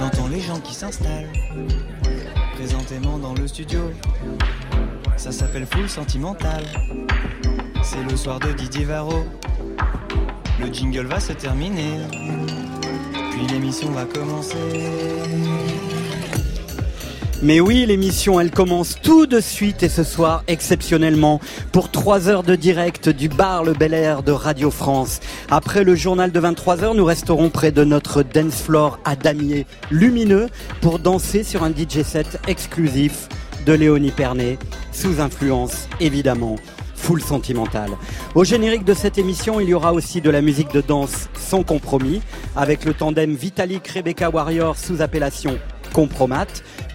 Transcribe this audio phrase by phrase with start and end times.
[0.00, 1.28] J'entends les gens qui s'installent
[2.54, 3.92] présentément dans le studio.
[5.18, 6.64] Ça s'appelle Full Sentimental.
[7.82, 9.26] C'est le soir de Didier Varro.
[10.58, 11.98] Le jingle va se terminer.
[13.30, 14.56] Puis l'émission va commencer.
[17.42, 21.40] Mais oui, l'émission, elle commence tout de suite et ce soir, exceptionnellement,
[21.72, 25.20] pour 3 heures de direct du bar Le Bel Air de Radio France.
[25.50, 29.64] Après le journal de 23 heures, nous resterons près de notre dance floor à damier
[29.90, 30.48] lumineux
[30.82, 33.26] pour danser sur un DJ set exclusif
[33.64, 34.58] de Léonie Pernet,
[34.92, 36.56] sous influence, évidemment,
[36.94, 37.92] full sentimentale.
[38.34, 41.62] Au générique de cette émission, il y aura aussi de la musique de danse sans
[41.62, 42.20] compromis,
[42.54, 45.58] avec le tandem Vitalik Rebecca Warrior sous appellation
[45.92, 46.46] Compromat,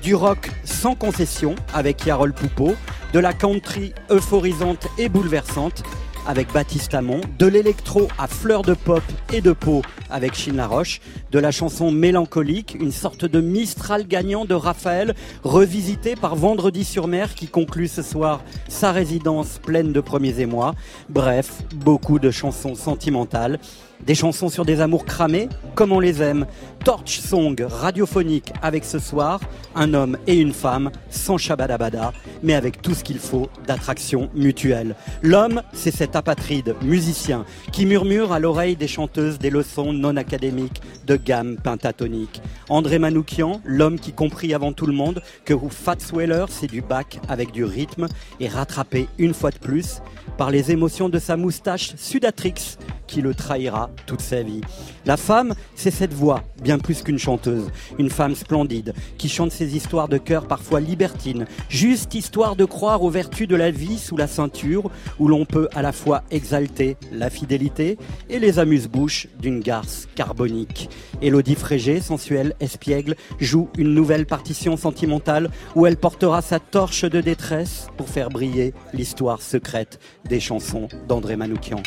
[0.01, 2.75] du rock sans concession avec Yarol Poupeau,
[3.13, 5.83] de la country euphorisante et bouleversante
[6.27, 10.99] avec Baptiste Amon, de l'électro à fleur de pop et de peau avec Chine Laroche,
[11.31, 17.07] de la chanson mélancolique, une sorte de Mistral gagnant de Raphaël, revisité par Vendredi sur
[17.07, 20.75] mer qui conclut ce soir sa résidence pleine de premiers émois.
[21.09, 23.59] Bref, beaucoup de chansons sentimentales
[24.05, 26.45] des chansons sur des amours cramés, comme on les aime.
[26.83, 29.39] Torch Song radiophonique avec ce soir,
[29.73, 34.95] un homme et une femme, sans shabadabada, mais avec tout ce qu'il faut d'attraction mutuelle.
[35.23, 40.81] L'homme, c'est cet apatride musicien qui murmure à l'oreille des chanteuses des leçons non académiques
[41.07, 42.41] de gamme pentatonique.
[42.69, 47.19] André Manoukian, l'homme qui comprit avant tout le monde que Fats Weller, c'est du bac
[47.27, 48.07] avec du rythme
[48.39, 50.01] et rattrapé une fois de plus
[50.37, 54.61] par les émotions de sa moustache Sudatrix qui le trahira toute sa vie.
[55.05, 59.75] La femme, c'est cette voix, bien plus qu'une chanteuse, une femme splendide, qui chante ses
[59.75, 64.17] histoires de cœur parfois libertines, juste histoire de croire aux vertus de la vie sous
[64.17, 64.89] la ceinture,
[65.19, 67.97] où l'on peut à la fois exalter la fidélité
[68.29, 70.89] et les amuse-bouches d'une garce carbonique.
[71.21, 77.21] Élodie Frégé, sensuelle, espiègle, joue une nouvelle partition sentimentale où elle portera sa torche de
[77.21, 81.81] détresse pour faire briller l'histoire secrète des chansons d'André Manoukian.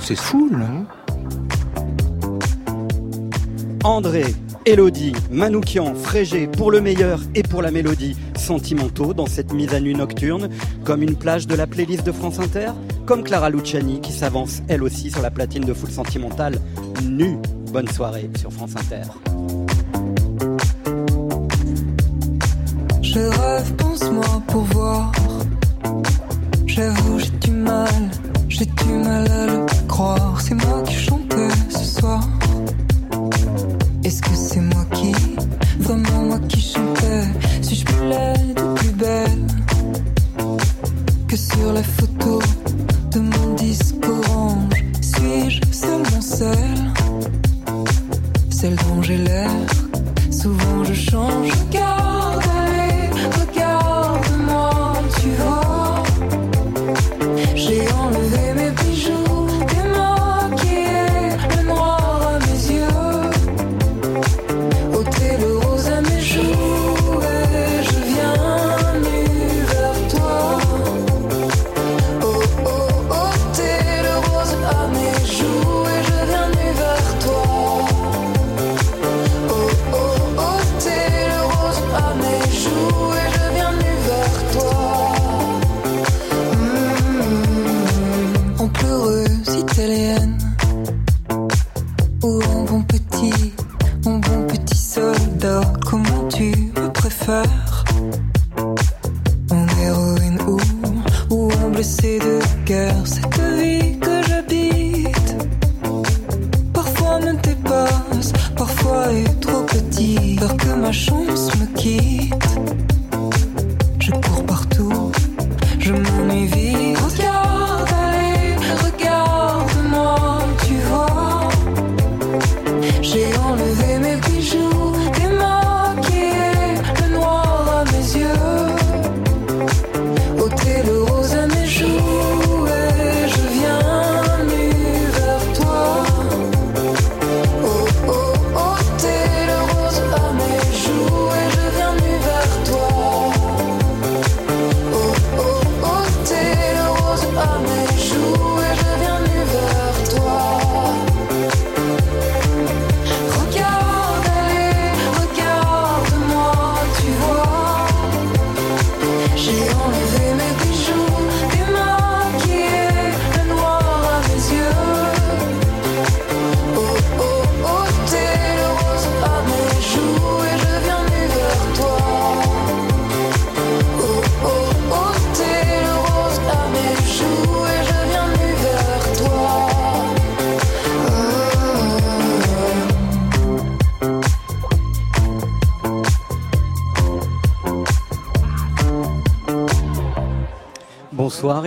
[0.00, 0.68] C'est fou, là.
[3.84, 4.24] André,
[4.64, 9.80] Elodie, Manoukian, Frégé, pour le meilleur et pour la mélodie, sentimentaux dans cette mise à
[9.80, 10.48] nu nocturne,
[10.84, 12.72] comme une plage de la playlist de France Inter,
[13.06, 16.58] comme Clara Luciani qui s'avance elle aussi sur la platine de Full Sentimental,
[17.04, 17.38] nue.
[17.72, 19.02] Bonne soirée sur France Inter.
[23.02, 25.12] Je rêve, pense-moi pour voir.
[26.66, 28.10] J'avoue, j'ai du mal,
[28.48, 30.40] j'ai du mal à le croire.
[30.40, 32.20] C'est moi qui chantais ce soir.
[34.04, 35.12] Est-ce que c'est moi qui,
[35.78, 37.24] vraiment moi qui chantais
[37.62, 39.46] Suis-je plus laide ou plus belle
[41.28, 42.40] que sur la photo
[43.12, 46.92] de mon disque orange Suis-je seulement celle,
[48.50, 49.50] celle dont j'ai l'air
[50.30, 52.42] Souvent je change, regarde,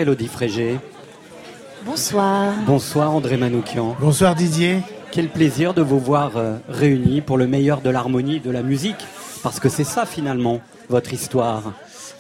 [0.02, 0.80] Elodie Frégé.
[1.86, 2.54] Bonsoir.
[2.66, 3.96] Bonsoir André Manoukian.
[4.00, 4.80] Bonsoir Didier.
[5.12, 9.06] Quel plaisir de vous voir euh, réunis pour le meilleur de l'harmonie de la musique.
[9.44, 11.74] Parce que c'est ça finalement, votre histoire.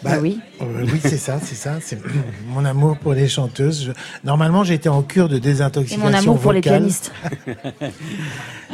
[0.03, 0.39] Bah, oui.
[0.61, 1.77] Euh, oui, c'est ça, c'est ça.
[1.79, 1.99] C'est
[2.47, 3.93] mon amour pour les chanteuses.
[4.23, 6.79] Normalement, j'étais en cure de Et désintoxication mon amour pour les vocale.
[6.79, 7.11] pianistes.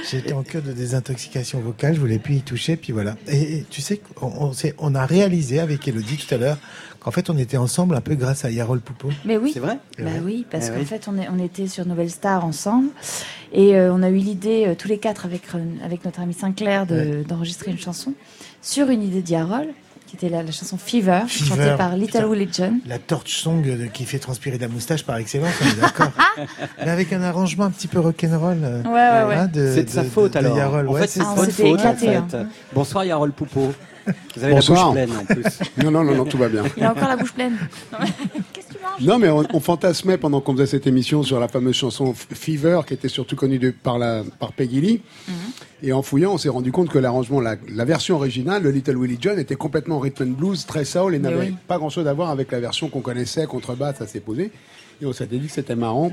[0.10, 3.16] J'étais en cure de désintoxication vocale, je voulais plus y toucher, puis voilà.
[3.28, 6.58] Et, et tu sais, on, on, s'est- on a réalisé avec Elodie tout à l'heure
[7.08, 9.10] qu'en fait, on était ensemble un peu grâce à Yarol Poupeau.
[9.24, 9.52] Mais oui.
[9.54, 10.86] C'est vrai Bah oui, parce Eh qu'en oui.
[10.86, 12.90] fait, on, est- on était sur Nouvelle Star ensemble
[13.54, 16.34] et euh, on a eu l'idée, euh, tous les quatre, avec, euh, avec notre ami
[16.34, 18.14] Sinclair, de- d'enregistrer une chanson
[18.62, 19.72] sur une idée d'Yarol, qui
[20.18, 22.26] était la, la chanson Fever, Fever, chantée par Little.
[22.26, 22.80] Willie John.
[22.88, 26.12] La torch song de- qui fait transpirer la moustache par excellence, on est d'accord.
[26.84, 28.58] Mais avec un arrangement un petit peu rock'n'roll.
[28.64, 29.36] euh, Ouais, ouais, ouais.
[29.36, 30.58] hein, de- C'est de sa de- faute de alors.
[30.58, 30.88] Yarol.
[30.90, 32.16] En Ouais, fait, c'est Ah, de votre faute en éclaté, fait.
[32.16, 32.48] hein.
[32.74, 33.74] Bonsoir Yarol Poupeau.
[34.36, 34.94] Vous avez Bonsoir.
[34.94, 35.60] la bouche pleine en plus.
[35.84, 36.64] Non, non, non, non, tout va bien.
[36.78, 37.58] Il a encore la bouche pleine.
[39.02, 42.82] Non, mais on, on fantasmait pendant qu'on faisait cette émission sur la fameuse chanson Fever,
[42.88, 45.02] qui était surtout connue de- par, la, par Peggy Lee.
[45.28, 45.34] Mhm.
[45.84, 48.98] Et en fouillant, on s'est rendu compte que l'arrangement, la, la version originale, le Little
[48.98, 51.56] Willie John, était complètement rhythm and blues, très soul, et n'avait oui.
[51.68, 54.52] pas grand-chose à voir avec la version qu'on connaissait, contrebasse, à s'est posé.
[55.00, 56.12] Et on s'était dit que c'était marrant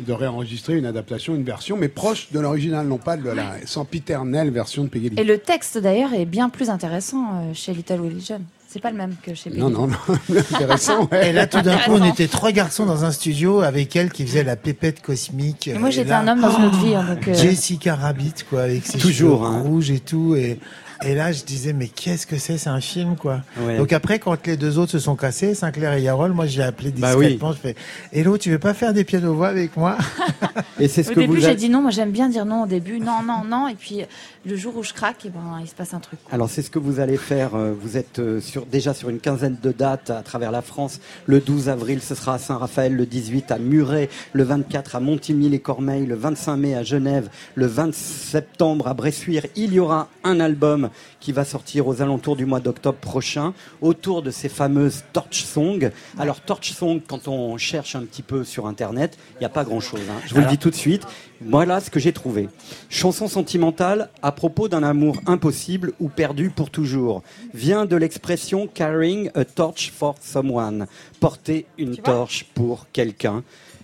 [0.00, 4.50] de réenregistrer une adaptation, une version, mais proche de l'original, non pas de la sempiternelle
[4.50, 5.20] version de Peggy Lee.
[5.20, 8.42] Et le texte d'ailleurs est bien plus intéressant euh, chez Little Willie John.
[8.74, 9.80] C'est pas le même que chez Non, Peggy.
[9.80, 11.30] non, non, intéressant, ouais.
[11.30, 14.26] Et là, tout d'un coup, on était trois garçons dans un studio avec elle qui
[14.26, 15.68] faisait la pépette cosmique.
[15.68, 16.96] Et moi Et j'étais un homme dans une autre vie.
[16.96, 19.60] hein, donc, euh, Jessica Rabbit, quoi, avec ses Toujours, cheveux hein.
[19.62, 20.34] rouges et tout.
[20.34, 20.58] Et,
[21.04, 22.58] et là, je disais, mais qu'est-ce que c'est?
[22.58, 23.40] C'est un film, quoi.
[23.60, 23.76] Ouais.
[23.78, 26.90] Donc après, quand les deux autres se sont cassés, Sinclair et Yarol, moi, j'ai appelé
[26.92, 27.26] Bah oui.
[27.26, 27.52] discrètement.
[27.52, 27.76] Je fais,
[28.12, 29.96] Hello, tu veux pas faire des pianos-voix avec moi?
[30.80, 31.82] Et c'est ce Au que début, vous j'ai dit non.
[31.82, 32.98] Moi, j'aime bien dire non au début.
[33.00, 33.68] Non, non, non.
[33.68, 34.00] Et puis,
[34.46, 36.18] le jour où je craque, et ben, il se passe un truc.
[36.32, 37.54] Alors c'est ce que vous allez faire.
[37.54, 41.00] euh, Vous êtes euh, sur, déjà sur une quinzaine de dates à travers la France.
[41.26, 42.94] Le 12 avril, ce sera à Saint-Raphaël.
[42.94, 44.08] Le 18 à Muret.
[44.32, 46.06] Le 24 à Montigny-les-Cormeilles.
[46.06, 47.28] Le 25 mai à Genève.
[47.54, 49.46] Le 20 septembre à Bressuire.
[49.56, 50.83] Il y aura un album
[51.20, 55.90] qui va sortir aux alentours du mois d'octobre prochain autour de ces fameuses torch songs.
[56.18, 59.64] Alors torch song, quand on cherche un petit peu sur Internet, il n'y a pas
[59.64, 60.00] grand-chose.
[60.10, 60.20] hein.
[60.26, 61.06] Je vous le dis tout de suite.
[61.40, 62.48] Voilà ce que j'ai trouvé.
[62.88, 67.22] Chanson sentimentale à propos d'un amour impossible ou perdu pour toujours.
[67.52, 70.86] Vient de l'expression carrying a torch for someone.
[71.20, 73.42] Porter une torche pour quelqu'un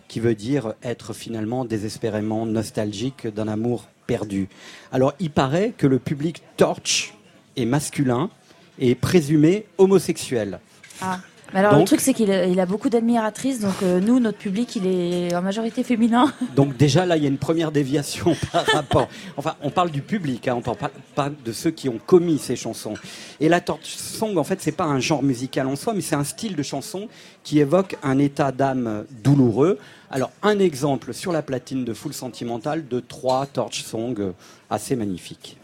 [0.09, 4.49] qui veut dire être finalement désespérément nostalgique d'un amour perdu.
[4.93, 7.15] Alors il paraît que le public torch
[7.57, 8.31] est masculin
[8.79, 10.59] et présumé homosexuel.
[11.01, 11.21] Ah.
[11.53, 13.59] Mais alors, le Donc- truc, c'est qu'il a, il a beaucoup d'admiratrices.
[13.59, 16.33] Donc, euh, nous, notre public, il est en majorité féminin.
[16.55, 19.09] Donc déjà là, il y a une première déviation par rapport.
[19.37, 22.39] Enfin, on parle du public, hein, on parle pas, pas de ceux qui ont commis
[22.39, 22.95] ces chansons.
[23.41, 26.15] Et la torch song, en fait, c'est pas un genre musical en soi, mais c'est
[26.15, 27.09] un style de chanson
[27.43, 29.79] qui évoque un état d'âme douloureux.
[30.13, 34.33] Alors, un exemple sur la platine de Full Sentimental de trois torch songs euh,
[34.69, 35.57] assez magnifiques.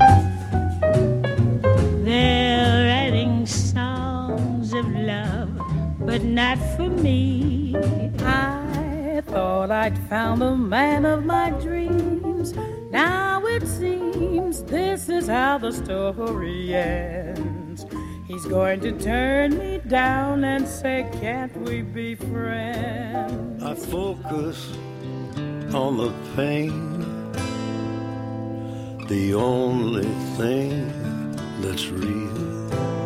[2.05, 5.49] They're writing songs of love,
[5.99, 7.75] but not for me.
[8.21, 12.55] I thought I'd found the man of my dreams.
[12.93, 17.85] Now it seems this is how the story ends.
[18.29, 23.63] He's going to turn me down and say, Can't we be friends?
[23.63, 24.73] I focus
[25.73, 27.33] on the pain,
[29.07, 30.91] the only thing
[31.61, 33.06] that's real.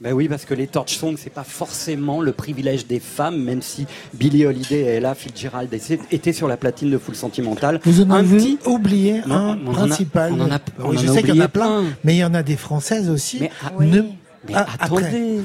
[0.00, 3.60] Ben oui, parce que les torch songs, c'est pas forcément le privilège des femmes, même
[3.60, 5.68] si Billie Holiday et Ella Fitzgerald
[6.10, 7.80] étaient sur la platine de Full Sentimental.
[7.84, 10.32] Vous en un avez petit oublié Non, un on en a- principal.
[10.32, 11.84] on en a- Oui, on je en a sais qu'il y en a plein, plein.
[12.02, 13.40] mais il y en a des françaises aussi.
[13.40, 13.90] Mais, ah, Oui.
[13.90, 14.02] Ne-
[14.48, 15.40] mais Ah, attendez,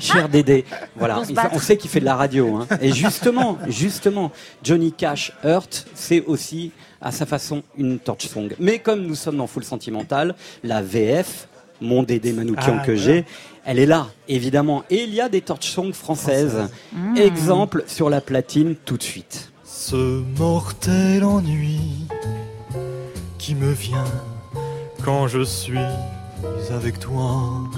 [0.00, 0.64] cher Dédé.
[0.96, 2.56] Voilà, On sait qu'il fait de la radio.
[2.56, 2.66] hein.
[2.80, 4.32] Et justement, justement,
[4.64, 8.48] Johnny Cash Hurt, c'est aussi à sa façon une torch song.
[8.58, 11.46] Mais comme nous sommes dans Full Sentimental, la VF,
[11.80, 13.24] mon Dédé Manoukian Ah, que j'ai,
[13.64, 14.84] elle est là, évidemment.
[14.90, 16.68] Et il y a des torch songs françaises.
[17.16, 19.52] Exemple sur la platine tout de suite.
[19.64, 22.06] Ce mortel ennui
[23.38, 24.04] qui me vient
[25.04, 25.78] quand je suis
[26.70, 27.68] avec toi.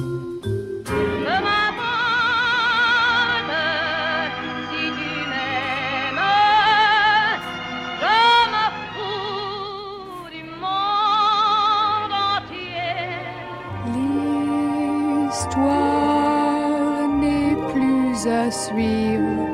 [15.56, 19.46] L'histoire n'est plus à suivre.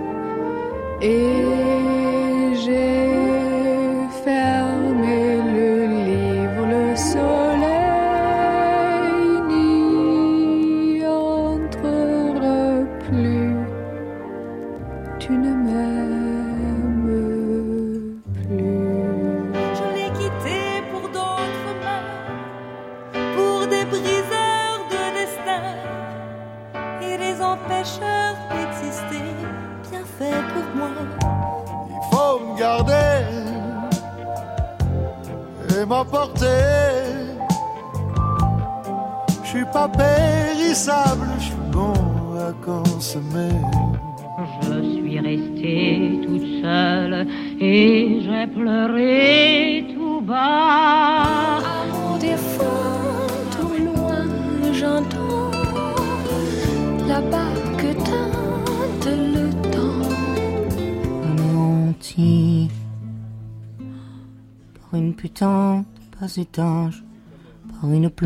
[1.02, 3.00] Et j'ai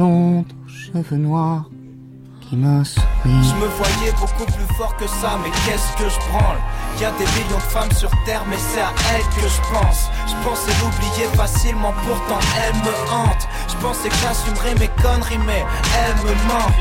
[0.03, 1.65] aux cheveux noirs
[2.41, 3.05] qui m'a souri.
[3.25, 6.59] Je me voyais beaucoup plus fort que ça, mais qu'est-ce que je branle?
[7.01, 10.11] Y a des millions de femmes sur terre, mais c'est à elles que je pense.
[10.27, 13.49] Je pensais l'oublier facilement, pourtant elle me hante.
[13.69, 15.65] Je pensais que j'assumerais mes conneries, mais
[15.97, 16.75] elle me manque.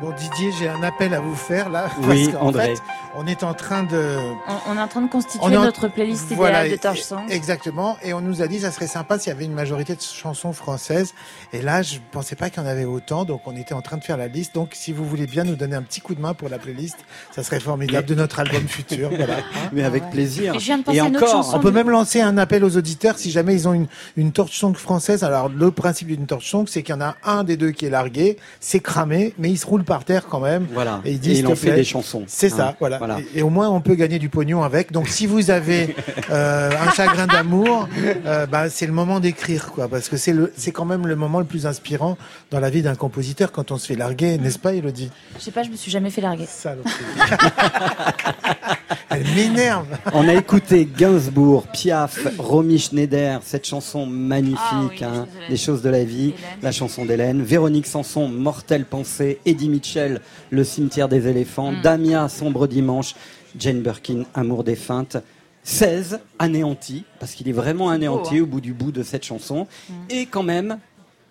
[0.00, 1.90] Bon Didier, j'ai un appel à vous faire là.
[2.02, 2.76] Oui, parce qu'en André.
[2.76, 2.82] fait,
[3.18, 4.16] on est en train de.
[4.48, 7.00] On, on est en train de constituer en- notre playlist idéale Voilà, de et- Torch
[7.02, 7.22] Song.
[7.28, 7.96] Exactement.
[8.02, 10.52] Et on nous a dit ça serait sympa s'il y avait une majorité de chansons
[10.52, 11.14] françaises.
[11.52, 13.24] Et là, je pensais pas qu'il y en avait autant.
[13.24, 14.54] Donc on était en train de faire la liste.
[14.54, 16.96] Donc si vous voulez bien nous donner un petit coup de main pour la playlist,
[17.34, 19.10] ça serait formidable de notre album futur.
[19.10, 19.36] Voilà.
[19.72, 20.54] Mais avec plaisir.
[20.54, 21.56] Et je viens de Et encore, chanson.
[21.56, 24.56] On peut même lancer un appel aux auditeurs si jamais ils ont une, une torch
[24.58, 25.24] song française.
[25.24, 27.86] Alors le principe d'une torch song, c'est qu'il y en a un des deux qui
[27.86, 30.66] est largué, c'est cramé, mais il se roule par terre quand même.
[30.72, 31.00] Voilà.
[31.04, 31.76] Et Et il dit, il en fait plaît.
[31.76, 32.24] des chansons.
[32.26, 32.98] C'est ça, Hein, voilà.
[33.08, 33.24] Voilà.
[33.34, 34.92] Et, et au moins on peut gagner du pognon avec.
[34.92, 35.94] Donc si vous avez
[36.30, 37.88] euh, un chagrin d'amour,
[38.26, 41.16] euh, bah, c'est le moment d'écrire, quoi, parce que c'est le, c'est quand même le
[41.16, 42.16] moment le plus inspirant
[42.50, 45.50] dans la vie d'un compositeur quand on se fait larguer, n'est-ce pas, Elodie Je sais
[45.50, 46.46] pas, je me suis jamais fait larguer.
[49.10, 49.86] Elle m'énerve.
[50.12, 55.80] On a écouté Gainsbourg, Piaf, Romy Schneider, cette chanson magnifique, Ah oui, hein, Les choses
[55.82, 56.58] de la Les choses de la vie, Hélène.
[56.62, 61.82] la chanson d'Hélène, Véronique Sanson, Mortelle pensée, Eddie Mitchell, Le cimetière des éléphants, Mm.
[61.82, 63.14] Damia, Sombre dimanche,
[63.58, 65.16] Jane Birkin, Amour des feintes.
[65.64, 68.42] 16 anéanti, parce qu'il est vraiment anéanti hein.
[68.42, 69.66] au bout du bout de cette chanson.
[69.88, 69.92] Mm.
[70.10, 70.78] Et quand même,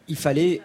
[0.07, 0.62] il fallait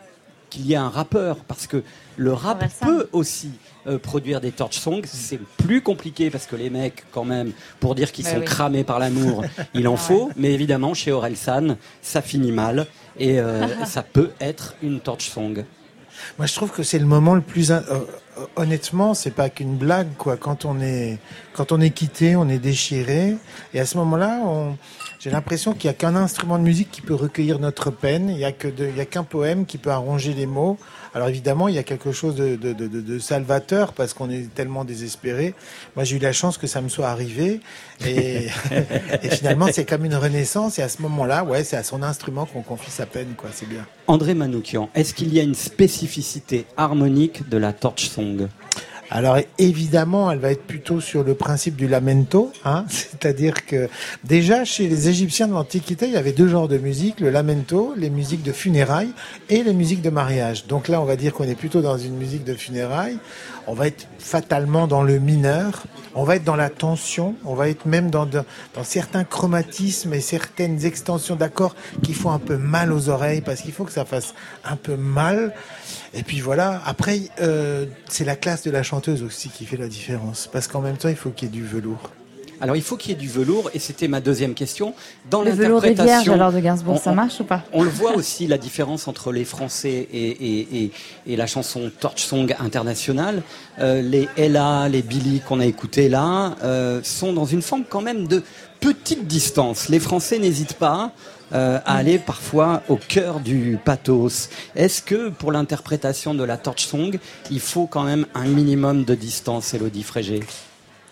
[0.51, 1.83] qu'il y ait un rappeur, parce que
[2.17, 2.87] le rap Orelsan.
[2.87, 3.51] peut aussi
[3.87, 5.03] euh, produire des torch songs.
[5.05, 8.45] C'est plus compliqué parce que les mecs, quand même, pour dire qu'ils Bah sont oui.
[8.45, 10.31] cramés par l'amour, il en faut.
[10.37, 12.87] Mais évidemment, chez Orelsan, ça finit mal
[13.19, 15.65] et euh, ça peut être une torch song.
[16.39, 17.73] Moi, je trouve que c'est le moment le plus.
[17.73, 18.01] in- euh,
[18.57, 20.37] honnêtement, c'est pas qu'une blague, quoi.
[20.37, 21.19] Quand on est,
[21.55, 23.37] quand on est quitté, on est déchiré,
[23.75, 24.77] et à ce moment-là, on,
[25.19, 28.29] j'ai l'impression qu'il y a qu'un instrument de musique qui peut recueillir notre peine.
[28.31, 30.79] Il y a que, de- il y a qu'un poème qui peut arranger les mots.
[31.15, 34.31] Alors évidemment, il y a quelque chose de, de, de, de- de salvateur parce qu'on
[34.31, 35.55] est tellement désespéré.
[35.95, 37.61] Moi, j'ai eu la chance que ça me soit arrivé,
[38.07, 38.47] et,
[39.23, 40.79] et finalement, c'est comme une renaissance.
[40.79, 43.51] Et à ce moment-là, ouais, c'est à son instrument qu'on confie sa peine, quoi.
[43.53, 43.87] C'est bien.
[44.07, 48.49] André Manoukian, est-ce qu'il y a une spécificité harmonique de la torch song
[49.15, 53.91] Alors évidemment, elle va être plutôt sur le principe du lamento, hein, c'est-à-dire que
[54.25, 57.93] déjà chez les Égyptiens de l'Antiquité, il y avait deux genres de musique, le lamento,
[57.95, 59.13] les musiques de funérailles
[59.51, 60.67] et les musiques de mariage.
[60.67, 63.19] Donc là, on va dire qu'on est plutôt dans une musique de funérailles.
[63.67, 67.69] On va être fatalement dans le mineur, on va être dans la tension, on va
[67.69, 68.45] être même dans, dans
[68.83, 73.73] certains chromatismes et certaines extensions d'accords qui font un peu mal aux oreilles parce qu'il
[73.73, 75.53] faut que ça fasse un peu mal.
[76.15, 79.89] Et puis voilà, après, euh, c'est la classe de la chanteuse aussi qui fait la
[79.89, 80.49] différence.
[80.53, 82.11] Parce qu'en même temps, il faut qu'il y ait du velours.
[82.61, 84.95] Alors il faut qu'il y ait du velours et c'était ma deuxième question.
[85.29, 87.83] Dans Le velours des vierges l'interprétation, alors de Gainsbourg, on- ça marche ou pas On
[87.83, 90.93] le voit aussi la différence entre les Français et, et, et,
[91.27, 93.43] et la chanson Torch Song internationale.
[93.81, 98.01] Euh, les Ella, les Billy qu'on a écoutés là euh, sont dans une forme quand
[98.03, 98.45] même de
[98.79, 99.89] petite distance.
[99.89, 101.11] Les Français n'hésitent pas
[101.53, 104.49] euh, à aller parfois au cœur du pathos.
[104.75, 107.19] Est-ce que pour l'interprétation de la Torch Song,
[107.51, 110.41] il faut quand même un minimum de distance, Elodie Frégé?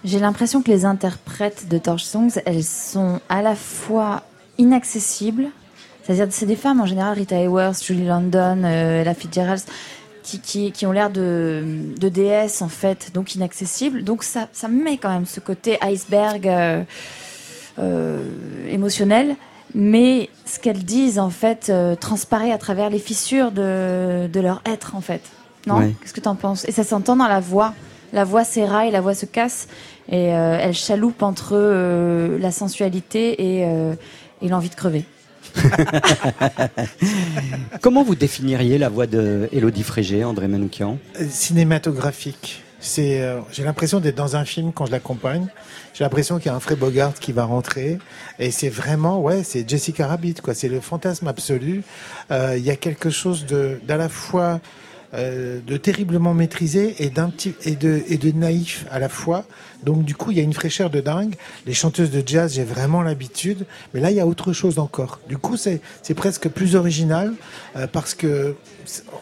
[0.04, 4.22] J'ai l'impression que les interprètes de Torch Songs, elles sont à la fois
[4.56, 5.48] inaccessibles,
[6.02, 9.62] c'est-à-dire c'est des femmes en général, Rita Hayworth, Julie London, euh, Ella Fitzgerald,
[10.22, 11.62] qui, ont l'air de,
[11.98, 14.04] de déesses en fait, donc inaccessibles.
[14.04, 16.82] Donc ça, ça met quand même ce côté iceberg euh,
[17.78, 18.24] euh,
[18.68, 19.36] émotionnel.
[19.74, 24.62] Mais ce qu'elles disent en fait euh, transparaît à travers les fissures de, de leur
[24.66, 25.22] être en fait.
[25.66, 25.94] Non Ouais.
[26.00, 27.74] Qu'est-ce que tu en penses Et ça s'entend dans la voix.
[28.12, 29.68] La voix s'éraille, la voix se casse
[30.08, 33.94] et euh, elle chaloupe entre euh, la sensualité et, euh,
[34.42, 35.04] et l'envie de crever.
[37.80, 40.98] Comment vous définiriez la voix de Elodie Frégé, André Manoukian?
[41.28, 42.62] Cinématographique.
[42.80, 45.46] C'est, euh, j'ai l'impression d'être dans un film quand je l'accompagne.
[45.92, 47.98] J'ai l'impression qu'il y a un Fred Bogart qui va rentrer.
[48.38, 50.54] Et c'est vraiment, ouais, c'est Jessica Rabbit, quoi.
[50.54, 51.82] C'est le fantasme absolu.
[52.30, 54.60] Euh, Il y a quelque chose de, d'à la fois
[55.12, 59.44] euh, de terriblement maîtrisé et d'un petit et de et de naïf à la fois.
[59.82, 61.34] Donc du coup, il y a une fraîcheur de dingue.
[61.66, 65.18] Les chanteuses de jazz, j'ai vraiment l'habitude, mais là, il y a autre chose encore.
[65.28, 67.32] Du coup, c'est c'est presque plus original
[67.74, 68.54] euh, parce que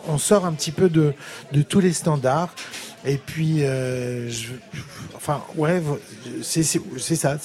[0.09, 1.15] on sort un petit peu de
[1.53, 2.55] de tous les standards.
[3.05, 4.49] Et puis, euh, je,
[5.15, 5.83] enfin, ouais,
[6.43, 7.39] c'est ça.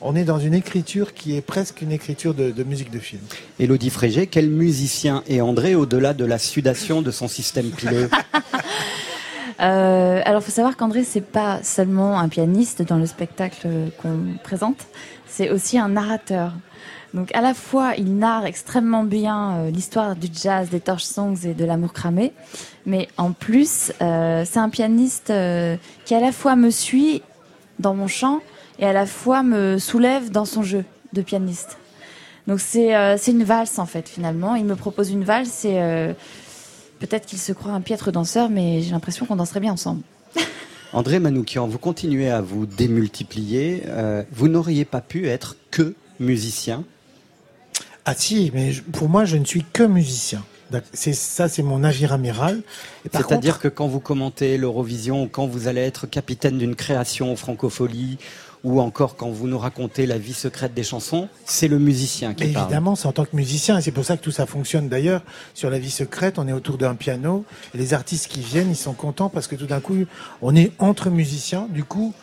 [0.00, 3.22] On est dans une écriture qui est presque une écriture de, de musique de film.
[3.58, 8.10] Élodie Frégé, quel musicien est André au-delà de la sudation de son système pileux?
[9.60, 13.66] Euh, alors, faut savoir qu'André, c'est pas seulement un pianiste dans le spectacle
[14.00, 14.86] qu'on présente,
[15.26, 16.52] c'est aussi un narrateur.
[17.14, 21.36] Donc, à la fois, il narre extrêmement bien euh, l'histoire du jazz, des torch songs
[21.44, 22.32] et de l'amour cramé,
[22.84, 27.22] mais en plus, euh, c'est un pianiste euh, qui à la fois me suit
[27.78, 28.40] dans mon chant
[28.78, 30.84] et à la fois me soulève dans son jeu
[31.14, 31.78] de pianiste.
[32.46, 32.92] Donc, c'est
[33.26, 34.54] une valse en fait, finalement.
[34.54, 36.14] Il me propose une valse et
[36.98, 40.02] Peut-être qu'il se croit un piètre danseur, mais j'ai l'impression qu'on danserait bien ensemble.
[40.92, 43.84] André Manoukian, vous continuez à vous démultiplier.
[44.32, 46.84] vous n'auriez pas pu être que musicien
[48.10, 50.42] Ah si, mais je- pour moi, je ne suis que musicien.
[50.94, 52.62] C'est ça, c'est mon navire amiral.
[53.02, 58.16] C'est-à-dire contre- que quand vous commentez l'Eurovision, quand vous allez être capitaine d'une création Francophonie,
[58.64, 62.44] ou encore quand vous nous racontez la vie secrète des chansons, c'est le musicien qui
[62.46, 62.64] Mais parle.
[62.66, 64.88] évidemment, c'est en tant que musicien, et c'est pour ça que tout ça fonctionne.
[64.88, 65.22] D'ailleurs,
[65.54, 67.44] sur la vie secrète, on est autour d'un piano,
[67.74, 69.96] et les artistes qui viennent, ils sont contents parce que tout d'un coup,
[70.40, 71.66] on est entre musiciens.
[71.70, 72.14] Du coup,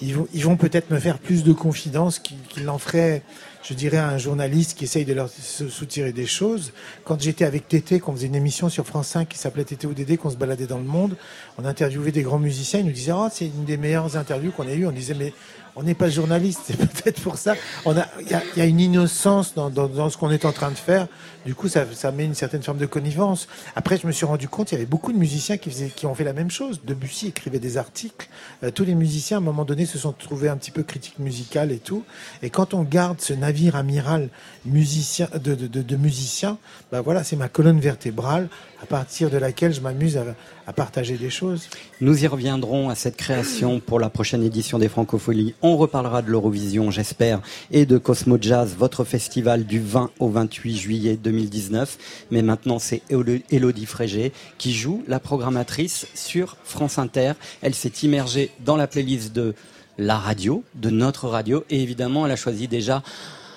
[0.00, 3.22] ils vont, ils vont peut-être me faire plus de confidences qu'ils qu'ils n'en feraient,
[3.62, 6.72] je dirais, à un journaliste qui essaye de leur soutirer des choses.
[7.04, 9.94] Quand j'étais avec Tété, qu'on faisait une émission sur France 5 qui s'appelait Tété ou
[9.94, 11.16] Dédé, qu'on se baladait dans le monde,
[11.58, 14.66] on interviewait des grands musiciens, ils nous disaient, oh, c'est une des meilleures interviews qu'on
[14.66, 14.86] ait eues.
[14.86, 15.32] On disait, mais
[15.74, 17.54] on n'est pas journaliste, c'est peut-être pour ça.
[17.86, 21.06] A, il y a, a une innocence dans, ce qu'on est en train de faire.
[21.46, 23.48] Du coup, ça, met une certaine forme de connivence.
[23.74, 26.24] Après, je me suis rendu compte, il y avait beaucoup de musiciens qui ont fait
[26.24, 26.80] la même chose.
[26.84, 28.28] Debussy écrivait des articles.
[28.62, 31.18] Euh, tous les musiciens, à un moment donné, se sont trouvés un petit peu critiques
[31.18, 32.04] musicales et tout.
[32.42, 34.28] Et quand on garde ce navire amiral
[34.64, 36.58] musicien, de, de, musiciens,
[36.90, 38.48] bah voilà, c'est ma colonne vertébrale
[38.82, 40.24] à partir de laquelle je m'amuse à,
[40.66, 41.68] à partager des choses.
[42.00, 45.54] Nous y reviendrons à cette création pour la prochaine édition des Francopholies.
[45.62, 50.76] On reparlera de l'Eurovision, j'espère, et de Cosmo Jazz, votre festival du 20 au 28
[50.76, 52.26] juillet 2019.
[52.30, 57.32] Mais maintenant, c'est Elodie Frégé qui joue la programmatrice sur France Inter.
[57.62, 59.54] Elle s'est immergée dans la playlist de
[59.98, 63.02] la radio, de notre radio, et évidemment, elle a choisi déjà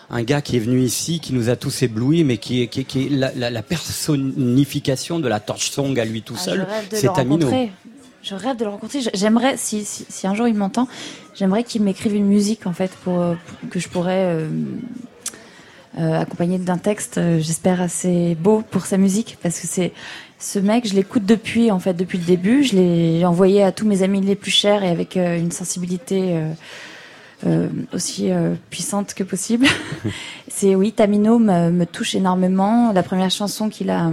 [0.10, 2.82] un gars qui est venu ici, qui nous a tous éblouis, mais qui est, qui
[2.82, 6.42] est, qui est la, la- la personnification de la torch song à lui tout Ah,
[6.42, 6.68] seul.
[6.92, 7.50] C'est Amino.
[8.22, 9.02] Je rêve de le rencontrer.
[9.14, 10.88] J'aimerais, si, si, si un jour il m'entend,
[11.36, 14.48] j'aimerais qu'il m'écrive une musique en fait pour, euh, pour- que je pourrais euh,
[16.00, 19.94] euh, accompagner d'un texte, j'espère assez beau pour sa musique, parce que c'est
[20.40, 22.64] ce mec, je l'écoute depuis en fait depuis le début.
[22.64, 26.34] Je l'ai envoyé à tous mes amis les plus chers et avec euh, une sensibilité.
[27.46, 29.66] Euh, aussi euh, puissante que possible.
[30.48, 32.92] c'est oui, Tamino me, me touche énormément.
[32.94, 34.12] La première chanson qu'il a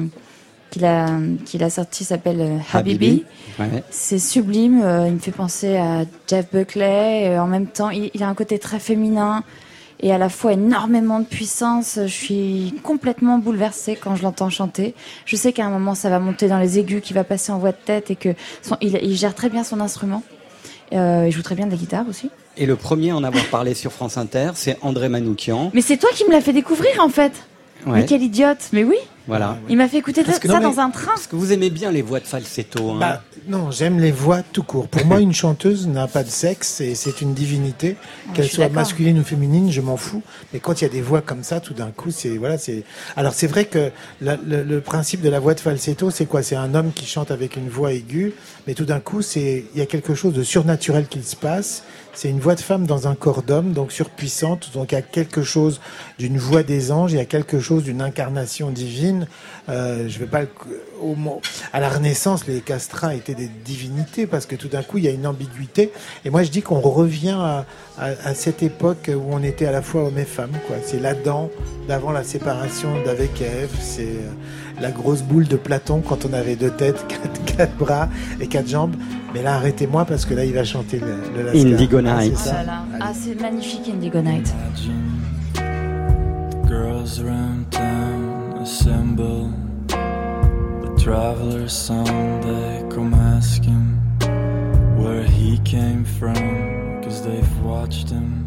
[0.70, 1.08] qu'il a
[1.44, 3.24] qu'il a sortie s'appelle euh, Habibi.
[3.58, 3.82] Ouais.
[3.90, 4.82] C'est sublime.
[4.82, 7.38] euh, il me fait penser à Jeff Buckley.
[7.38, 9.44] en même temps, il, il a un côté très féminin
[10.04, 11.98] et à la fois énormément de puissance.
[12.02, 14.94] Je suis complètement bouleversée quand je l'entends chanter.
[15.26, 17.58] Je sais qu'à un moment, ça va monter dans les aigus, qu'il va passer en
[17.58, 18.30] voix de tête et que
[18.62, 20.22] son- il, il gère très bien son instrument.
[20.90, 22.28] Il joue très bien de la guitare aussi.
[22.56, 25.70] Et le premier à en avoir parlé sur France Inter, c'est André Manoukian.
[25.74, 27.32] Mais c'est toi qui me l'as fait découvrir en fait.
[27.86, 28.00] Ouais.
[28.00, 28.68] Mais quel idiote.
[28.72, 28.96] Mais oui,
[29.28, 29.56] Voilà.
[29.68, 31.12] il m'a fait écouter ça que non, mais- dans un train.
[31.14, 32.90] Parce que vous aimez bien les voix de falsetto.
[32.90, 32.96] Hein.
[32.98, 34.88] Bah, non, j'aime les voix tout court.
[34.88, 37.96] Pour moi, une chanteuse n'a pas de sexe et c'est une divinité,
[38.34, 40.22] qu'elle soit masculine ou féminine, je m'en fous.
[40.52, 42.82] Mais quand il y a des voix comme ça, tout d'un coup, c'est voilà, c'est.
[43.16, 46.42] Alors c'est vrai que la- le, le principe de la voix de falsetto, c'est quoi?
[46.42, 48.32] C'est un homme qui chante avec une voix aiguë,
[48.66, 51.84] mais tout d'un coup, c'est il y a quelque chose de surnaturel qui se passe.
[52.14, 54.70] C'est une voix de femme dans un corps d'homme, donc surpuissante.
[54.74, 55.80] Donc il y a quelque chose
[56.18, 59.11] d'une voix des anges, il y a quelque chose d'une incarnation divine.
[59.68, 60.48] Euh, je vais pas le-
[61.00, 61.14] au
[61.72, 65.08] à la Renaissance, les castrats étaient des divinités parce que tout d'un coup il y
[65.08, 65.92] a une ambiguïté.
[66.24, 67.64] Et moi je dis qu'on revient à,
[67.98, 70.52] à- à cette époque où on était à la fois homme et femme.
[70.66, 70.76] Quoi.
[70.84, 71.48] C'est l'Adam
[71.88, 73.70] d'avant la séparation d'avec Ève.
[73.80, 74.30] C'est euh,
[74.80, 78.08] la grosse boule de Platon quand on avait deux têtes, quatre, quatre bras
[78.40, 78.94] et quatre jambes.
[79.34, 81.72] Mais là arrêtez-moi parce que là il va chanter le, le Lascar.
[81.72, 82.50] Indigo Ah, c'est Night.
[83.00, 84.52] Ah, c'est magnifique Indigo Night.
[86.68, 88.31] Girls around town
[88.62, 89.52] assemble.
[89.88, 93.98] The traveler's son, they come ask him
[94.96, 97.02] where he came from.
[97.02, 98.46] Cause they've watched him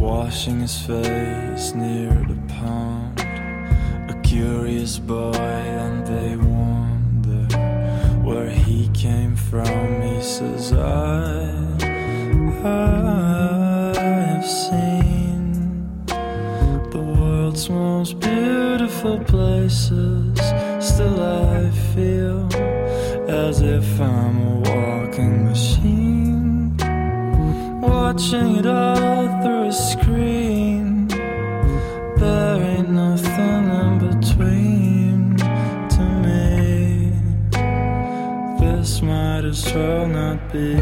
[0.00, 3.20] washing his face near the pond.
[4.08, 5.32] A curious boy,
[5.82, 7.44] and they wonder
[8.22, 10.02] where he came from.
[10.02, 11.50] He says, I,
[12.64, 13.21] I
[19.02, 20.38] beautiful places.
[20.78, 22.48] Still, I feel
[23.28, 26.76] as if I'm a walking machine,
[27.80, 31.08] watching it all through a screen.
[32.16, 35.36] There ain't nothing in between
[35.94, 37.12] to me.
[38.60, 40.74] This might as well not be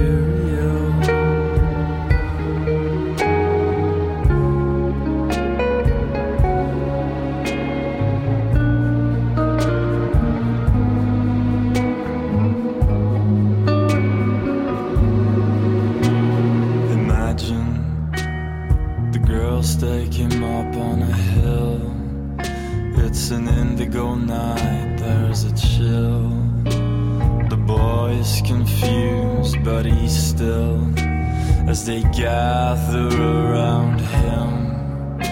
[31.91, 35.23] they gather around him.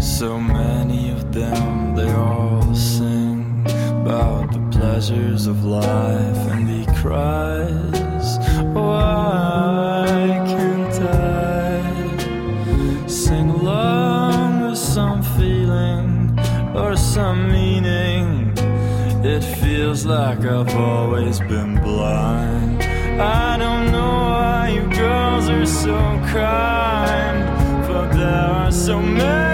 [0.00, 3.62] So many of them, they all sing
[4.00, 8.38] about the pleasures of life, and he cries,
[8.72, 10.06] Why
[10.52, 16.38] can't I sing along with some feeling
[16.74, 18.54] or some meaning?
[19.34, 22.82] It feels like I've always been blind.
[23.20, 23.57] I
[25.68, 25.94] so
[26.32, 27.44] kind,
[27.86, 29.47] but there are so many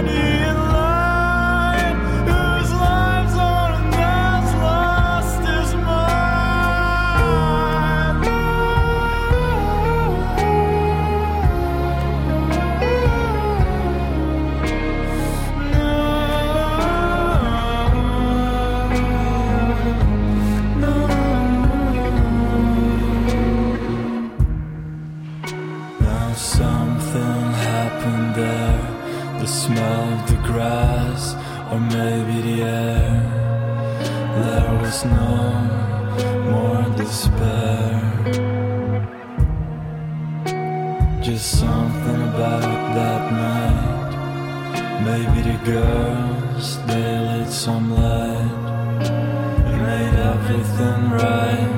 [45.64, 49.08] girls, they lit some light.
[49.66, 51.70] and made everything right.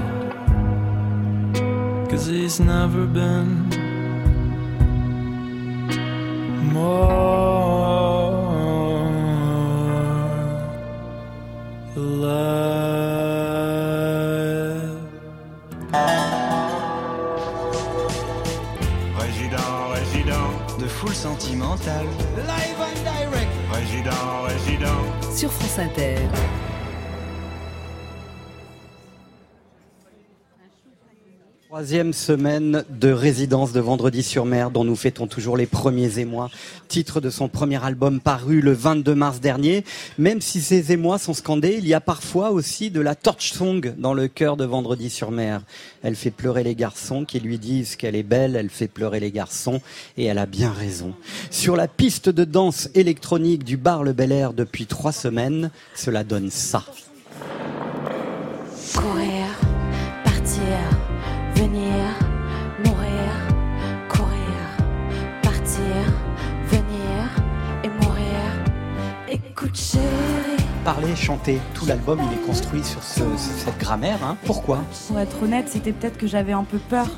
[2.11, 3.56] Cause he's never been
[25.77, 26.16] résident.
[31.77, 36.49] Troisième semaine de résidence de Vendredi sur Mer dont nous fêtons toujours les premiers émois.
[36.89, 39.85] Titre de son premier album paru le 22 mars dernier.
[40.17, 43.93] Même si ces émois sont scandés, il y a parfois aussi de la torch song
[43.99, 45.61] dans le cœur de Vendredi sur Mer.
[46.03, 49.31] Elle fait pleurer les garçons qui lui disent qu'elle est belle, elle fait pleurer les
[49.31, 49.83] garçons
[50.17, 51.13] et elle a bien raison.
[51.51, 56.25] Sur la piste de danse électronique du bar Le Bel Air depuis trois semaines, cela
[56.25, 56.87] donne ça.
[61.67, 62.05] Venir,
[62.85, 63.31] mourir,
[64.09, 64.61] courir,
[65.43, 65.83] partir,
[66.69, 67.31] venir
[67.85, 68.41] et mourir.
[69.29, 70.05] Écoute chérie,
[70.85, 74.19] Parler, chanter, tout l'album il est construit sur ce- cette grammaire.
[74.25, 74.37] hein.
[74.45, 74.85] Pourquoi?
[75.09, 77.09] Pour être honnête, c'était peut-être que j'avais un peu peur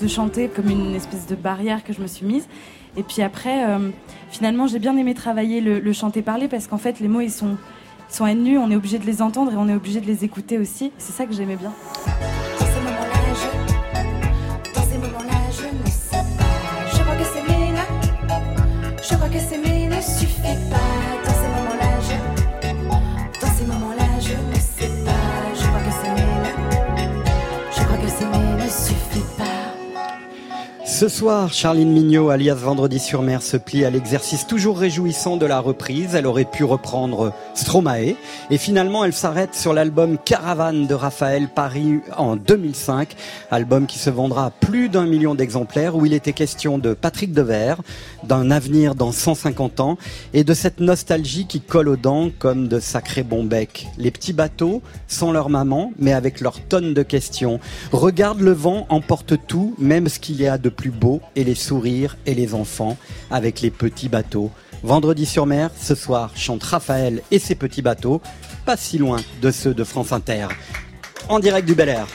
[0.00, 2.48] de chanter comme une espèce de barrière que je me suis mise.
[2.96, 3.90] Et puis après, euh,
[4.30, 7.58] finalement, j'ai bien aimé travailler le, le chanter-parler parce qu'en fait, les mots, ils sont,
[8.10, 10.06] ils sont à nu, on est obligé de les entendre et on est obligé de
[10.06, 10.90] les écouter aussi.
[10.96, 11.72] C'est ça que j'aimais bien.
[31.00, 35.46] Ce soir, Charline Mignot, alias Vendredi sur Mer, se plie à l'exercice toujours réjouissant de
[35.46, 36.14] la reprise.
[36.14, 38.16] Elle aurait pu reprendre Stromae.
[38.50, 43.16] Et finalement, elle s'arrête sur l'album Caravane de Raphaël Paris en 2005.
[43.50, 47.32] Album qui se vendra à plus d'un million d'exemplaires où il était question de Patrick
[47.32, 47.80] Devers,
[48.24, 49.96] d'un avenir dans 150 ans
[50.34, 53.86] et de cette nostalgie qui colle aux dents comme de sacrés bons becs.
[53.96, 57.58] Les petits bateaux, sans leur maman, mais avec leurs tonnes de questions.
[57.90, 60.89] Regarde le vent emporte tout, même ce qu'il y a de plus
[61.36, 62.96] et les sourires et les enfants,
[63.30, 64.50] avec les petits bateaux.
[64.82, 68.20] Vendredi sur mer, ce soir, chante Raphaël et ses petits bateaux,
[68.64, 70.48] pas si loin de ceux de France Inter.
[71.28, 72.06] En direct du Bel Air.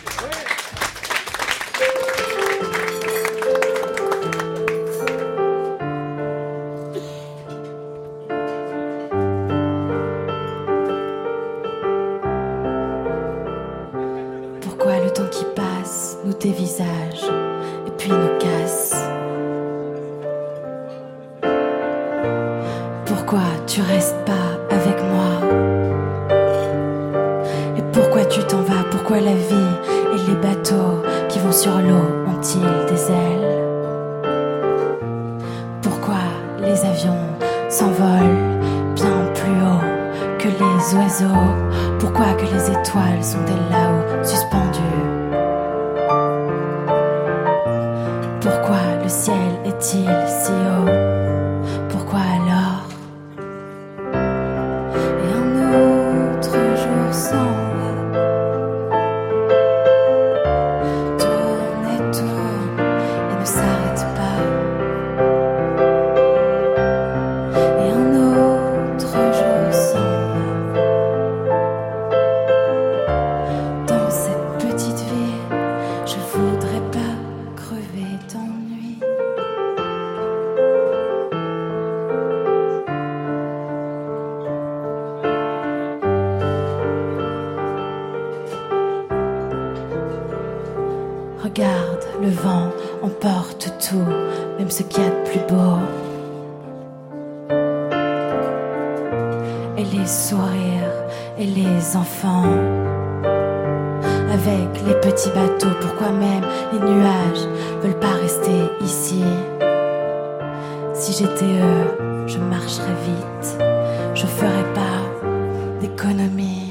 [115.95, 116.64] économie.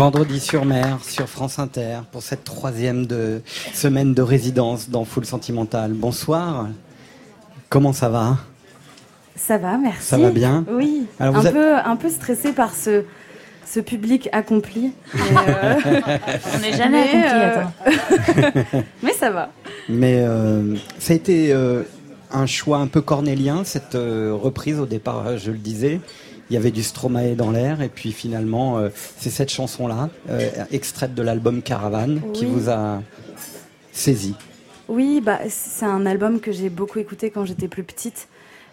[0.00, 3.42] Vendredi sur mer, sur France Inter, pour cette troisième de,
[3.74, 5.92] semaine de résidence dans Full Sentimental.
[5.92, 6.68] Bonsoir.
[7.68, 8.38] Comment ça va?
[9.36, 10.02] Ça va, merci.
[10.02, 10.64] Ça va bien?
[10.72, 11.04] Oui.
[11.18, 13.04] Alors, un, vous a- peu, un peu stressé par ce,
[13.66, 14.92] ce public accompli.
[15.12, 15.74] Mais, euh,
[16.54, 17.94] On n'est jamais mais, accompli,
[18.72, 19.50] euh, mais ça va.
[19.90, 21.82] Mais euh, ça a été euh,
[22.32, 26.00] un choix un peu cornélien, cette euh, reprise au départ, je le disais.
[26.50, 30.50] Il y avait du Stromae dans l'air, et puis finalement, euh, c'est cette chanson-là, euh,
[30.72, 33.02] extraite de l'album Caravane, qui vous a
[33.92, 34.34] saisi.
[34.88, 38.26] Oui, bah, c'est un album que j'ai beaucoup écouté quand j'étais plus petite.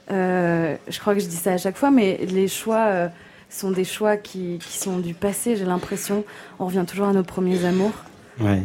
[0.10, 3.10] Euh, je crois que je dis ça à chaque fois, mais les choix
[3.50, 6.24] sont des choix qui, qui sont du passé, j'ai l'impression.
[6.58, 7.94] On revient toujours à nos premiers amours.
[8.40, 8.64] Ouais.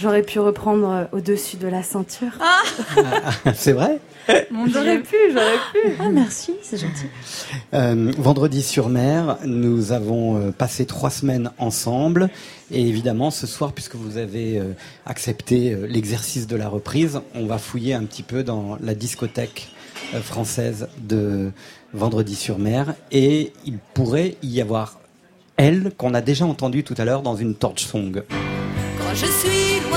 [0.00, 2.32] J'aurais pu reprendre euh, au-dessus de la ceinture.
[3.54, 5.96] c'est vrai J'aurais pu, j'aurais pu.
[5.98, 7.06] Ah, merci, c'est gentil.
[7.74, 12.28] Euh, vendredi sur mer, nous avons euh, passé trois semaines ensemble.
[12.70, 14.60] Et évidemment, ce soir, puisque vous avez
[15.06, 19.70] accepté l'exercice de la reprise, on va fouiller un petit peu dans la discothèque
[20.22, 21.50] française de
[21.94, 22.94] Vendredi sur mer.
[23.10, 24.98] Et il pourrait y avoir
[25.56, 28.22] elle, qu'on a déjà entendue tout à l'heure dans une torch song.
[28.28, 29.87] Quand je suis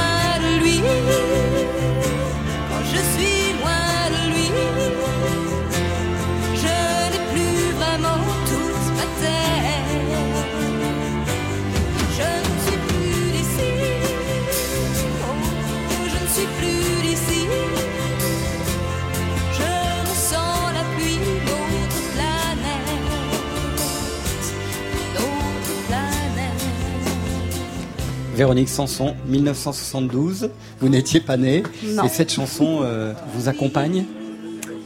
[28.42, 30.50] Véronique Sanson, 1972.
[30.80, 31.62] Vous n'étiez pas née.
[31.84, 32.06] Non.
[32.06, 34.04] Et cette chanson euh, vous accompagne?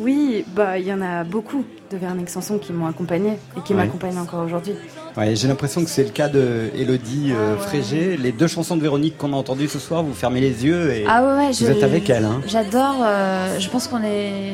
[0.01, 3.71] Oui, bah il y en a beaucoup de Véronique Sanson qui m'ont accompagnée et qui
[3.73, 3.85] Ouais.
[3.85, 4.73] m'accompagnent encore aujourd'hui.
[5.15, 8.17] Ouais, j'ai l'impression que c'est le cas de Elodie euh, Frégé.
[8.17, 11.05] Les deux chansons de Véronique qu'on a entendues ce soir, vous fermez les yeux et
[11.07, 12.25] Ah ouais, vous je- êtes avec elle.
[12.25, 12.41] Hein.
[12.47, 14.51] J'adore, euh, je pense qu'on est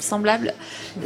[0.00, 0.52] semblables.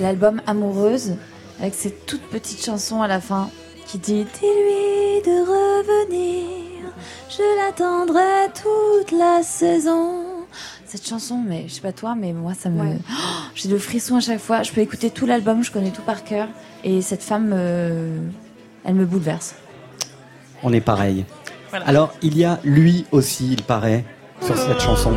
[0.03, 1.13] L'album Amoureuse,
[1.61, 3.49] avec ces toutes petites chansons à la fin
[3.87, 6.78] qui dit Dis-lui de revenir,
[7.39, 10.25] je l'attendrai toute la saison.
[10.87, 12.81] Cette chanson, mais je sais pas toi, mais moi ça me.
[12.81, 12.97] Ouais.
[13.11, 13.15] Oh,
[13.55, 14.63] J'ai le frisson à chaque fois.
[14.63, 16.49] Je peux écouter tout l'album, je connais tout par cœur.
[16.83, 18.19] Et cette femme, euh,
[18.85, 19.55] elle me bouleverse.
[20.63, 21.27] On est pareil.
[21.71, 21.87] Voilà.
[21.87, 24.05] Alors, il y a lui aussi, il paraît,
[24.41, 25.13] sur cette chanson.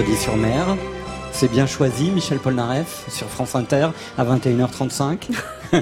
[0.00, 0.64] Vendredi sur mer.
[1.30, 5.28] C'est bien choisi, Michel Polnareff, sur France Inter, à 21h35.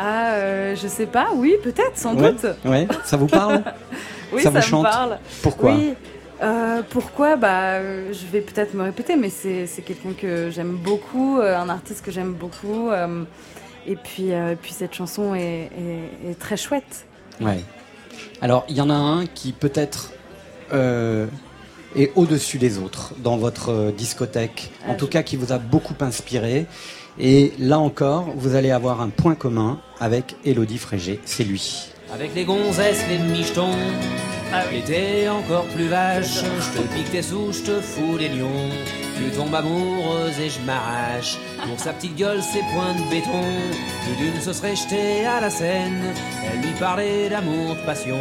[0.00, 2.44] Ah, euh, je sais pas, oui, peut-être, sans Ouais, doute.
[2.64, 3.62] ouais, ça vous parle
[4.32, 5.18] Oui, Ça ça, vous chante me parle.
[5.44, 5.94] Pourquoi Oui.
[6.42, 7.36] euh, pourquoi?
[7.36, 11.68] Bah, euh, Je vais peut-être me répéter, mais c'est quelqu'un que j'aime beaucoup, euh, un
[11.68, 12.90] artiste que j'aime beaucoup.
[12.90, 13.22] euh,
[13.86, 17.06] et, puis, euh, et puis cette chanson est, est- est très chouette.
[17.40, 17.62] Ouais.
[18.42, 20.10] Alors, il y en a un qui peut-être
[21.96, 25.52] est au-dessus des autres dans votre euh, discothèque, en Ah, tout je- cas qui vous
[25.52, 26.66] a beaucoup inspiré.
[27.18, 31.86] Et là encore, vous allez avoir un point commun avec Elodie Frégé, c'est lui.
[32.12, 33.70] Avec les gonzesses, les michetons,
[35.30, 36.42] encore plus vache.
[36.42, 38.70] Je te pique tes sous, je te fous des lions.
[39.16, 41.38] Tu tombes amoureuse et je m'arrache.
[41.66, 43.42] Pour sa petite gueule, ses points de béton.
[44.04, 46.02] Plus d'une se serait jetée à la scène.
[46.44, 48.18] Elle lui parlait d'amour, de passion.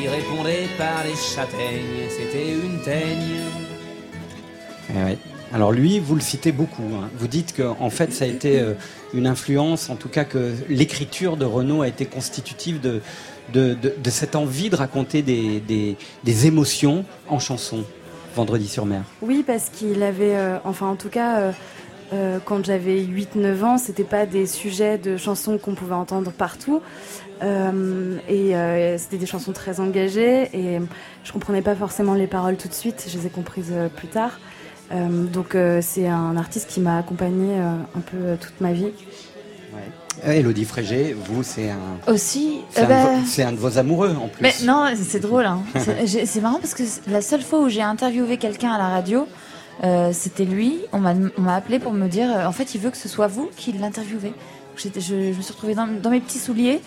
[0.00, 2.08] Il répondait par les châtaignes.
[2.10, 3.40] C'était une teigne.
[4.90, 5.16] Eh.
[5.52, 6.84] Alors lui, vous le citez beaucoup.
[6.94, 7.08] hein.
[7.18, 8.74] Vous dites que en fait, ça a été euh,
[9.14, 13.00] une influence, en tout cas que l'écriture de Renaud a été constitutive de,
[13.52, 17.82] de, de- de cette envie de raconter des, des- des émotions en chanson.
[18.34, 19.02] Vendredi sur mer.
[19.22, 21.52] Oui, parce qu'il avait, euh, enfin en tout cas, euh,
[22.12, 26.80] euh, quand j'avais 8-9 ans, c'était pas des sujets de chansons qu'on pouvait entendre partout.
[27.42, 28.54] Et
[28.98, 30.78] c'était des chansons très engagées et
[31.24, 34.38] je comprenais pas forcément les paroles tout de suite, je les ai comprises plus tard.
[34.92, 38.90] Donc c'est un artiste qui m'a accompagnée un peu toute ma vie.
[40.24, 43.56] Elodie Frégé, vous, c'est un, Aussi, c'est euh, un, de bah, vo- c'est un de
[43.58, 44.42] vos amoureux en plus.
[44.42, 45.46] Mais non, c'est drôle.
[45.46, 45.62] Hein.
[46.06, 49.26] C'est- marrant parce que la seule fois où j'ai interviewé quelqu'un à la radio,
[49.84, 50.78] euh, c'était lui.
[50.92, 53.08] On m'a on m'a appelé pour me dire, euh, en fait, il veut que ce
[53.08, 54.32] soit vous qui l'interviewez.
[54.82, 56.80] Je, me suis retrouvée dans, mes petits souliers,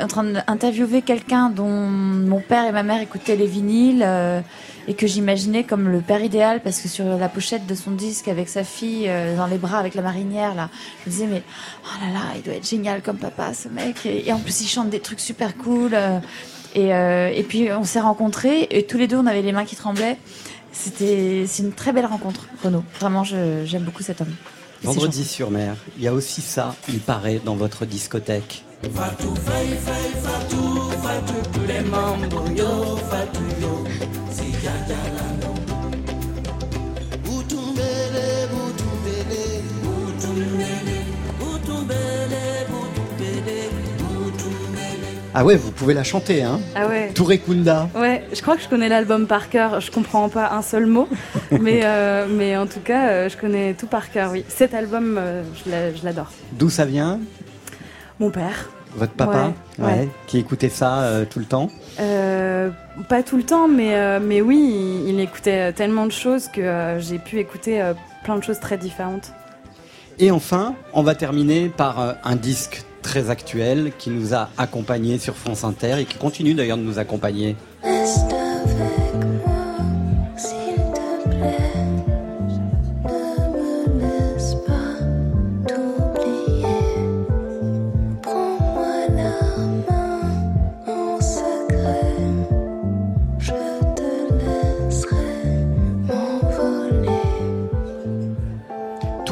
[0.00, 4.40] en train d'interviewer quelqu'un dont mon père et ma mère écoutaient les vinyles euh,
[4.86, 8.28] et que j'imaginais comme le père idéal parce que sur la pochette de son disque
[8.28, 10.70] avec sa fille euh, dans les bras avec la marinière là,
[11.04, 11.42] je me disais mais
[11.84, 14.68] oh là là, il doit être génial comme papa ce mec et, en plus il
[14.68, 15.92] chante des trucs super cool.
[15.94, 16.20] euh,
[16.74, 19.76] et, et puis on s'est rencontrés et tous les deux on avait les mains qui
[19.76, 20.16] tremblaient.
[20.72, 22.84] C'était c'est une très belle rencontre, Renaud.
[23.00, 24.34] Vraiment, j'aime beaucoup cet homme.
[24.82, 28.64] Vendredi sur mer, il y a aussi ça, il paraît, dans votre discothèque.
[45.34, 47.10] Ah ouais, vous pouvez la chanter, hein Ah ouais.
[47.14, 47.88] Touré Kunda.
[47.94, 49.80] Ouais, je crois que je connais l'album par cœur.
[49.80, 51.06] Je comprends pas un seul mot,
[51.60, 54.30] mais euh, mais en tout cas, euh, je connais tout par cœur.
[54.32, 56.30] Oui, cet album, euh, je l'a- je l'adore.
[56.52, 57.20] D'où ça vient?
[58.18, 58.70] Mon père.
[58.96, 59.52] Votre papa?
[59.78, 60.08] Ouais, ouais.
[60.26, 61.68] Qui écoutait ça euh, tout le temps?
[62.00, 62.70] Euh,
[63.08, 64.56] pas tout le temps, mais, euh, mais oui,
[65.06, 67.82] il, il écoutait tellement de choses que j'ai pu écouter
[68.24, 69.32] plein de choses très différentes.
[70.18, 75.34] Et enfin, on va terminer par un disque très actuel qui nous a accompagnés sur
[75.34, 77.56] France Inter et qui continue d'ailleurs de nous accompagner.
[77.82, 79.14] Reste avec
[79.46, 79.78] moi,
[80.36, 81.56] s'il te plaît.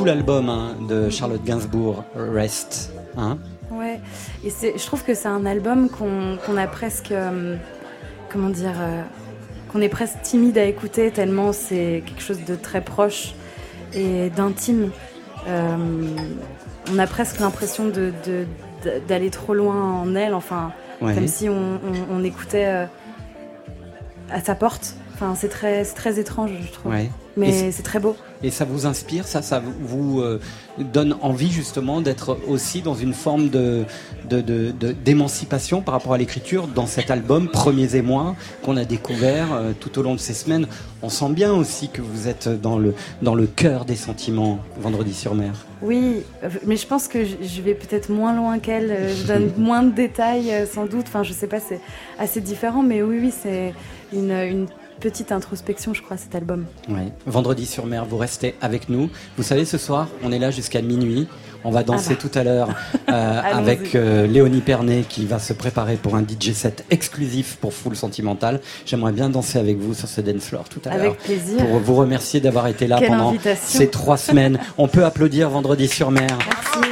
[0.05, 2.93] L'album hein, de Charlotte Gainsbourg, Rest.
[3.17, 3.39] Hein
[4.47, 7.57] et je trouve que c'est un album qu'on, a presque, euh,
[8.31, 9.03] comment dire, euh,
[9.73, 13.35] qu'on est presque timide à écouter tellement c'est quelque chose de très proche
[13.93, 14.91] et d'intime.
[15.49, 15.77] Euh,
[16.93, 18.47] on a presque l'impression de, de-
[18.85, 20.73] de- d'aller trop loin en elle, enfin,
[21.03, 21.15] Ouais.
[21.15, 22.87] comme si on, on- on écoutait
[24.31, 24.95] à sa porte.
[25.15, 26.93] Enfin, c'est très, très étrange, je trouve.
[26.93, 27.11] Ouais.
[27.37, 28.17] Mais c'est très beau.
[28.43, 30.41] Et ça vous inspire, ça, ça vous euh,
[30.79, 33.85] donne envie justement d'être aussi dans une forme de,
[35.05, 39.99] d'émancipation par rapport à l'écriture dans cet album Premiers émois qu'on a découvert euh, tout
[39.99, 40.67] au long de ces semaines?
[41.03, 45.15] On sent bien aussi que vous êtes dans le, dans le cœur des sentiments Vendredi
[45.15, 45.67] sur mer.
[45.83, 46.23] Oui,
[46.67, 48.91] mais je pense que je vais peut-être moins loin qu'elle.
[48.91, 51.05] euh, Je donne moins de détails, sans doute.
[51.07, 51.81] Enfin, je sais pas, c'est
[52.19, 53.73] assez différent, mais oui, oui, c'est
[54.13, 54.67] une, une
[55.01, 56.65] petite introspection, je crois, cet album.
[56.89, 57.13] Ouais.
[57.27, 59.11] Vendredi sur mer, vous restez avec nous.
[59.37, 61.29] Vous savez, ce soir, on est là jusqu'à minuit.
[61.65, 62.29] On va danser Ah bah.
[62.31, 62.69] tout à l'heure
[63.09, 67.73] euh, avec euh, Léonie Pernet qui va se préparer pour un DJ set exclusif pour
[67.75, 68.61] Full Sentimental.
[68.85, 71.07] J'aimerais bien danser avec vous sur ce dance floor tout à l'heure.
[71.07, 71.59] Avec plaisir.
[71.67, 73.79] Pour vous remercier d'avoir été là Quelle pendant invitation.
[73.81, 74.61] ces trois semaines.
[74.79, 76.29] On peut applaudir Vendredi sur mer.
[76.47, 76.91] Merci.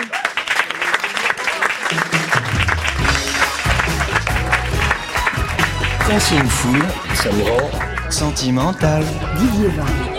[6.07, 6.84] Quand c'est une foule,
[7.14, 7.70] ça me rend
[8.15, 9.03] sentimentale.
[9.39, 10.15] Didier Vin.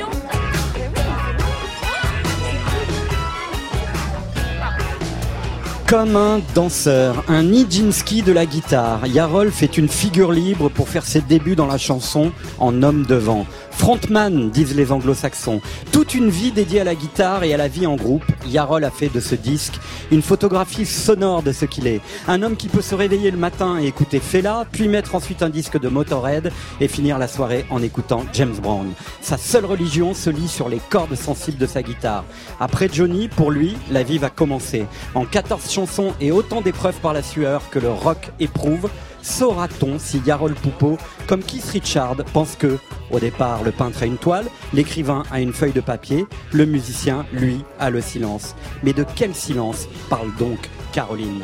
[5.87, 11.05] Comme un danseur, un Nijinsky de la guitare, Yarol fait une figure libre pour faire
[11.05, 13.45] ses débuts dans la chanson en homme de vent.
[13.77, 15.61] Frontman, disent les anglo-saxons.
[15.91, 18.89] Toute une vie dédiée à la guitare et à la vie en groupe, Yarol a
[18.89, 19.79] fait de ce disque
[20.11, 22.01] une photographie sonore de ce qu'il est.
[22.27, 25.49] Un homme qui peut se réveiller le matin et écouter Fela, puis mettre ensuite un
[25.49, 28.91] disque de Motorhead et finir la soirée en écoutant James Brown.
[29.21, 32.23] Sa seule religion se lit sur les cordes sensibles de sa guitare.
[32.59, 34.85] Après Johnny, pour lui, la vie va commencer.
[35.13, 38.89] En 14 chansons et autant d'épreuves par la sueur que le rock éprouve,
[39.25, 40.97] saura-t-on si Yarol Poupeau,
[41.27, 42.77] comme Keith Richard, pense que,
[43.11, 47.25] au départ, le peintre a une toile, l'écrivain a une feuille de papier, le musicien,
[47.33, 48.55] lui, a le silence.
[48.83, 51.41] Mais de quel silence parle donc Caroline?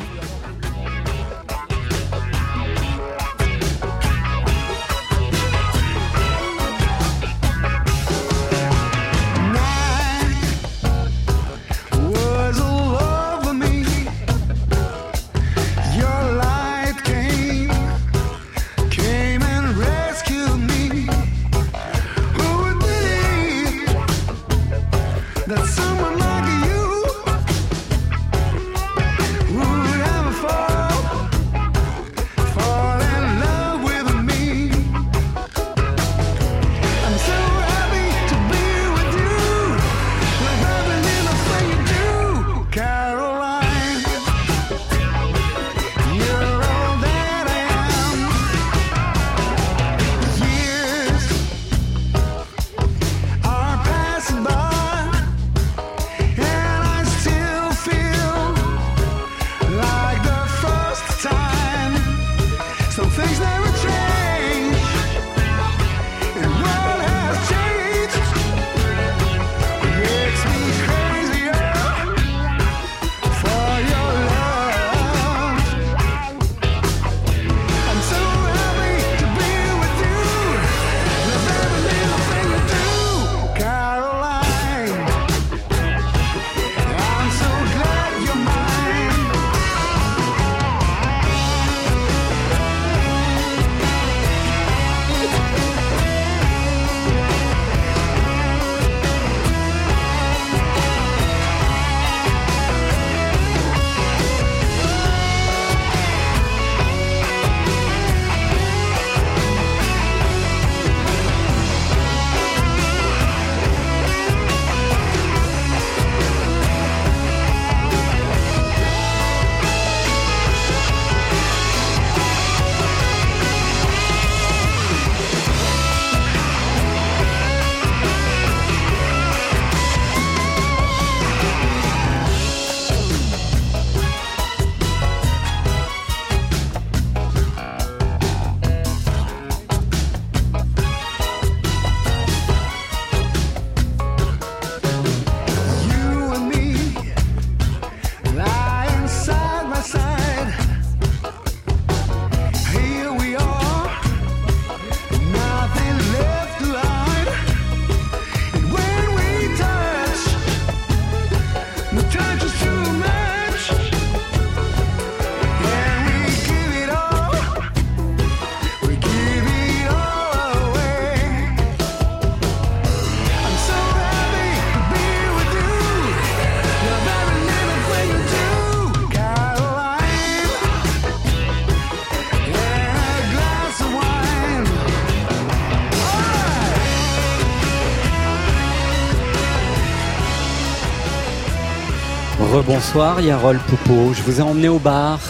[192.72, 195.20] Rebonsoir Yarol Poupeau, je vous ai emmené au bar.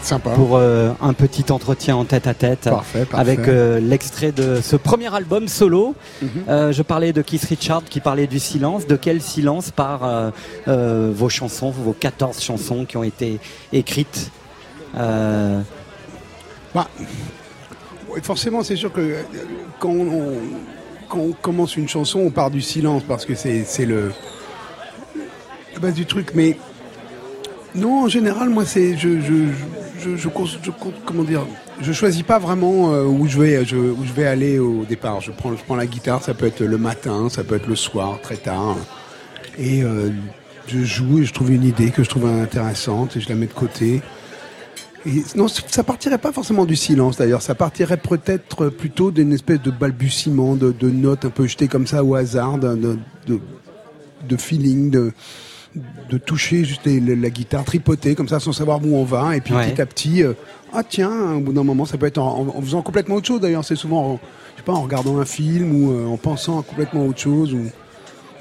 [0.00, 0.30] Sympa.
[0.30, 3.20] Pour euh, un petit entretien en tête à tête Parfait, parfait.
[3.20, 5.94] avec euh, l'extrait de ce premier album solo.
[6.22, 6.28] Mhm.
[6.48, 8.86] Euh, je parlais de Keith Richard qui parlait du silence.
[8.86, 10.32] De quel silence par
[10.66, 13.38] vos chansons, vos 14 chansons qui ont été
[13.70, 14.30] écrites
[14.94, 16.88] Bah,
[18.22, 19.16] forcément, c'est sûr que
[19.78, 20.38] quand on,
[21.10, 24.10] quand on commence une chanson, on part du silence parce que c'est le
[25.74, 26.30] la base du truc.
[26.34, 26.56] Mais
[27.74, 29.34] non, en général, moi, c'est je je
[30.00, 30.28] je, je,
[30.62, 30.70] je
[31.04, 31.46] comment dire,
[31.80, 35.20] je choisis pas vraiment euh, où je vais je, où je vais aller au départ.
[35.20, 37.76] Je prends je prends la guitare, ça peut être le matin, ça peut être le
[37.76, 38.76] soir, très tard,
[39.58, 40.10] et euh,
[40.66, 43.46] je joue et je trouve une idée que je trouve intéressante et je la mets
[43.46, 44.02] de côté.
[45.06, 49.62] Et non, ça partirait pas forcément du silence d'ailleurs, ça partirait peut-être plutôt d'une espèce
[49.62, 53.40] de balbutiement, de, de notes un peu jetées comme ça au hasard, de, de,
[54.28, 55.12] de feeling, de,
[56.10, 59.36] de toucher juste les- la, la guitare, tripoter comme ça sans savoir où on va,
[59.36, 59.70] et puis Ouais.
[59.70, 60.32] petit à petit, euh,
[60.72, 63.26] ah tiens, au bout d'un moment, ça peut être en, en- en faisant complètement autre
[63.26, 63.40] chose.
[63.40, 64.20] D'ailleurs, c'est souvent, en,
[64.54, 67.52] je sais pas, en regardant un film ou euh, en pensant à complètement autre chose
[67.54, 67.64] ou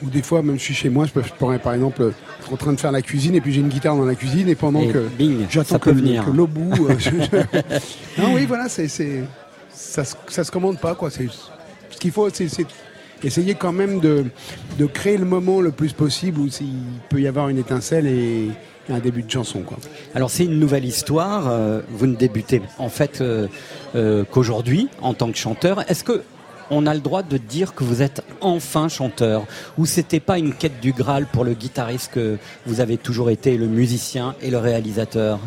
[0.04, 2.04] ou des fois, même je suis chez moi, je, peux, je pourrais par exemple
[2.44, 4.48] être en train de faire la cuisine et puis j'ai une guitare dans la cuisine
[4.48, 5.08] et pendant Et que
[5.50, 6.72] j'attends que, que l'eau bout.
[6.88, 11.10] euh, je- je- non, oui, voilà, c'est, ça, ça se commande pas, quoi.
[11.10, 11.28] C'est,
[11.90, 12.48] ce qu'il faut, c'est
[13.24, 14.26] essayer quand même de,
[14.78, 16.68] de créer le moment le plus possible où il
[17.09, 18.49] peut y avoir une étincelle et
[18.89, 19.78] un début de chanson, quoi.
[20.15, 21.47] Alors c'est une nouvelle histoire.
[21.49, 23.47] euh, vous ne débutez en fait euh,
[23.95, 25.89] euh, qu'aujourd'hui en tant que chanteur.
[25.89, 26.22] Est-ce que
[26.70, 29.45] on a le droit de dire que vous êtes enfin chanteur
[29.78, 33.57] ou c'était pas une quête du Graal pour le guitariste que vous avez toujours été
[33.57, 35.39] le musicien et le réalisateur?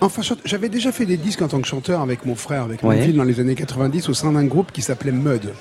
[0.00, 2.96] Enfin, j'avais déjà fait des disques en tant que chanteur avec mon frère, avec Ouais.
[2.96, 5.52] mon fils dans les années 90 au sein d'un groupe qui s'appelait Mud.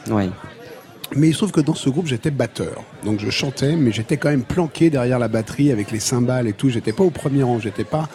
[1.15, 2.83] Mais il se trouve que dans ce groupe, j'étais batteur.
[3.05, 6.53] Donc je chantais, mais j'étais quand même planqué derrière la batterie avec les cymbales et
[6.53, 6.69] tout.
[6.69, 8.09] J'étais pas au premier rang, j'étais pas,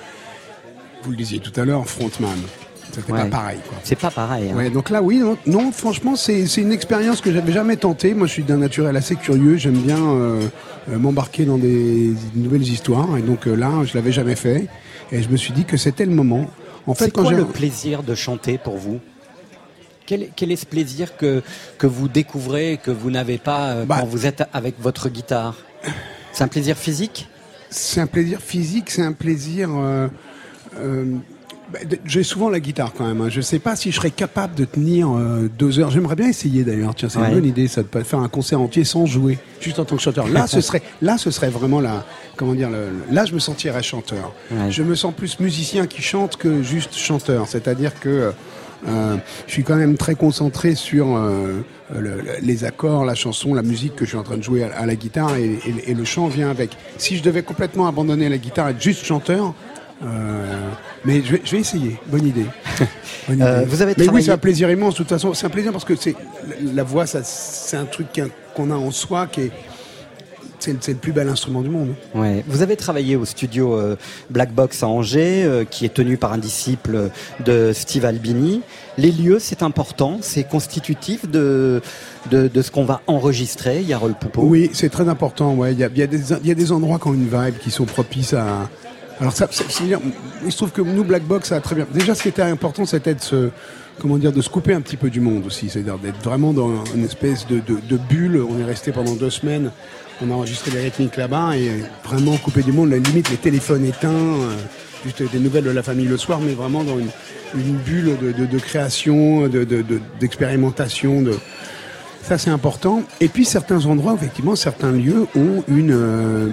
[1.03, 2.37] vous le disiez tout à l'heure, frontman.
[2.91, 3.25] C'était Ouais.
[3.25, 3.59] pas pareil.
[3.85, 4.51] C'est pas pareil.
[4.51, 4.57] hein.
[4.57, 8.15] Ouais, donc là, oui, non, non, franchement, c'est c'est une expérience que j'avais jamais tentée.
[8.15, 9.57] Moi, je suis d'un naturel assez curieux.
[9.59, 10.41] J'aime bien euh,
[10.91, 13.19] euh, m'embarquer dans des nouvelles histoires.
[13.19, 14.67] Et donc euh, là, je l'avais jamais fait.
[15.13, 16.47] Et je me suis dit que c'était le moment.
[16.87, 18.99] En fait, C'est quand quoi le plaisir de chanter pour vous?
[20.09, 21.43] Quel, quel est ce plaisir que,
[21.77, 23.99] que vous découvrez, que vous n'avez pas euh, Bah.
[24.01, 25.55] quand vous êtes avec votre guitare?
[26.33, 27.29] C'est un plaisir physique?
[27.71, 29.69] C'est un plaisir physique, c'est un plaisir.
[29.77, 30.09] euh,
[30.79, 31.05] euh,
[31.71, 33.21] bah, J'ai souvent la guitare quand même.
[33.21, 33.29] hein.
[33.29, 35.91] Je sais pas si je serais capable de tenir euh, deux heures.
[35.91, 36.95] J'aimerais bien essayer d'ailleurs.
[36.95, 37.29] Tiens, c'est Ouais.
[37.29, 39.97] une bonne idée, ça de pas faire un concert entier sans jouer, juste en tant
[39.97, 40.27] que chanteur.
[40.29, 42.07] Là, ce serait, là, ce serait vraiment la,
[42.37, 44.33] comment dire, le- le- là, je me sentirais chanteur.
[44.51, 44.71] Ouais.
[44.71, 47.47] Je me sens plus musicien qui chante que juste chanteur.
[47.47, 48.33] C'est-à-dire que euh,
[48.87, 51.63] je suis quand même très concentré sur euh,
[51.95, 54.65] le- le- les accords, la chanson, la musique que je suis en train de jouer
[54.65, 56.77] à, à la guitare et, et- et le chant vient avec.
[56.97, 59.55] Si je devais complètement abandonner la guitare et être juste chanteur,
[60.05, 60.71] euh,
[61.05, 61.97] mais je vais, je vais essayer.
[62.07, 62.47] Bonne idée.
[63.29, 63.65] Bonne Euh, idée.
[63.69, 64.95] vous avez mais travaillé- oui, c'est un plaisir immense.
[64.95, 66.15] De toute façon, c'est un plaisir parce que c'est
[66.75, 68.07] la, voix, ça, c'est un truc
[68.55, 69.51] qu'on a en soi qui est
[70.59, 71.95] c'est le- plus bel instrument du monde.
[72.15, 72.45] Ouais.
[72.49, 73.97] Vous avez travaillé au studio euh,
[74.31, 77.11] Black Box à Angers, euh, qui est tenu par un disciple
[77.45, 78.63] de Steve Albini.
[78.97, 81.81] Les lieux, c'est important, c'est constitutif de,
[82.31, 84.43] de, de ce qu'on va enregistrer, Yarol Poupeau?
[84.43, 85.55] Oui, c'est très important.
[85.55, 87.15] Ouais, il y a, il y a des il y a des endroits qui ont
[87.15, 88.69] une vibe qui sont propices à.
[89.21, 89.49] Alors ça,
[90.45, 91.87] il se trouve que nous Black Box ça a très bien.
[91.93, 93.51] Déjà, ce qui était important, c'était de se
[94.01, 96.85] comment dire de se couper un petit peu du monde aussi, c'est-à-dire d'être vraiment dans
[96.95, 98.41] une espèce de, de, de bulle.
[98.49, 99.71] On est resté pendant deux semaines.
[100.21, 101.71] On a enregistré des rythmiques là-bas et
[102.05, 102.91] vraiment coupé du monde.
[102.91, 104.57] La limite, les téléphones éteints, euh,
[105.05, 108.47] juste des nouvelles de la famille le soir, mais vraiment dans une, bulle de, de,
[108.47, 111.25] de création, de, de, de- d'expérimentation,
[112.29, 113.03] ça, c'est important.
[113.21, 116.49] Et puis, certains endroits, effectivement, certains lieux ont une, euh,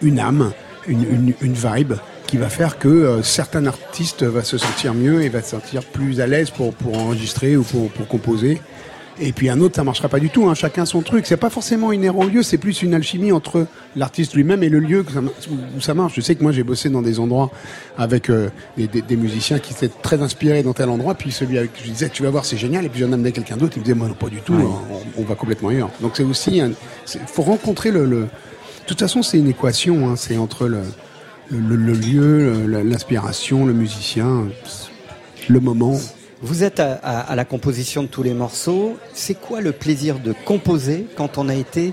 [0.00, 0.52] une âme,
[0.86, 1.94] une, une, vibe
[2.28, 5.82] qui va faire que euh, certains artistes va se sentir mieux et va se sentir
[5.82, 8.60] plus à l'aise pour, pour enregistrer ou pour, pour composer.
[9.20, 10.48] Et puis un autre, ça marchera pas du tout.
[10.48, 10.54] Hein.
[10.54, 11.26] Chacun son truc.
[11.26, 12.42] C'est pas forcément inhérent au lieu.
[12.42, 13.66] C'est plus une alchimie entre
[13.96, 15.04] l'artiste lui-même et le lieu
[15.76, 16.12] où ça marche.
[16.16, 17.50] Je sais que moi, j'ai bossé dans des endroits
[17.96, 21.14] avec euh, des, des- des musiciens qui étaient très inspirés dans tel endroit.
[21.14, 22.84] Puis celui avec qui je disais, tu vas voir, c'est génial.
[22.84, 23.72] Et puis j'en amenais quelqu'un d'autre.
[23.76, 24.54] Il me disait, moi, non, pas du tout.
[24.54, 24.62] Ouais.
[25.16, 25.90] On, on va complètement ailleurs.
[26.00, 28.26] Donc c'est aussi, il faut rencontrer le, le- De
[28.86, 30.08] toute façon, c'est une équation.
[30.08, 30.14] hein.
[30.16, 30.82] C'est entre le,
[31.50, 34.46] le, le- le lieu, l'inspiration, le musicien,
[35.48, 35.98] le moment.
[36.40, 38.96] Vous êtes à, à- à la composition de tous les morceaux.
[39.12, 41.92] C'est quoi le plaisir de composer quand on a été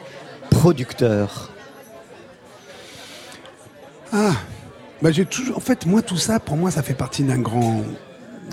[0.51, 1.49] producteur?
[4.13, 4.33] Ah,
[5.01, 5.57] bah j'ai toujours.
[5.57, 7.81] En fait, moi, tout ça, pour moi, ça fait partie d'un grand.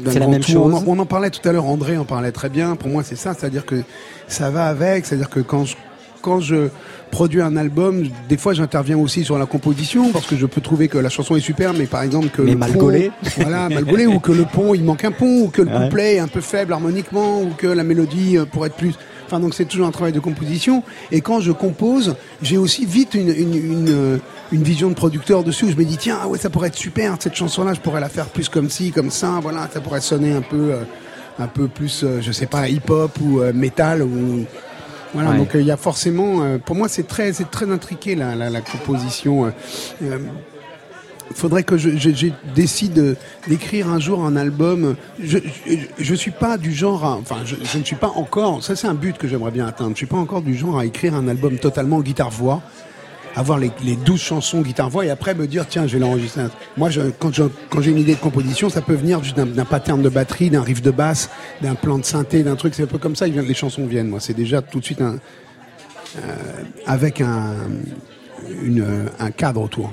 [0.07, 0.53] C'est la même tout.
[0.57, 1.67] On en- chose On, en parlait tout à l'heure.
[1.67, 2.75] André en parlait très bien.
[2.77, 3.35] Pour moi, c'est ça.
[3.35, 3.83] C'est-à-dire que
[4.27, 5.05] ça va avec.
[5.05, 5.77] C'est-à-dire que quand je,
[6.23, 6.69] quand je
[7.11, 10.89] produis un album, des fois, j'interviens aussi sur la composition parce que je peux trouver
[10.89, 12.91] que la chanson est super, mais par exemple que Mais le mal pont-
[13.37, 15.85] voilà, mal gaulé, ou que le pont, il manque un pont, ou que le Ouais.
[15.85, 18.95] couplet est un peu faible harmoniquement, ou que la mélodie euh, pourrait être plus.
[19.27, 20.83] Enfin, donc c'est toujours un travail de composition.
[21.11, 24.17] Et quand je compose, j'ai aussi vite une, une, une, euh,
[24.53, 26.77] une vision de producteur dessus où je me dis tiens, ah ouais, ça pourrait être
[26.77, 29.39] super cette chanson-là, je pourrais la faire plus comme ci, comme ça.
[29.43, 30.83] Voilà, ça pourrait sonner un peu, euh,
[31.39, 34.45] un peu plus, je sais pas, hip-hop ou euh, metal ou
[35.15, 35.31] voilà.
[35.31, 35.37] Ouais.
[35.39, 38.35] Donc euh, il y a forcément, euh, pour moi, c'est très, c'est très intriqué la,
[38.35, 39.47] la, la composition.
[40.03, 40.19] euh,
[41.31, 43.17] il faudrait que je, je- je décide de-
[43.49, 44.97] d'écrire un jour un album.
[45.23, 45.39] Je,
[45.99, 48.87] je, suis pas du genre à, enfin, je, je ne suis pas encore, ça c'est
[48.87, 49.93] un but que j'aimerais bien atteindre.
[49.93, 52.61] Je suis pas encore du genre à écrire un album totalement guitare-voix,
[53.35, 56.43] avoir les, les 12 chansons guitare-voix et après me dire, tiens, je vais l'enregistrer.
[56.77, 59.65] Moi, je, quand je- quand j'ai une idée de composition, ça peut venir d'un d'un
[59.65, 61.31] pattern de batterie, d'un riff de basse,
[61.63, 62.75] d'un plan de synthé, d'un truc.
[62.75, 64.09] C'est un peu comme ça que les chansons viennent.
[64.09, 65.17] Moi, c'est déjà tout de suite un,
[66.17, 66.21] euh,
[66.87, 67.55] avec un,
[68.63, 68.85] une,
[69.19, 69.93] un cadre autour.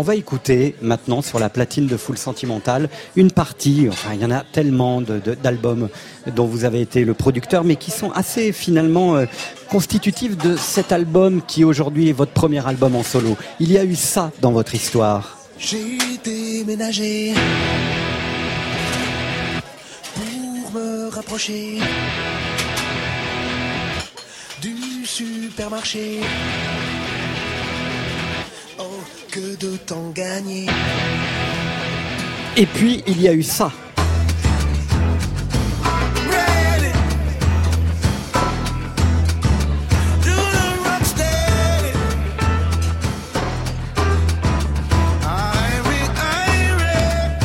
[0.00, 4.24] On va écouter maintenant sur la platine de Full Sentimental une partie, enfin il y
[4.24, 5.88] en a tellement d'albums
[6.36, 9.26] dont vous avez été le producteur, mais qui sont assez finalement euh,
[9.68, 13.36] constitutifs de cet album qui aujourd'hui est votre premier album en solo.
[13.58, 15.36] Il y a eu ça dans votre histoire.
[15.58, 17.34] J'ai déménagé
[20.14, 21.80] pour me rapprocher
[24.62, 26.20] du supermarché.
[29.38, 30.66] Que de temps gagné.
[32.56, 33.70] Et puis il y a eu ça.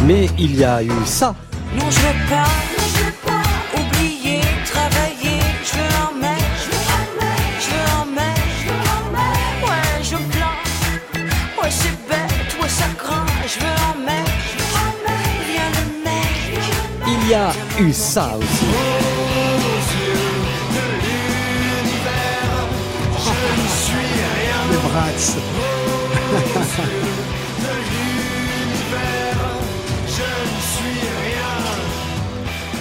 [0.07, 1.35] Mais il y a eu ça.
[1.77, 2.72] Non, je veux pas,
[17.25, 18.65] Il y a eu ça aussi.
[24.69, 25.37] Les Bratz.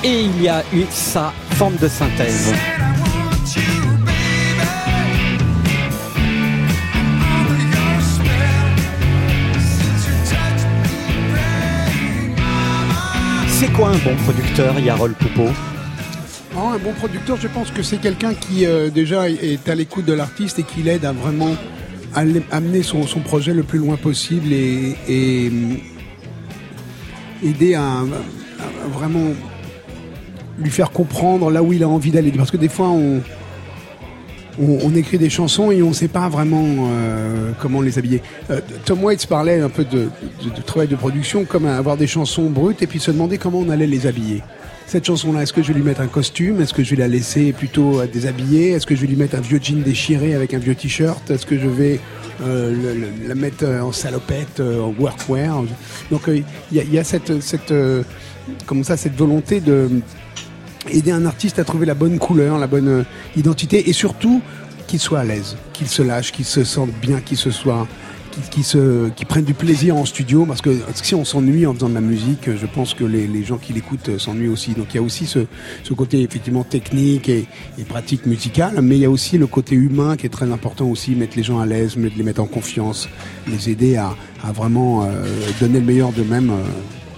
[0.03, 2.53] Et il y a eu ça, forme de synthèse.
[13.63, 15.49] C'est quoi un bon producteur, Yarol Poupeau
[16.57, 20.05] Oh, un bon producteur, je pense que c'est quelqu'un qui euh, déjà est à l'écoute
[20.05, 21.55] de l'artiste et qui l'aide à vraiment
[22.13, 24.97] amener son, projet le plus loin possible et,
[25.49, 25.77] hum,
[27.45, 29.29] aider à, à vraiment
[30.59, 32.33] lui faire comprendre là où il a envie d'aller.
[32.33, 33.21] Parce que des fois, on,
[34.61, 38.23] on, écrit des chansons et on ne sait pas vraiment euh, comment les habiller.
[38.51, 40.09] Euh, Tom Waits parlait un peu de,
[40.67, 43.87] travail de production comme avoir des chansons brutes et puis se demander comment on allait
[43.87, 44.43] les habiller.
[44.87, 46.61] Cette chanson-là, est-ce que je vais lui mettre un costume?
[46.61, 49.37] Est-ce que je vais la laisser plutôt euh, déshabillée Est-ce que je vais lui mettre
[49.37, 51.31] un vieux jean déchiré avec un vieux t-shirt?
[51.31, 52.01] Est-ce que je vais
[52.41, 55.63] la mettre en salopette, en workwear?
[56.11, 57.73] Donc il y, a- cette, cette
[59.17, 59.89] volonté de
[60.91, 63.05] aider un artiste à trouver la bonne couleur, la bonne euh,
[63.37, 64.41] identité et surtout
[64.87, 67.87] qu'il soit à l'aise, qu'il se lâche, qu'il se sente bien, qu'il se soit
[68.33, 71.95] qu'il qu'il se du plaisir en studio parce que si on s'ennuie en faisant de
[71.95, 74.73] la musique, je pense que les, gens qui l'écoutent euh, s'ennuient aussi.
[74.73, 75.41] Donc il y a aussi ce,
[75.83, 77.47] ce côté effectivement technique et,
[77.89, 81.15] pratique musicale, mais il y a aussi le côté humain qui est très important aussi,
[81.15, 83.09] mettre les gens à l'aise, les mettre en confiance,
[83.49, 84.15] les aider à,
[84.55, 85.09] vraiment euh,
[85.61, 86.53] donner le meilleur d'eux-mêmes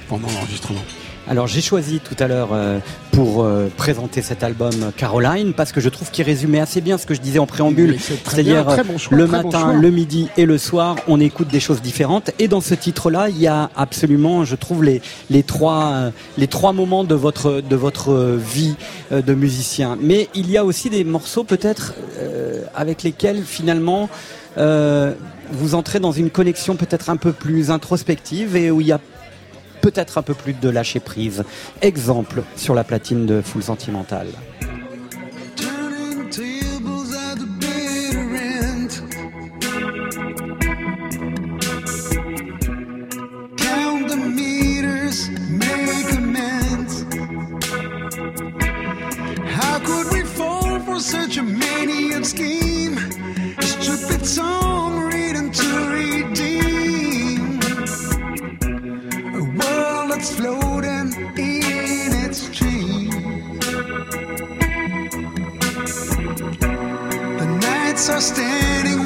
[0.08, 0.80] pendant l'enregistrement.
[1.26, 2.78] Alors j'ai choisi tout à l'heure euh,
[3.12, 7.06] pour euh, présenter cet album Caroline parce que je trouve qu'il résumait assez bien ce
[7.06, 10.58] que je disais en préambule, c'est-à-dire euh, bon le bon matin, le midi et le
[10.58, 12.30] soir, on écoute des choses différentes.
[12.38, 15.00] Et dans ce titre-là, il y a absolument, je trouve, les,
[15.30, 18.76] les trois euh, les trois moments de votre de votre vie
[19.12, 19.96] euh, de musicien.
[20.00, 24.08] Mais il y a aussi des morceaux peut-être euh, avec lesquels finalement
[24.58, 25.14] euh,
[25.52, 29.00] vous entrez dans une connexion peut-être un peu plus introspective et où il y a
[29.84, 31.44] peut-être un peu plus de lâcher prise.
[31.82, 34.28] Exemple sur la platine de Full Sentimental.
[60.30, 63.10] Floating in its stream.
[67.38, 69.03] The knights are standing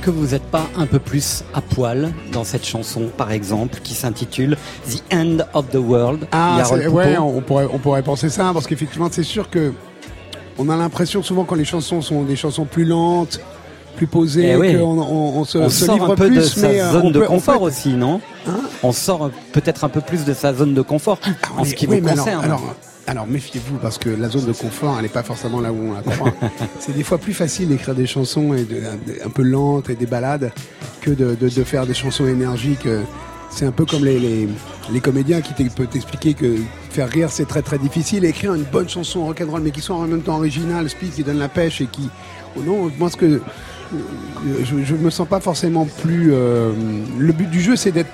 [0.00, 3.80] est-ce que vous n'êtes pas un peu plus à poil dans cette chanson, par exemple,
[3.84, 4.56] qui s'intitule
[4.88, 6.26] The End of the World?
[6.32, 9.74] Ah, ouais, on pourrait, on pourrait penser ça, parce qu'effectivement, c'est sûr que
[10.58, 13.40] on a l'impression souvent quand les chansons sont des chansons plus lentes,
[13.96, 14.74] plus posées, Eh oui.
[14.74, 17.02] qu'on on, on se, on se sort livre un peu plus, de sa euh, zone
[17.06, 18.22] on de peut- confort peut- aussi, non?
[18.82, 21.18] On sort euh, peut-être un peu plus de sa zone de confort
[21.58, 22.44] en ce qui Oui, vous alors- concerne.
[22.44, 22.62] Alors,
[23.06, 25.92] alors, méfiez-vous parce que la zone de confort, elle n'est pas forcément là où on
[25.94, 26.32] la croit.
[26.78, 28.82] c'est des fois plus facile d'écrire des chansons et de-
[29.24, 30.52] un peu lentes et des balades
[31.00, 32.86] que de, de- de faire des chansons énergiques.
[32.86, 33.02] euh,
[33.50, 34.48] C'est un peu comme les, les,
[34.92, 36.56] les comédiens qui peuvent t'expliquer que
[36.90, 38.24] faire rire c'est très très difficile.
[38.24, 41.38] Écrire une bonne chanson rock'n'roll mais qui soit en même temps originale, speed, qui donne
[41.38, 42.08] la pêche et qui.
[42.56, 43.24] Oh non, moi ce que.
[43.26, 43.40] euh,
[44.64, 46.30] Je, je me sens pas forcément plus.
[46.32, 46.70] euh,
[47.18, 48.10] le but du jeu c'est d'être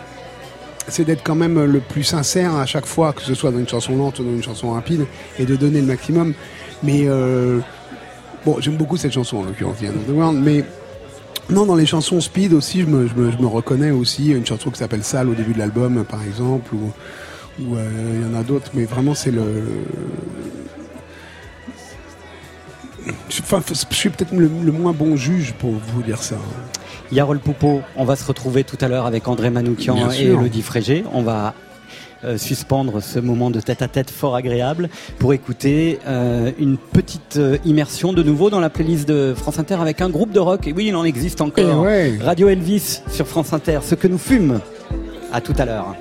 [0.89, 3.69] c'est d'être quand même le plus sincère à chaque fois, que ce soit dans une
[3.69, 5.07] chanson lente ou dans une chanson rapide,
[5.39, 6.35] et de donner le maximum.
[6.83, 7.61] Mais euh,
[8.45, 10.65] bon, j'aime beaucoup cette chanson en l'occurrence, The End mais
[11.49, 14.31] non, dans les chansons speed aussi, je me, je me, reconnais aussi.
[14.31, 18.35] Une chanson qui s'appelle Sale au début de l'album, par exemple, ou euh, il y
[18.35, 19.45] en a d'autres, mais vraiment c'est le.
[23.41, 26.37] Enfin, je suis peut-être le moins bon juge pour vous dire ça.
[27.13, 30.41] Yarol Poupeau, on va se retrouver tout à l'heure avec André Manoukian Bien et sûr.
[30.41, 31.05] Elodie Frégé.
[31.13, 31.55] On va
[32.25, 34.89] euh, suspendre ce moment de tête-à-tête fort agréable
[35.19, 39.77] pour écouter euh, une petite euh, immersion de nouveau dans la playlist de France Inter
[39.81, 40.67] avec un groupe de rock.
[40.67, 41.83] Et oui, il en existe encore.
[41.83, 42.19] Ouais.
[42.21, 44.61] Radio Elvis sur France Inter, ce que nous fume.
[45.33, 45.95] À tout à l'heure.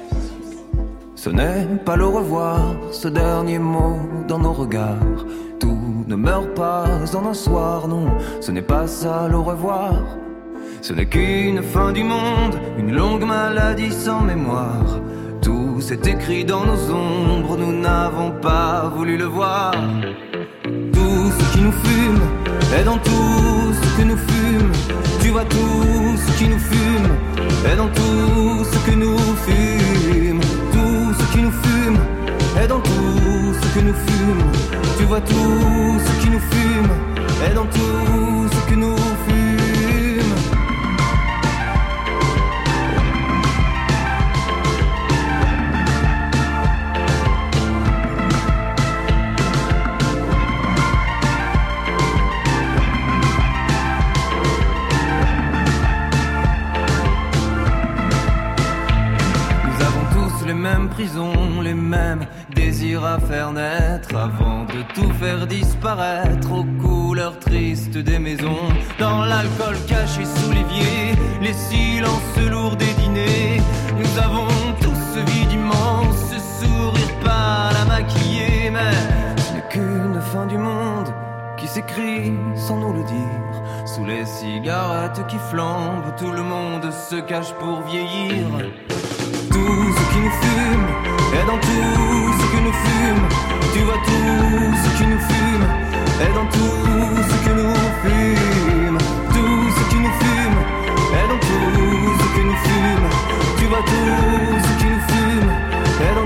[1.15, 5.25] Ce n'est pas le revoir, ce dernier mot dans nos regards.
[5.59, 8.07] Tout ne meurt pas en un soir, non,
[8.41, 9.93] ce n'est pas ça le revoir.
[10.87, 14.99] Ce n'est qu'une fin du monde, une longue maladie sans mémoire.
[15.41, 19.71] Tout s'est écrit dans nos ombres, nous n'avons pas voulu le voir.
[20.93, 22.21] Tout ce qui nous fume
[22.77, 24.71] est dans tout ce que nous fume.
[25.23, 27.07] Tu vois tout ce qui nous fume
[27.67, 29.17] est dans tout ce que nous
[29.47, 30.39] fume.
[30.71, 31.97] Tout ce qui nous fume
[32.61, 34.43] est dans tout ce que nous fume.
[34.99, 36.91] Tu vois tout ce qui nous fume
[37.43, 38.24] est dans tout
[60.65, 67.37] mêmes prisons, les mêmes désirs à faire naître avant de tout faire disparaître aux couleurs
[67.37, 68.67] tristes des maisons.
[68.97, 70.97] Dans l'alcool caché sous l'évier,
[71.39, 73.61] les silences lourds des dîners.
[73.99, 74.47] Nous avons
[74.81, 78.97] tous ce vide immense, ce sourire pâle à maquiller, mais
[79.45, 81.09] ce n'est qu'une fin du monde
[81.57, 83.53] qui s'écrit sans nous le dire.
[83.85, 88.45] Sous les cigarettes qui flambent, tout le monde se cache pour vieillir.
[89.55, 90.85] Tout ce qui nous fume
[91.33, 93.25] est dans tout ce que nous fume.
[93.73, 95.65] Tu vois tout ce qui nous fume
[96.19, 98.97] est dans tout ce que nous fume.
[99.33, 100.57] Tout ce qui nous fume
[101.19, 103.07] est dans tout ce que nous fume.
[103.57, 105.49] Tu vois tout ce qui nous fume
[106.01, 106.24] est dans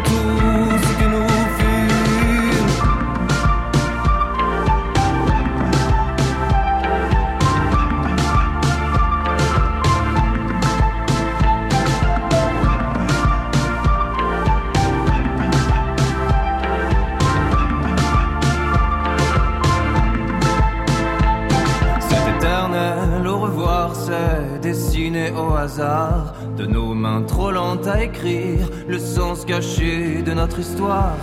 [25.38, 31.16] au hasard de nos mains trop lentes à écrire le sens caché de notre histoire.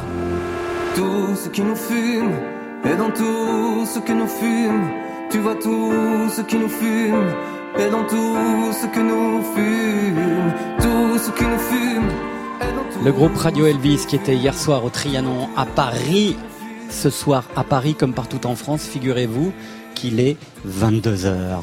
[0.95, 2.33] Tout ce qui nous fume
[2.85, 4.89] est dans tout ce que nous fume.
[5.31, 7.33] Tu vois tout ce qui nous fume
[7.79, 10.53] est dans tout ce que nous fume.
[10.79, 12.11] Tout ce qui nous fume
[13.05, 16.37] Le groupe Radio Elvis qui était hier soir au Trianon à Paris.
[16.91, 19.53] Ce soir à Paris comme partout en France, figurez-vous
[19.95, 20.37] qu'il est
[20.67, 21.59] 22h.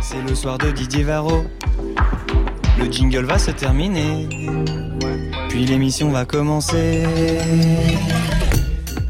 [0.00, 1.44] C'est le soir de Didier Varro.
[2.78, 4.28] Le jingle va se terminer.
[5.48, 7.04] Puis l'émission va commencer.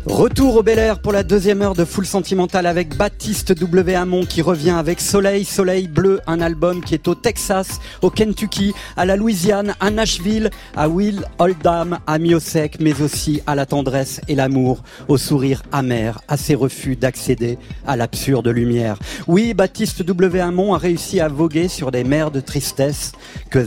[0.09, 3.95] Retour au Bel Air pour la deuxième heure de Full Sentimental avec Baptiste W.
[3.95, 8.73] Hamon qui revient avec Soleil, Soleil Bleu, un album qui est au Texas, au Kentucky,
[8.97, 14.23] à la Louisiane, à Nashville, à Will Oldham, à Miosec, mais aussi à la tendresse
[14.29, 18.99] et l'amour, au sourire amer, à ses refus d'accéder à l'absurde lumière.
[19.27, 20.41] Oui, Baptiste W.
[20.41, 23.13] Hamon a réussi à voguer sur des mers de tristesse
[23.51, 23.59] que,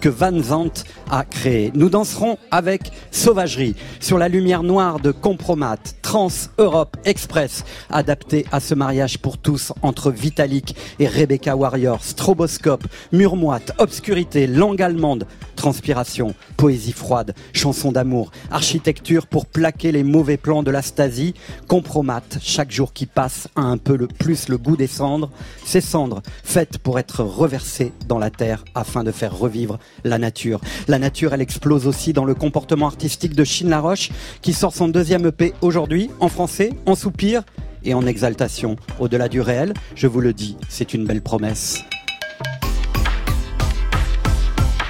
[0.00, 1.70] que Van Zandt a créées.
[1.74, 5.12] Nous danserons avec Sauvagerie sur la lumière noire de
[5.52, 12.02] Compromat, Trans Europe Express, adapté à ce mariage pour tous entre Vitalik et Rebecca Warrior,
[12.02, 15.26] Stroboscope, Mur moite, Obscurité, Langue allemande,
[15.56, 21.34] Transpiration, Poésie froide, Chanson d'amour, Architecture pour plaquer les mauvais plans de la Stasi,
[21.68, 25.30] Compromat, chaque jour qui passe a un peu le plus le goût des cendres,
[25.64, 30.60] ces cendres faites pour être reversées dans la terre afin de faire revivre la nature.
[30.88, 34.88] La nature, elle explose aussi dans le comportement artistique de Chine Laroche, qui sort son
[34.88, 37.42] deuxième EP aujourd'hui, en français, en soupir
[37.84, 38.76] et en exaltation.
[39.00, 41.82] Au-delà du réel, je vous le dis, c'est une belle promesse.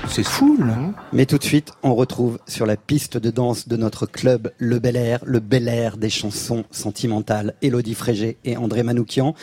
[0.08, 0.76] C'est fou, là.
[1.14, 4.78] Mais tout de suite, on retrouve sur la piste de danse de notre club Le
[4.78, 9.34] Bel Air, le Bel Air des chansons sentimentales, Elodie Frégé et André Manoukian,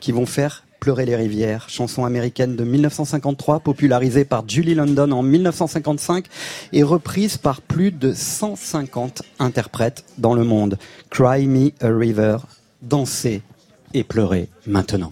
[0.00, 5.20] qui vont faire Pleurer les rivières, chanson américaine de 1953, popularisée par Julie London en
[5.20, 6.26] 1955
[6.72, 10.78] et reprise par plus de 150 interprètes dans le monde.
[11.10, 12.36] Cry Me a River,
[12.82, 13.42] dansez
[13.94, 15.10] et pleurez maintenant.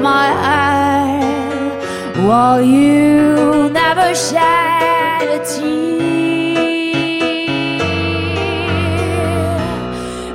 [0.00, 5.88] My head while you never shed a tear.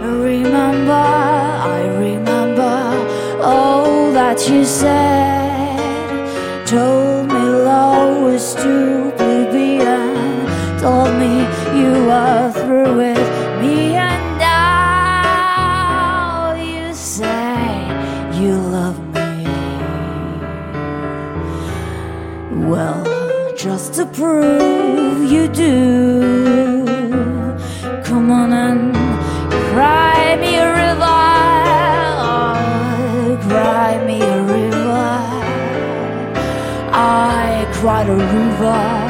[0.02, 2.76] Remember, I remember
[3.42, 5.80] all that you said.
[6.66, 10.48] Told me love was too plebeian.
[10.80, 11.34] Told me
[11.80, 13.00] you were through
[23.94, 26.56] to prove you do,
[28.04, 28.96] come on and
[29.70, 31.04] cry me a river.
[33.48, 35.20] Cry me a river.
[36.92, 39.03] I cried a river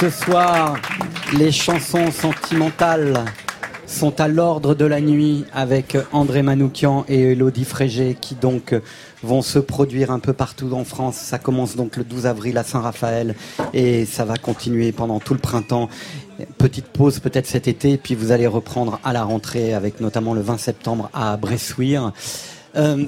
[0.00, 0.76] Ce soir,
[1.36, 3.24] les chansons sentimentales
[3.86, 8.78] sont à l'ordre de la nuit avec André Manoukian et Elodie Frégé qui donc
[9.22, 11.16] vont se produire un peu partout en France.
[11.16, 13.34] Ça commence donc le 12 avril à Saint-Raphaël
[13.72, 15.88] et ça va continuer pendant tout le printemps.
[16.58, 20.42] Petite pause peut-être cet été, puis vous allez reprendre à la rentrée avec notamment le
[20.42, 22.12] 20 septembre à Bressuire.
[22.76, 23.04] Euh,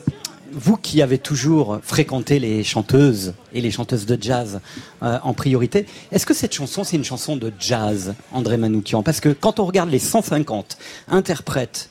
[0.52, 4.60] vous qui avez toujours fréquenté les chanteuses et les chanteuses de jazz
[5.02, 9.02] euh, en priorité, est-ce que cette chanson, c'est une chanson de jazz, André Manoukian?
[9.02, 10.78] Parce que quand on regarde les 150
[11.08, 11.90] interprètes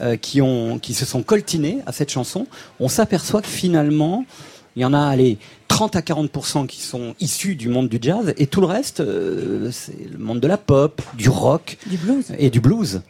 [0.00, 2.46] euh, qui, ont, qui se sont coltinés à cette chanson,
[2.80, 4.24] on s'aperçoit que finalement,
[4.76, 5.38] il y en a, allez,
[5.68, 9.70] 30 à 40% qui sont issus du monde du jazz, et tout le reste, euh,
[9.72, 12.26] c'est le monde de la pop, du rock Du blues.
[12.38, 13.02] et du blues.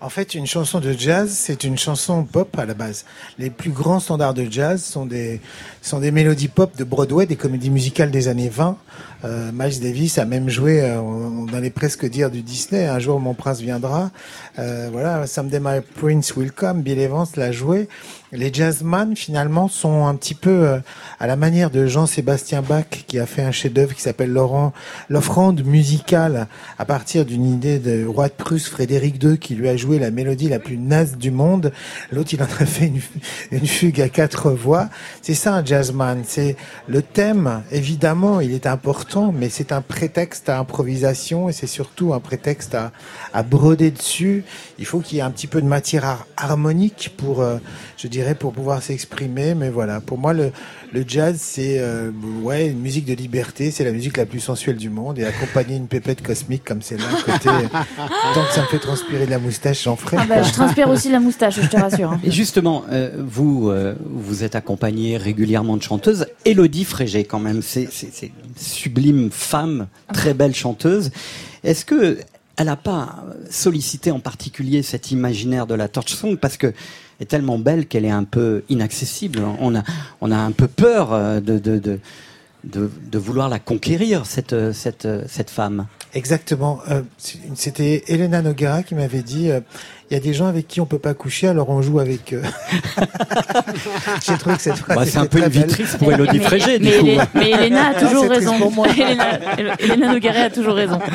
[0.00, 3.04] En fait, une chanson de jazz, c'est une chanson pop à la base.
[3.38, 5.40] Les plus grands standards de jazz sont des,
[5.82, 8.76] sont des mélodies pop de Broadway, des comédies musicales des années 20.
[9.24, 13.18] Euh, Miles Davis a même joué, euh, on, allait presque dire du Disney, un jour
[13.18, 14.10] mon prince viendra.
[14.58, 17.88] Euh, voilà, Someday My Prince Will Come, Bill Evans l'a joué.
[18.36, 20.78] Les jazzman, finalement, sont un petit peu euh,
[21.18, 24.74] à la manière de Jean-Sébastien Bach, qui a fait un chef-d'œuvre qui s'appelle Laurent,
[25.08, 26.46] l'offrande musicale,
[26.78, 30.10] à partir d'une idée de roi de Prusse, Frédéric II, qui lui a joué la
[30.10, 31.72] mélodie la plus naze du monde.
[32.12, 32.92] L'autre, il en a fait
[33.52, 34.90] une, fugue à quatre voix.
[35.22, 36.22] C'est ça un jazzman.
[36.26, 36.56] C'est
[36.88, 42.12] le thème, évidemment, il est important, mais c'est un prétexte à improvisation et c'est surtout
[42.12, 42.92] un prétexte à,
[43.44, 44.44] broder dessus.
[44.78, 47.56] Il faut qu'il y ait un petit peu de matière har- harmonique pour, euh,
[47.96, 49.54] je dirais, pour pouvoir s'exprimer.
[49.54, 50.50] Mais voilà, pour moi, le,
[50.92, 52.10] le jazz, c'est euh,
[52.42, 53.70] ouais, une musique de liberté.
[53.70, 55.18] C'est la musique la plus sensuelle du monde.
[55.18, 57.48] Et accompagner une pépette cosmique comme celle-là à côté,
[58.34, 60.16] tant que ça me fait transpirer de la moustache, j'en ferai.
[60.20, 62.12] Ah bah, je transpire aussi la moustache, je te rassure.
[62.12, 62.20] hein.
[62.24, 66.26] Et justement, euh, vous, euh, vous êtes accompagné régulièrement de chanteuses.
[66.44, 71.10] Élodie Frégé, quand même, c'est c'est- c'est une sublime femme, très belle chanteuse.
[71.64, 72.18] Est-ce que
[72.58, 76.36] elle n'a pas sollicité en particulier cet imaginaire de la torch song?
[76.36, 76.72] Parce que
[77.20, 79.40] est tellement belle qu'elle est un peu inaccessible.
[79.60, 79.82] On a,
[80.20, 81.98] on a un peu peur euh, de, de, de,
[82.64, 85.86] de, de vouloir la conquérir cette, euh, cette, euh, cette femme.
[86.14, 86.80] Exactement.
[86.90, 87.02] Euh,
[87.54, 89.60] C'était Elena Noguera qui m'avait dit euh,
[90.10, 92.32] il y a des gens avec qui on peut pas coucher, alors on joue avec
[92.32, 92.42] eux.
[94.26, 95.64] J'ai trouvé que cette phrase Bah, c'est un peu une belle.
[95.66, 97.06] vitrice pour Élodie Frégé, du mais, coup.
[97.06, 98.58] Elena- mais Elena a Non, toujours triste raison.
[98.58, 98.86] pour moi.
[98.88, 99.38] Elena,
[99.80, 100.98] Elena Nogueret a toujours raison.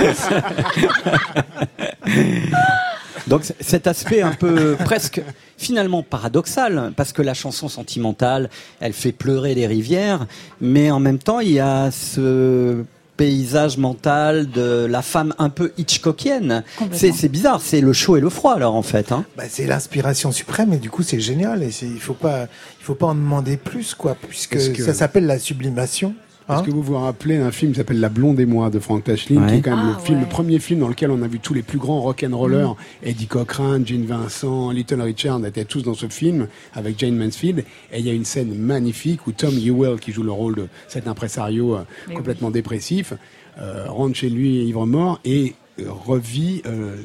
[3.28, 5.22] Donc cet aspect un peu presque
[5.62, 8.50] finalement paradoxal, parce que la chanson sentimentale,
[8.80, 10.26] elle fait pleurer les rivières,
[10.60, 12.84] mais en même temps il y a ce
[13.18, 16.64] paysage mental de la femme un peu Hitchcockienne.
[16.92, 19.12] C'est bizarre, c'est le chaud et le froid alors en fait.
[19.12, 19.26] Hein.
[19.38, 22.48] Bah, c'est l'inspiration suprême et du coup c'est génial et il faut pas
[22.80, 26.16] il faut pas en demander plus quoi puisque que- ça s'appelle la sublimation.
[26.52, 26.64] Est-ce hein.
[26.66, 29.48] que vous vous rappelez d'un film qui s'appelle La Blonde et moi de Frank Tashlin,
[29.48, 30.24] qui est quand même Ah, le, film, ouais.
[30.26, 33.10] le premier film dans lequel on a vu tous les plus grands rock'n'rollers, Mhm.
[33.10, 37.64] Eddie Cochran, Gene Vincent, Little Richard, étaient tous dans ce film avec Jane Mansfield.
[37.94, 40.68] Et il y a une scène magnifique où Tom Ewell, qui joue le rôle de
[40.88, 41.84] cet impresario euh,
[42.14, 43.14] complètement dépressif,
[43.60, 46.96] euh, rentre chez lui ivre mort et euh, revit euh,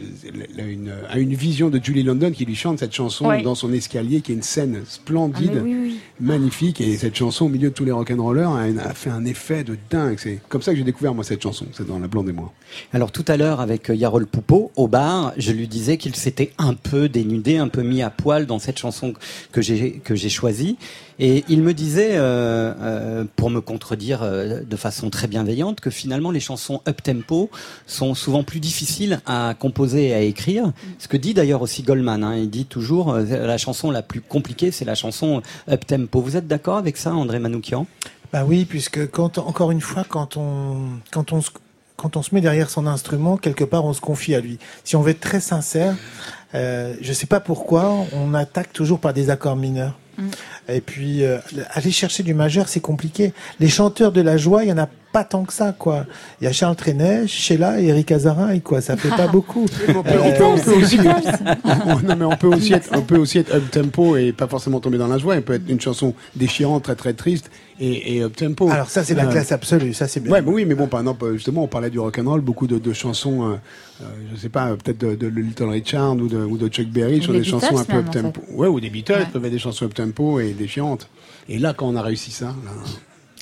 [0.58, 3.42] une, a une vision de Julie London qui lui chante cette chanson Ouais.
[3.42, 5.96] dans son escalier, qui est une scène splendide Ah, oui, oui.
[6.20, 9.76] Magnifique et cette chanson au milieu de tous les rock'n'rollers a, fait un effet de
[9.90, 10.16] dingue.
[10.18, 12.52] C'est comme ça que j'ai découvert moi cette chanson, c'est dans La Blonde et moi.
[12.92, 16.52] Alors tout à l'heure avec euh, Yarol Poupeau au bar, je lui disais qu'il s'était
[16.58, 19.14] un peu dénudé, un peu mis à poil dans cette chanson
[19.52, 20.76] que j'ai choisie
[21.18, 26.30] Et il me disait, euh, euh, pour me contredire de façon très bienveillante, que finalement
[26.30, 27.50] les chansons up-tempo
[27.86, 30.72] sont souvent plus difficiles à composer et à écrire.
[30.98, 32.24] Ce que dit d'ailleurs aussi Goldman.
[32.24, 32.36] hein.
[32.36, 35.42] il dit toujours, la chanson la plus compliquée, c'est la chanson
[36.12, 37.86] Vous êtes d'accord avec ça, André Manoukian?
[38.32, 41.50] Bah oui, puisque quand encore une fois, quand on quand on se
[41.96, 44.58] quand on se met derrière son instrument, quelque part, on se confie à lui.
[44.84, 45.96] Si on veut être très sincère,
[46.54, 49.98] euh, je sais pas pourquoi, on attaque toujours par des accords mineurs.
[50.68, 51.38] Et puis, euh,
[51.70, 53.32] aller chercher du majeur, c'est compliqué.
[53.60, 56.04] Les chanteurs de la joie, il y en a pas tant que ça, quoi.
[56.40, 58.82] Il y a Charles Trenet, Sheila et Eric Azaray, quoi.
[58.82, 59.64] Ça fait pas beaucoup.
[59.88, 60.98] On peut, on peut- on peut aussi,
[62.04, 64.78] non, mais on peut aussi être, on peut aussi être up tempo et pas forcément
[64.80, 65.36] tomber dans la joie.
[65.36, 67.50] Il peut être une chanson déchirante, très très triste
[67.80, 68.68] et, et up tempo.
[68.70, 69.94] Alors ça, c'est la Euh, classe absolue.
[69.94, 70.30] Ça, c'est bien.
[70.32, 72.66] Ouais, mais oui, mais bon, par exemple, justement, on parlait du rock and roll, beaucoup
[72.66, 73.54] de, de chansons, euh,
[74.02, 74.04] euh,
[74.34, 77.32] je sais pas, peut-être de, de Little Richard ou de, ou de Chuck Berry sur
[77.32, 78.40] des des chansons Beatles un peu up en tempo.
[78.52, 81.08] Ouais, ou des Beatles peuvent être des chansons up tempo et déchirantes.
[81.48, 82.72] Et là, quand on a réussi ça, là,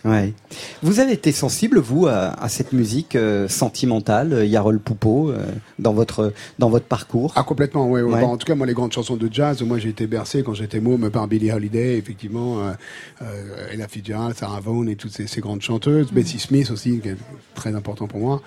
[0.04, 0.34] Ouais.
[0.82, 5.38] Vous avez été sensible, vous, à, à cette musique euh, sentimentale, euh, Yarol Poupeau, euh,
[5.78, 7.32] dans votre dans votre parcours?
[7.36, 8.02] Ah complètement, oui.
[8.02, 8.22] Ouais.
[8.22, 10.80] en tout cas, moi, les grandes chansons de jazz, moi, j'ai été bercé quand j'étais
[10.80, 12.72] môme par Billie Holiday, effectivement, euh,
[13.22, 16.14] euh, Ella Fitzgerald, Sarah Vaughan et toutes ces, ces grandes chanteuses, Mm.
[16.14, 17.16] Bessie Smith aussi, qui est
[17.54, 18.42] très important pour moi.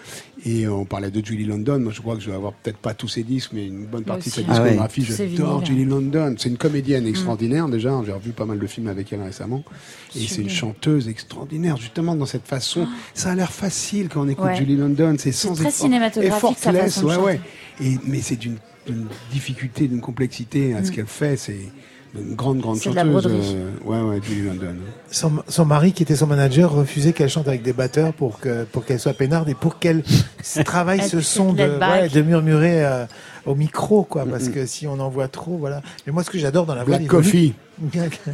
[0.45, 1.79] Et on parlait de Julie London.
[1.79, 4.03] Moi, je crois que je vais avoir peut-être pas tous ses disques, mais une bonne
[4.03, 4.41] partie de sa.
[4.47, 4.69] Ah ouais.
[4.69, 5.03] discographie.
[5.03, 5.65] J'adore.
[5.65, 6.35] Julie London.
[6.37, 7.07] C'est une comédienne Mm.
[7.07, 7.99] extraordinaire déjà.
[8.05, 9.63] J'ai revu pas mal de films avec elle récemment.
[10.15, 11.46] Et c'est une chanteuse extraordinaire,
[11.77, 12.87] justement dans cette façon.
[13.13, 14.55] Ça a l'air facile quand on écoute Ouais.
[14.55, 15.15] Julie London.
[15.17, 17.25] C'est sans très effort- cinématographique, sa façon ouais, chanter.
[17.25, 17.39] ouais.
[17.81, 18.57] Et, mais c'est d'une
[19.31, 20.95] difficulté, d'une complexité à ce Mm.
[20.95, 21.37] qu'elle fait.
[21.37, 21.59] C'est
[22.17, 23.55] une grande, grande C'est de la chanteuse.
[23.55, 24.75] euh, ouais, ouais, Julie London.
[25.11, 28.63] Son, son mari, qui était son manager, refusait qu'elle chante avec des batteurs pour que
[28.63, 30.03] pour qu'elle soit peinarde et pour qu'elle
[30.65, 33.05] travaille ce son ouais, de murmurer euh,
[33.47, 34.25] au micro, quoi.
[34.25, 35.81] Parce que si on en voit trop, voilà.
[36.05, 37.53] Mais moi, ce que j'adore dans la voix Black Coffee.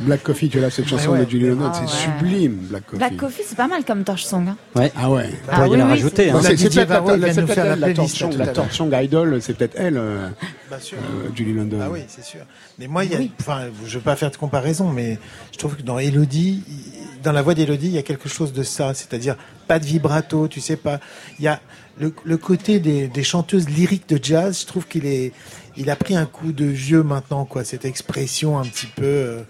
[0.06, 1.26] Black Coffee, tu as là cette chanson Ouais, ouais.
[1.26, 1.70] de Julie London.
[1.74, 1.88] Ah c'est ouais.
[2.18, 2.98] sublime, Black Coffee.
[2.98, 4.48] Black Coffee, c'est pas mal comme torche song.
[4.48, 4.58] hein.
[4.74, 4.90] Ouais.
[4.96, 5.30] Ah ouais.
[5.50, 6.40] Ah Pourriez oui, oui, rajouter, c'est- hein.
[6.42, 7.88] C'est peut-être la, la, la,
[8.46, 8.54] l'heure.
[8.54, 10.30] torsion Idol, c'est peut-être elle, euh,
[10.80, 10.98] sûr.
[10.98, 11.80] euh, Julie London.
[11.84, 12.40] Ah oui, c'est sûr.
[12.80, 15.20] Mais moi, il y a, enfin, je veux pas faire de comparaison, mais
[15.52, 16.64] je trouve que dans Elodie,
[17.22, 19.36] dans la voix d'Elodie, il y a quelque chose de ça, c'est-à-dire
[19.68, 21.00] pas de vibrato, tu sais pas.
[21.40, 21.60] Il y a
[22.00, 24.62] le, le côté des, des chanteuses lyriques de jazz.
[24.62, 25.32] Je trouve qu'il est,
[25.78, 27.64] il a pris un coup de vieux maintenant, quoi.
[27.64, 29.04] Cette expression un petit peu.
[29.04, 29.42] euh,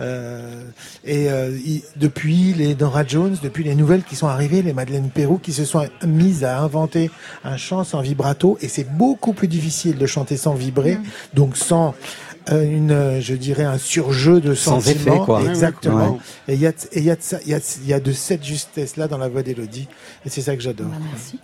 [0.00, 0.64] euh,
[1.04, 5.10] et euh, il- depuis les Dora Jones, depuis les nouvelles qui sont arrivées, les Madeleine
[5.10, 7.10] Perrou qui se sont mises à inventer
[7.44, 10.98] un chant sans vibrato, et c'est beaucoup plus difficile de chanter sans vibrer,
[11.34, 11.94] donc sans
[12.50, 15.14] une, euh, je dirais, un surjeu de Sans sentiments.
[15.16, 15.42] effet, quoi.
[15.48, 16.12] Exactement.
[16.14, 16.18] Ouais.
[16.48, 17.64] Et il y a, de- et il y a de ça, il y a, de-
[17.82, 19.88] il y a de cette justesse là dans la voix d'Elodie,
[20.26, 20.88] et c'est ça que j'adore.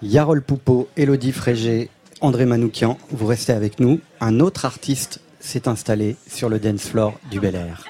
[0.03, 4.01] Yarol Poupeau, Elodie Frégé, André Manoukian, vous restez avec nous.
[4.20, 7.85] Un autre artiste s'est installé sur le dance floor du Bel Air.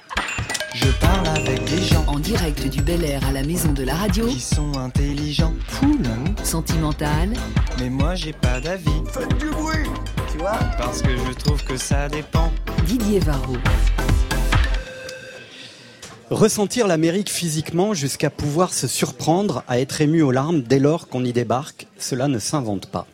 [0.75, 3.95] Je parle avec des gens En direct du Bel Air à la maison de la
[3.95, 4.27] radio.
[4.27, 5.55] qui sont intelligents.
[6.45, 7.31] Sentimental.
[7.79, 8.91] Mais moi j'ai pas d'avis.
[9.13, 9.89] Faites du bruit
[10.39, 12.53] Parce que je trouve que ça dépend.
[12.85, 13.57] Didier Varro.
[16.31, 21.25] Ressentir l'Amérique physiquement jusqu'à pouvoir se surprendre à être ému aux larmes dès lors qu'on
[21.25, 23.07] y débarque, cela ne s'invente pas.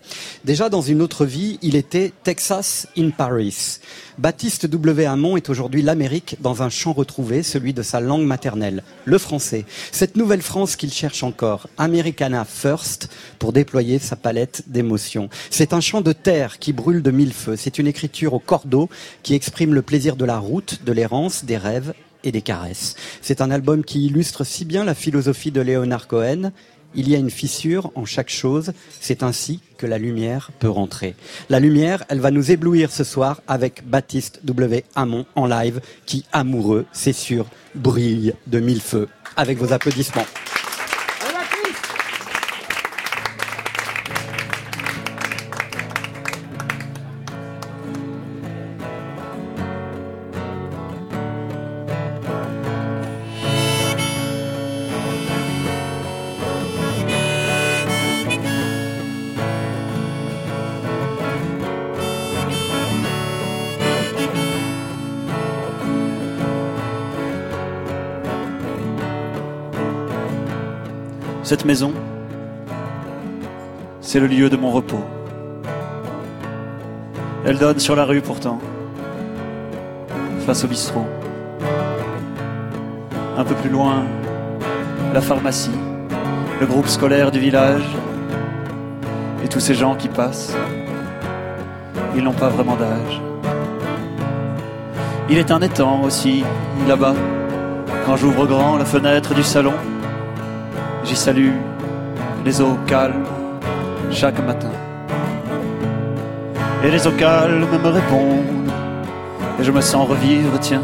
[0.44, 3.78] Déjà dans une autre vie, il était Texas in Paris.
[4.18, 5.06] Baptiste W.
[5.06, 9.64] Hamon est aujourd'hui l'Amérique dans un champ retrouvé, celui de sa langue maternelle, le français.
[9.92, 13.08] Cette nouvelle France qu'il cherche encore, Americana First,
[13.38, 15.28] pour déployer sa palette d'émotions.
[15.50, 17.54] C'est un champ de terre qui brûle de mille feux.
[17.54, 18.90] C'est une écriture au cordeau
[19.22, 21.94] qui exprime le plaisir de la route, de l'errance, des rêves
[22.24, 22.96] et des caresses.
[23.22, 26.50] C'est un album qui illustre si bien la philosophie de Léonard Cohen.
[26.96, 31.16] Il y a une fissure en chaque chose, c'est ainsi que la lumière peut rentrer.
[31.50, 34.84] La lumière, elle va nous éblouir ce soir avec Baptiste W.
[34.94, 39.08] Hamon en live, qui, amoureux, c'est sûr, brille de mille feux.
[39.36, 40.26] Avec vos applaudissements.
[74.14, 75.02] C'est le lieu de mon repos.
[77.44, 78.60] Elle donne sur la rue pourtant,
[80.46, 81.04] face au bistrot.
[83.36, 84.04] Un peu plus loin,
[85.12, 85.76] la pharmacie,
[86.60, 87.82] le groupe scolaire du village
[89.42, 90.54] et tous ces gens qui passent.
[92.14, 93.20] Ils n'ont pas vraiment d'âge.
[95.28, 96.44] Il est un étang aussi,
[96.86, 97.16] là-bas,
[98.06, 99.74] Quand j'ouvre grand la fenêtre du salon,
[101.02, 101.56] j'y salue
[102.44, 103.24] les eaux calmes
[104.14, 104.70] chaque matin.
[106.84, 108.70] Et les eaux calmes me répondent,
[109.58, 110.82] et je me sens revivre, tiens,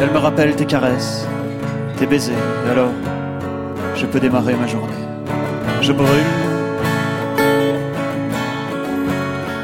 [0.00, 1.26] elles me rappellent tes caresses,
[1.98, 2.34] tes baisers,
[2.66, 2.92] et alors
[3.94, 5.04] je peux démarrer ma journée.
[5.82, 6.08] Je brûle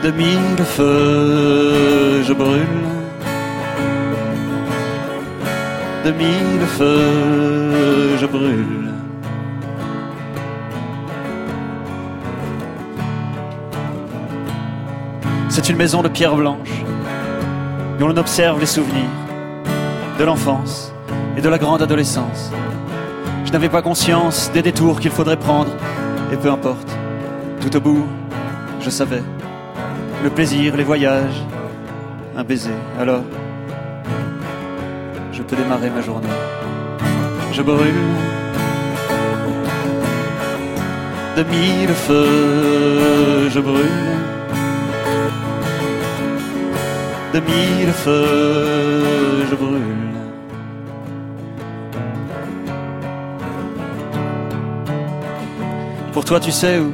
[0.05, 2.79] de mille feux, je brûle
[6.05, 8.88] de mille feux, je brûle.
[15.69, 16.83] Une maison de pierre blanche,
[18.01, 19.11] où l'on observe les souvenirs
[20.19, 20.95] de l'enfance
[21.37, 22.51] et de la grande adolescence.
[23.45, 25.71] Je n'avais pas conscience des détours qu'il faudrait prendre,
[26.33, 26.89] et peu importe,
[27.61, 28.07] tout au bout,
[28.81, 29.23] je savais.
[30.25, 31.45] Le plaisir, les voyages,
[32.35, 32.71] un baiser.
[32.99, 33.25] Alors,
[35.33, 36.29] je peux démarrer ma journée.
[37.53, 37.95] Je brûle
[41.37, 44.18] de mille feux, je brûle
[49.51, 49.83] je brûle.
[56.13, 56.93] Pour toi, tu sais ou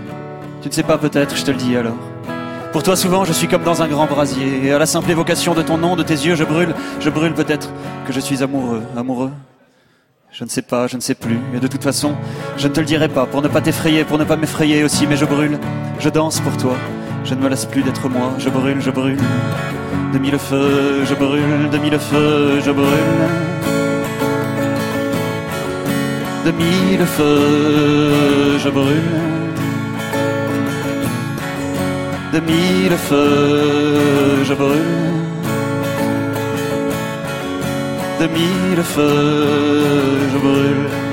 [0.62, 1.96] tu ne sais pas peut-être, je te le dis alors.
[2.72, 5.54] Pour toi, souvent, je suis comme dans un grand brasier, et à la simple évocation
[5.54, 7.70] de ton nom, de tes yeux, je brûle, je brûle peut-être
[8.06, 9.30] que je suis amoureux, amoureux.
[10.32, 12.16] Je ne sais pas, je ne sais plus, et de toute façon,
[12.56, 15.06] je ne te le dirai pas, pour ne pas t'effrayer, pour ne pas m'effrayer aussi,
[15.06, 15.60] mais je brûle,
[16.00, 16.74] je danse pour toi,
[17.24, 19.18] je ne me lasse plus d'être moi, je brûle, je brûle,
[20.14, 23.22] de mille feux, je brûle, de mille feux, je brûle,
[26.46, 29.12] de mille feux, je brûle,
[32.32, 35.00] de mille feux, je brûle,
[38.20, 41.03] de mille feux, je brûle.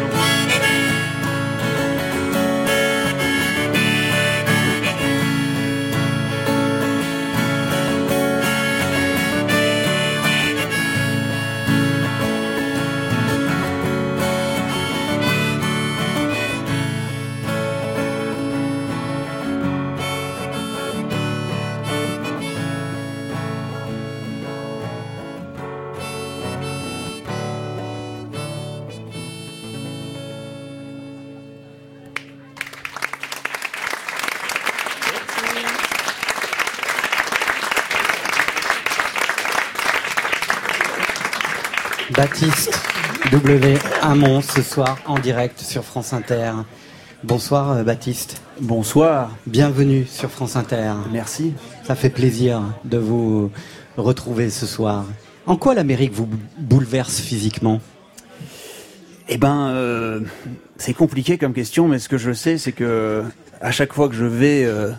[43.43, 43.77] W.
[44.03, 46.51] Hamon ce soir en direct sur France Inter.
[47.23, 48.41] Bonsoir euh, Baptiste.
[48.59, 49.35] Bonsoir.
[49.47, 50.93] Bienvenue sur France Inter.
[51.11, 51.53] Merci.
[51.83, 53.49] Ça fait plaisir de vous
[53.97, 55.05] retrouver ce soir.
[55.47, 57.81] En quoi l'Amérique vous bouleverse physiquement?
[59.27, 60.19] Eh ben, euh,
[60.77, 63.23] c'est compliqué comme question, mais ce que je sais, c'est que
[63.59, 64.91] à chaque fois que je vais, euh,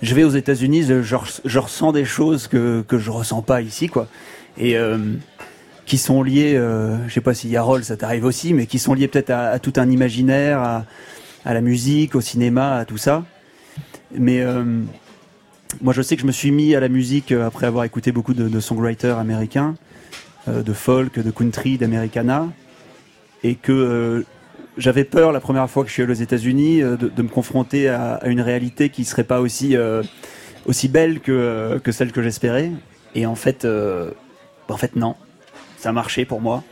[0.00, 3.42] je vais aux États-Unis, je, je res- je ressens des choses que que je ressens
[3.42, 4.06] pas ici, quoi.
[4.58, 4.98] Et euh,
[5.90, 8.94] qui sont liées, euh, je sais pas si Yarol, ça t'arrive aussi, mais qui sont
[8.94, 13.24] liées peut-être à, tout un imaginaire, à, la musique, au cinéma, à tout ça.
[14.14, 14.62] Mais euh,
[15.82, 18.12] moi, je sais que je me suis mis à la musique euh, après avoir écouté
[18.12, 19.74] beaucoup de, songwriters américains,
[20.46, 22.46] euh, de folk, de country, d'Americana,
[23.42, 24.24] et que
[24.78, 28.20] j'avais peur la première fois que je suis allé aux États-Unis de, me confronter à,
[28.26, 29.76] une réalité qui serait pas aussi
[30.88, 32.70] belle que que celle que j'espérais.
[33.16, 34.12] Et en fait, euh,
[34.68, 35.16] en fait non,
[35.80, 36.62] ça a marché pour moi.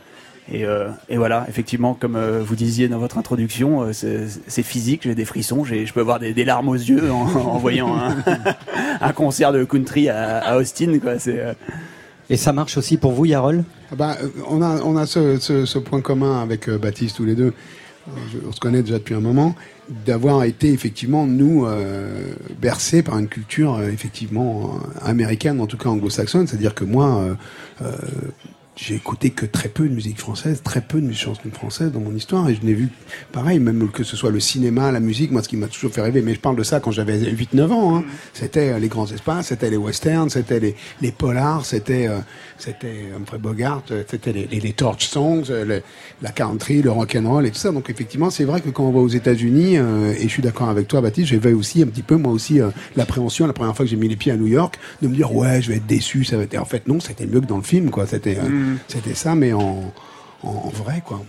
[0.51, 5.01] Et, euh, et voilà, effectivement, comme euh, vous disiez dans votre introduction, euh, c'est physique,
[5.03, 7.95] j'ai des frissons, j'ai- je peux avoir des, des larmes aux yeux en, en voyant
[7.95, 8.15] un,
[9.01, 10.97] un concert de country à, à Austin.
[10.99, 11.19] Quoi.
[11.19, 11.53] C'est, euh,
[12.31, 13.63] Et ça marche aussi pour vous, Yarol?
[13.91, 14.15] Ah bah,
[14.47, 17.53] on a, on a ce, ce- ce point commun avec euh, Baptiste tous les deux.
[18.31, 19.53] Je- on se connaît déjà depuis un moment,
[20.07, 25.89] d'avoir été effectivement nous euh, bercés par une culture euh, effectivement américaine, en tout cas
[25.89, 26.47] anglo-saxonne.
[26.47, 27.33] C'est-à-dire que moi, euh,
[27.83, 27.91] euh,
[28.81, 31.99] j'ai écouté que très peu de musique française, très peu de musique chansons françaises dans
[31.99, 32.89] mon histoire, et je n'ai vu,
[33.31, 36.01] pareil, même que ce soit le cinéma, la musique, moi ce qui m'a toujours fait
[36.01, 38.03] rêver, mais je parle de ça quand j'avais 8-9 ans, hein.
[38.33, 42.19] c'était euh, les grands espaces, c'était les westerns, c'était les, les polars, c'était euh,
[42.59, 45.81] c'était Humphrey Bogart, euh, c'était les, les, les torch songs, euh, le-
[46.21, 47.71] la country, le rock and roll et tout ça.
[47.71, 50.69] Donc effectivement, c'est vrai que quand on va aux États-Unis, euh, et je suis d'accord
[50.69, 53.85] avec toi, Baptiste, j'avais aussi un petit peu moi aussi euh, l'appréhension la première fois
[53.85, 55.87] que j'ai mis les pieds à New York, de me dire ouais, je vais être
[55.87, 56.57] déçu, ça va être.
[56.57, 58.05] En fait, non, c'était mieux que dans le film, quoi.
[58.05, 58.77] C'était euh, Mhm.
[58.87, 59.91] c'était ça, mais en
[60.43, 61.21] en, en vrai, quoi.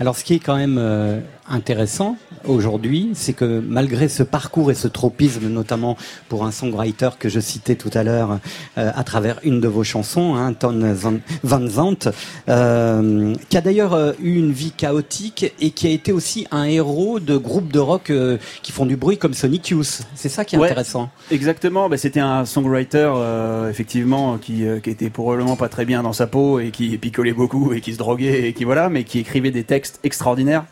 [0.00, 2.16] Alors, ce qui est quand même euh, intéressant
[2.46, 5.96] aujourd'hui, c'est que malgré ce parcours et ce tropisme, notamment
[6.28, 8.38] pour un songwriter que je citais tout à l'heure
[8.78, 12.10] euh, à travers une de vos chansons, hein, Ton Van- Van Zandt,
[12.48, 17.20] euh, qui a d'ailleurs eu une vie chaotique et qui a été aussi un héros
[17.20, 20.02] de groupes de rock euh, qui font du bruit comme Sonic Youth.
[20.14, 21.10] C'est ça qui est Ouais, intéressant.
[21.30, 26.02] Exactement, bah, c'était un songwriter euh, effectivement qui, euh, qui était probablement pas très bien
[26.02, 29.04] dans sa peau et qui picolait beaucoup et qui se droguait et qui voilà, mais
[29.04, 30.64] qui écrivait des textes extraordinaires.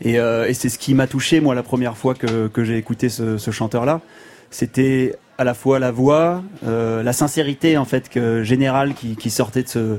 [0.00, 3.08] Et, euh, et c'est ce qui m'a touché moi la première fois que, j'ai écouté
[3.08, 4.00] ce, ce chanteur-là.
[4.50, 9.30] C'était à la fois la voix, euh, la sincérité en fait que, générale qui, qui
[9.30, 9.98] sortait de, ce,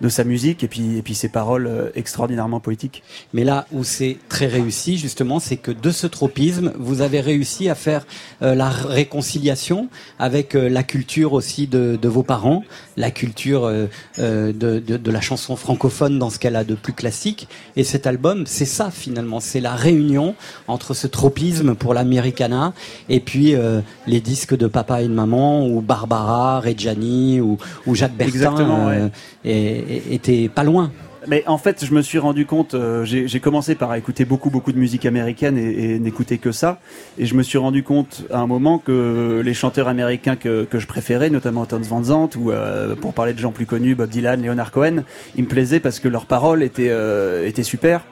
[0.00, 3.02] de sa musique et puis, et puis ses paroles euh, extraordinairement poétiques.
[3.32, 7.68] Mais là où c'est très réussi, justement, c'est que de ce tropisme, vous avez réussi
[7.68, 8.06] à faire
[8.42, 9.88] euh, la réconciliation
[10.18, 12.62] avec euh, la culture aussi de, de vos parents,
[12.96, 13.86] la culture euh,
[14.18, 17.48] euh, de, de, de la chanson francophone dans ce qu'elle a de plus classique.
[17.76, 20.34] Et cet album, c'est ça finalement, c'est la réunion
[20.68, 22.72] entre ce tropisme pour l'Americana
[23.08, 27.94] et puis euh, les disques de papa et de maman, ou Barbara, Reggiani, ou, ou
[27.94, 29.10] Jacques Bertin Exactement, ouais.
[29.44, 30.90] et- étaient pas loin.
[31.28, 34.72] Mais en fait, je me suis rendu compte, euh, j'ai commencé par écouter beaucoup, beaucoup
[34.72, 36.80] de musique américaine et, et n'écouter que ça.
[37.18, 40.78] Et je me suis rendu compte à un moment que les chanteurs américains que, que
[40.78, 44.08] je préférais, notamment Tons Van Zandt, ou euh, pour parler de gens plus connus, Bob
[44.08, 45.02] Dylan, Leonard Cohen,
[45.36, 48.04] ils me plaisaient parce que leurs paroles étaient, euh, étaient super.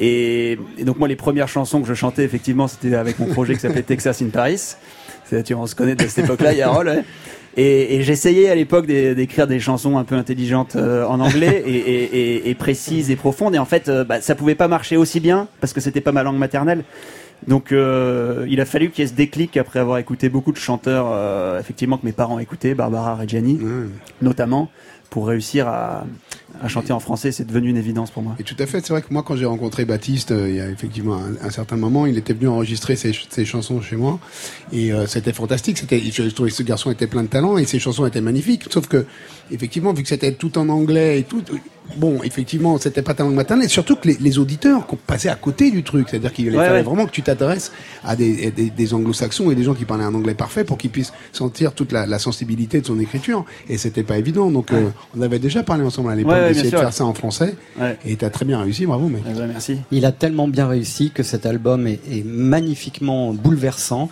[0.00, 3.60] Et, donc moi, les premières chansons que je chantais, effectivement, c'était avec mon projet qui
[3.60, 4.74] s'appelait Texas in Paris.
[5.44, 6.86] Tu on se connaît de cette époque-là, Yarol.
[6.88, 7.04] ouais.
[7.56, 11.62] Et, et j'essayais à l'époque d'é- d'écrire des chansons un peu intelligentes euh, en anglais
[11.66, 13.54] et, et- et- précises et profondes.
[13.54, 16.12] Et en fait, euh, bah, ça pouvait pas marcher aussi bien parce que c'était pas
[16.12, 16.84] ma langue maternelle.
[17.46, 20.56] Donc, euh, il a fallu qu'il y ait ce déclic après avoir écouté beaucoup de
[20.56, 23.58] chanteurs, euh, effectivement que mes parents écoutaient, Barbara Reggiani,
[24.22, 24.70] notamment,
[25.10, 26.04] pour réussir à,
[26.68, 27.32] chanter en français.
[27.32, 28.36] C'est devenu une évidence pour moi.
[28.38, 30.60] Et tout à fait, c'est vrai que moi, quand j'ai rencontré Baptiste, euh, il y
[30.60, 33.12] a effectivement un, un certain moment, il était venu enregistrer ses,
[33.44, 34.18] chansons chez moi,
[34.72, 35.78] et euh, c'était fantastique.
[35.78, 38.64] C'était, je, trouvais que ce garçon était plein de talent et ses chansons étaient magnifiques.
[38.70, 39.04] Sauf que,
[39.50, 41.42] effectivement, vu que c'était tout en anglais et tout,
[41.96, 43.66] bon, effectivement, c'était pas ta langue maternelle.
[43.66, 46.56] Et surtout que les, les auditeurs qu'on passait à côté du truc, c'est-à-dire qu'il Ouais,
[46.56, 46.82] fallait ouais.
[46.82, 47.72] vraiment que tu t'adresses
[48.04, 50.78] à des, à des, des anglo-saxons et des gens qui parlaient un anglais parfait pour
[50.78, 53.44] qu'ils puissent sentir toute la, la sensibilité de son écriture.
[53.68, 54.50] Et c'était pas évident.
[54.50, 57.54] Donc, euh, on avait déjà parlé ensemble à l'époque d'essayer de faire ça en français.
[58.04, 59.22] Et t'as très bien réussi, bravo, mec.
[59.48, 59.78] merci.
[59.90, 64.08] Il a tellement bien réussi que cet album est, est magnifiquement bouleversant.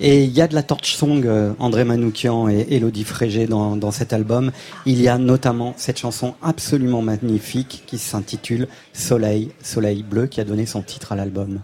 [0.00, 3.76] Et il y a de la torch song, euh, André Manoukian et Elodie Frégé dans,
[3.76, 4.50] dans cet album.
[4.86, 10.44] Il y a notamment cette chanson absolument magnifique qui s'intitule Soleil, Soleil bleu, qui a
[10.44, 11.60] donné son titre à l'album.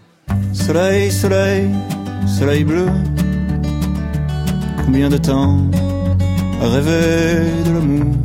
[0.53, 1.69] Soleil, soleil,
[2.25, 2.87] soleil bleu.
[4.85, 5.57] Combien de temps
[6.61, 8.15] à rêver de l'amour?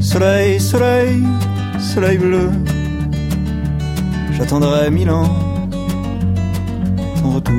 [0.00, 1.22] Soleil, soleil,
[1.78, 2.50] soleil bleu.
[4.32, 5.50] J'attendrai mille ans
[7.20, 7.54] ton retour.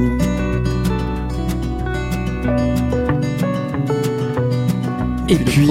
[5.29, 5.67] Et puis,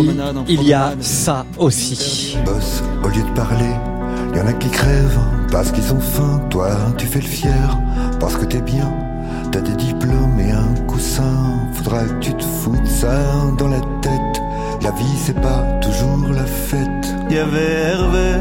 [0.48, 2.38] il y a ça aussi.
[2.44, 3.74] Boss, au lieu de parler,
[4.34, 5.18] y en a qui crèvent
[5.52, 6.40] parce qu'ils ont faim.
[6.50, 7.78] Toi, tu fais le fier
[8.18, 8.90] parce que t'es bien.
[9.52, 11.68] T'as des diplômes et un coussin.
[11.74, 13.18] Faudra que tu te foutes ça
[13.58, 14.42] dans la tête.
[14.82, 17.14] La vie, c'est pas toujours la fête.
[17.28, 18.38] Il y avait Hervé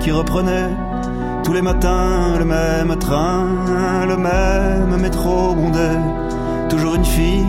[0.00, 0.70] qui reprenait
[1.44, 3.46] tous les matins le même train,
[4.08, 5.90] le même métro bondé.
[6.68, 7.46] Toujours une fille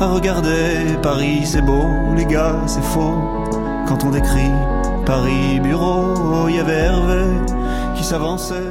[0.00, 0.96] à regarder.
[1.02, 1.86] Paris c'est beau,
[2.16, 3.14] les gars c'est faux.
[3.86, 4.52] Quand on décrit
[5.06, 7.24] Paris bureau, il y avait Hervé
[7.96, 8.70] qui s'avançait.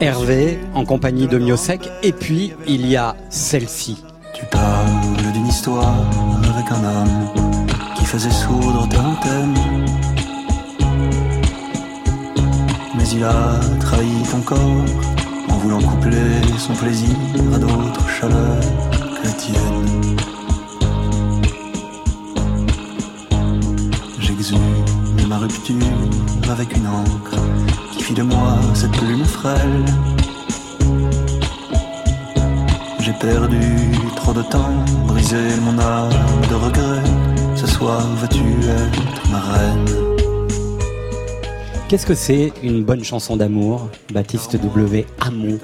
[0.00, 1.90] Hervé en compagnie de Miosek.
[2.02, 4.04] Et puis, il y a celle-ci.
[4.34, 5.94] Tu parles d'une histoire
[6.54, 7.28] avec un homme
[7.96, 10.11] qui faisait soudre tes antennes.
[12.96, 14.84] Mais il a trahi ton corps
[15.48, 17.16] en voulant coupler son plaisir
[17.54, 18.92] à d'autres chaleurs
[19.30, 20.16] tienne.
[24.18, 24.58] J'exhume
[25.28, 25.76] ma rupture
[26.50, 27.36] avec une encre
[27.92, 29.84] qui fit de moi cette plume frêle.
[33.00, 36.10] J'ai perdu trop de temps, brisé mon âme
[36.50, 37.02] de regret.
[37.56, 40.11] Ce soir, vas-tu être ma reine?
[41.92, 45.04] Qu'est-ce que c'est une bonne chanson d'amour Baptiste W.
[45.20, 45.58] Amour.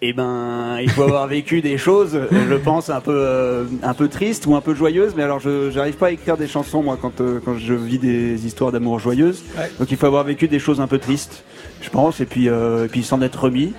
[0.00, 4.08] Eh ben, il faut avoir vécu des choses, je pense, un peu, euh, un peu
[4.08, 5.12] tristes ou un peu joyeuses.
[5.14, 7.98] Mais alors, je j'arrive pas à écrire des chansons, moi, quand, euh, quand je vis
[7.98, 9.42] des histoires d'amour joyeuses.
[9.78, 11.44] Donc, il faut avoir vécu des choses un peu tristes,
[11.82, 13.74] je pense, et puis, euh, et puis s'en être remis,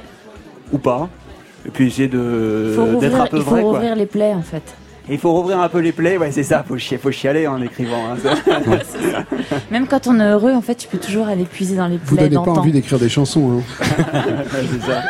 [0.72, 1.10] ou pas.
[1.66, 3.96] Et puis essayer de d'être un peu il faut vrai, quoi.
[3.96, 4.76] les plaies en fait.
[5.10, 7.62] Il faut rouvrir un peu les plaies, ouais, c'est ça, faut, chier, faut chialer en
[7.62, 8.12] écrivant.
[8.12, 9.60] hein, ça.
[9.70, 12.16] Même quand on est heureux, en fait, tu peux toujours aller puiser dans les Vous
[12.16, 12.62] plaies donnez pas d'antan.
[12.62, 13.62] envie d'écrire des chansons.
[13.82, 13.84] Hein.
[14.88, 15.04] ça.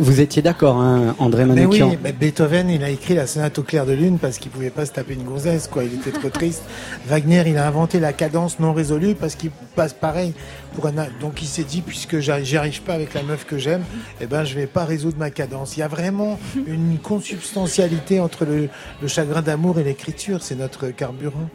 [0.00, 3.58] Vous étiez d'accord, hein, André Mais oui, Manoukian mais Beethoven, il a écrit la sonate
[3.58, 5.84] au clair de lune parce qu'il pouvait pas se taper une gonzesse, quoi.
[5.84, 6.62] Il était trop triste.
[7.06, 10.32] Wagner, il a inventé la cadence non résolue parce qu'il passe pareil.
[10.74, 13.84] Pour un, donc il s'est dit, puisque j'y arrive pas avec la meuf que j'aime,
[14.20, 15.76] eh ben, je vais pas résoudre ma cadence.
[15.76, 18.68] Il y a vraiment une consubstantialité entre le,
[19.06, 20.42] chagrin d'amour et l'écriture.
[20.42, 21.48] C'est notre carburant.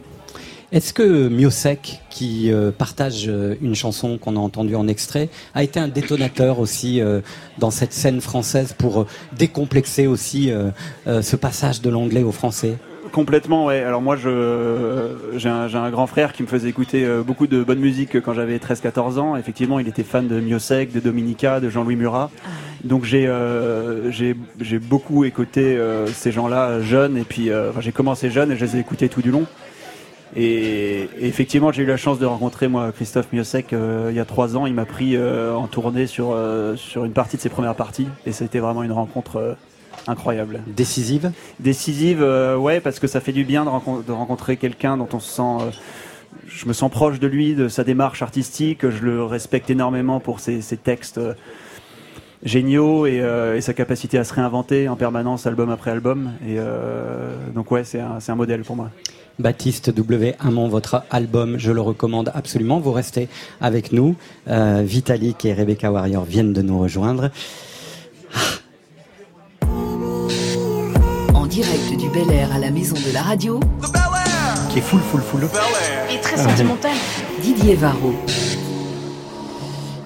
[0.70, 5.62] Est-ce que Miosek, qui euh, partage euh, une chanson qu'on a entendue en extrait, a
[5.62, 7.20] été un détonateur aussi euh,
[7.58, 10.50] dans cette scène française pour décomplexer aussi
[11.06, 12.78] ce passage de l'anglais au français?
[13.12, 13.80] Complètement, ouais.
[13.80, 17.46] Alors moi, je j'ai un, j'ai un grand frère qui me faisait écouter euh, beaucoup
[17.46, 19.36] de bonne musique quand j'avais 13-14 ans.
[19.36, 22.30] Effectivement, il était fan de Miosek, de Dominica, de Jean-Louis Murat.
[22.84, 27.80] Donc j'ai euh, j'ai j'ai beaucoup écouté euh, ces gens-là jeunes et puis euh, enfin,
[27.80, 29.44] j'ai commencé jeune et je les ai écoutés tout du long.
[30.34, 34.24] Et, et effectivement, j'ai eu la chance de rencontrer moi Christophe Miosek il y a
[34.24, 34.64] trois ans.
[34.64, 36.34] Il m'a pris en tournée sur
[36.76, 39.56] sur une partie de ses premières parties et c'était vraiment une rencontre
[40.06, 40.60] incroyable.
[40.66, 44.96] Décisive Décisive, euh, ouais, parce que ça fait du bien de, rencon- de rencontrer quelqu'un
[44.96, 45.42] dont on se sent.
[45.42, 45.70] euh,
[46.46, 48.88] je me sens proche de lui, de sa démarche artistique.
[48.88, 51.34] Je le respecte énormément pour ses, ses textes euh,
[52.42, 53.22] géniaux et,
[53.56, 56.32] et sa capacité à se réinventer en permanence, album après album.
[56.44, 56.56] Et
[57.54, 58.90] donc ouais, c'est un, modèle pour moi.
[59.38, 60.34] Baptiste W.
[60.40, 62.80] Amont, votre album, je le recommande absolument.
[62.80, 63.28] Vous restez
[63.60, 64.16] avec nous.
[64.48, 67.30] Euh, Vitalik et Rebecca Warrior viennent de nous rejoindre.
[71.52, 73.60] Direct du Bel Air à la maison de la radio,
[74.70, 75.46] Qui est full, full, full.
[76.10, 76.92] Et très sentimental.
[77.42, 78.14] Didier Varro.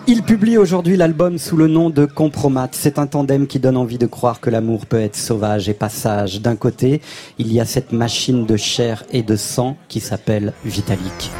[0.08, 2.70] Il publie aujourd'hui l'album sous le nom de Compromat.
[2.72, 6.40] C'est un tandem qui donne envie de croire que l'amour peut être sauvage et passage.
[6.40, 7.00] D'un côté,
[7.38, 11.30] il y a cette machine de chair et de sang qui s'appelle Vitalik.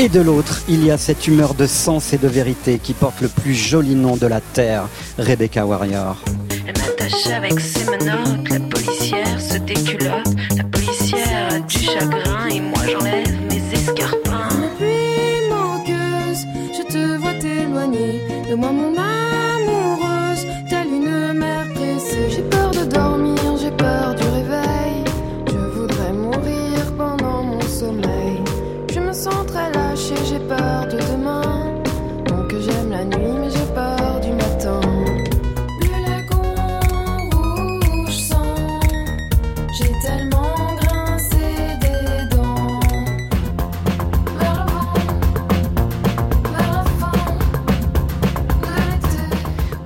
[0.00, 3.20] Et de l'autre, il y a cette humeur de sens et de vérité qui porte
[3.20, 4.84] le plus joli nom de la terre,
[5.18, 6.22] Rebecca Warrior.
[6.68, 10.36] Elle m'attache avec ses menottes, la policière se déculotte,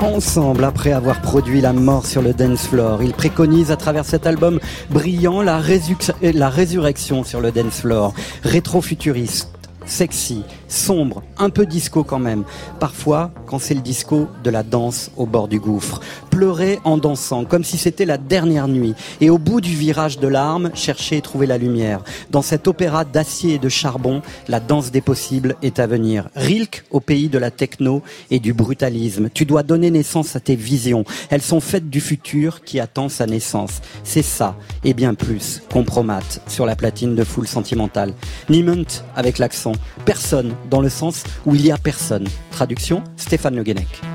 [0.03, 4.27] Ensemble, après avoir produit La mort sur le dance floor, ils préconisent à travers cet
[4.27, 4.59] album
[4.91, 8.13] brillant la, résu- la résurrection sur le dance floor,
[8.43, 9.49] rétro-futuriste,
[9.87, 10.43] sexy,
[10.73, 12.45] sombre, un peu disco quand même.
[12.81, 16.01] Parfois, quand c'est le disco, de la danse au bord du gouffre.
[16.31, 18.95] Pleurer en dansant, comme si c'était la dernière nuit.
[19.21, 22.03] Et au bout du virage de l'arme, chercher et trouver la lumière.
[22.31, 26.29] Dans cet opéra d'acier et de charbon, la danse des possibles est à venir.
[26.35, 29.29] Rilke au pays de la techno et du brutalisme.
[29.33, 31.05] Tu dois donner naissance à tes visions.
[31.31, 33.83] Elles sont faites du futur qui attend sa naissance.
[34.05, 38.15] C'est ça, et bien plus, compromate sur la platine de foule sentimentale.
[38.49, 39.73] Niemand avec l'accent.
[40.05, 42.27] Personne dans le sens où il y a personne.
[42.51, 44.12] Traduction, Stéphane Le Guenec.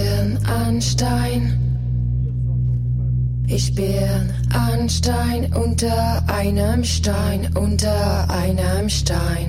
[0.00, 1.58] bin ein Stein.
[3.46, 9.48] Ich bin ein Stein unter einem Stein, unter einem Stein.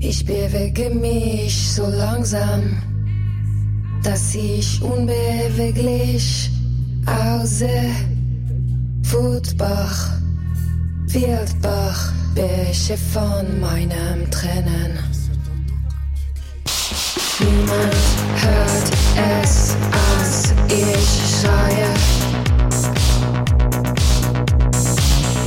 [0.00, 2.60] Ich bewege mich so langsam,
[4.02, 6.50] dass ich unbeweglich
[7.06, 7.94] aussehe.
[9.04, 10.18] Wutbach,
[11.06, 15.13] Wildbach, Bäche von meinem Tränen.
[17.40, 17.94] Niemand
[18.36, 21.88] hört es, als ich schreie.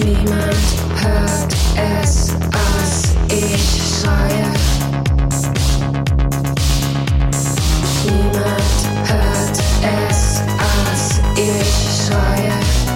[0.04, 0.58] Niemand
[1.02, 1.54] hört
[2.04, 2.34] es,
[3.30, 4.52] ich schreie.
[8.04, 10.42] Niemand hört es,
[11.38, 12.87] ich schreie.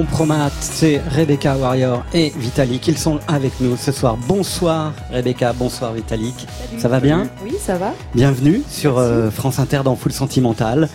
[0.00, 2.86] Compromat, c'est Rebecca Warrior et Vitalik.
[2.86, 4.18] Ils sont avec nous ce soir.
[4.28, 6.46] Bonsoir Rebecca, bonsoir Vitalik.
[6.76, 7.94] Ça va bien Oui, ça va.
[8.14, 10.90] Bienvenue sur euh, France Inter dans Full Sentimental.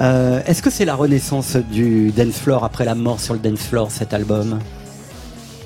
[0.00, 3.60] Euh, Est-ce que c'est la renaissance du dance floor après la mort sur le dance
[3.60, 4.58] floor cet album?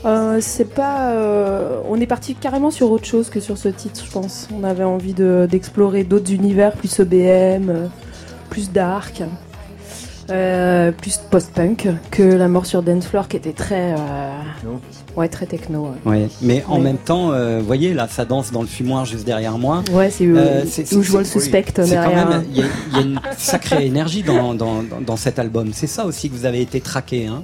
[0.05, 1.13] Euh, c'est pas.
[1.13, 4.47] euh, on est parti carrément sur autre chose que sur ce titre, je pense.
[4.55, 7.87] On avait envie de- d'explorer d'autres univers, plus EBM, euh,
[8.51, 9.23] plus dark,
[10.31, 13.95] euh, plus post-punk que la mort sur Dance Floor qui était très.
[13.95, 14.39] euh,
[15.17, 15.89] ouais, très techno.
[16.05, 16.11] ouais.
[16.11, 16.83] Ouais, mais en Ouais.
[16.83, 19.83] même temps, euh, vous voyez, là, ça danse dans le fumoir juste derrière moi.
[19.93, 22.29] Ouais, c'est euh, où je vois le suspect C'est quand derrière.
[22.29, 25.39] même, il y, a- il y a une sacrée énergie dans, dans, dans- dans cet
[25.39, 25.73] album.
[25.73, 27.43] C'est ça aussi que vous avez été traqué, hein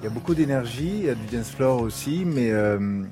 [0.00, 3.02] Il y a beaucoup d'énergie, il y a du dance floor aussi, mais euh,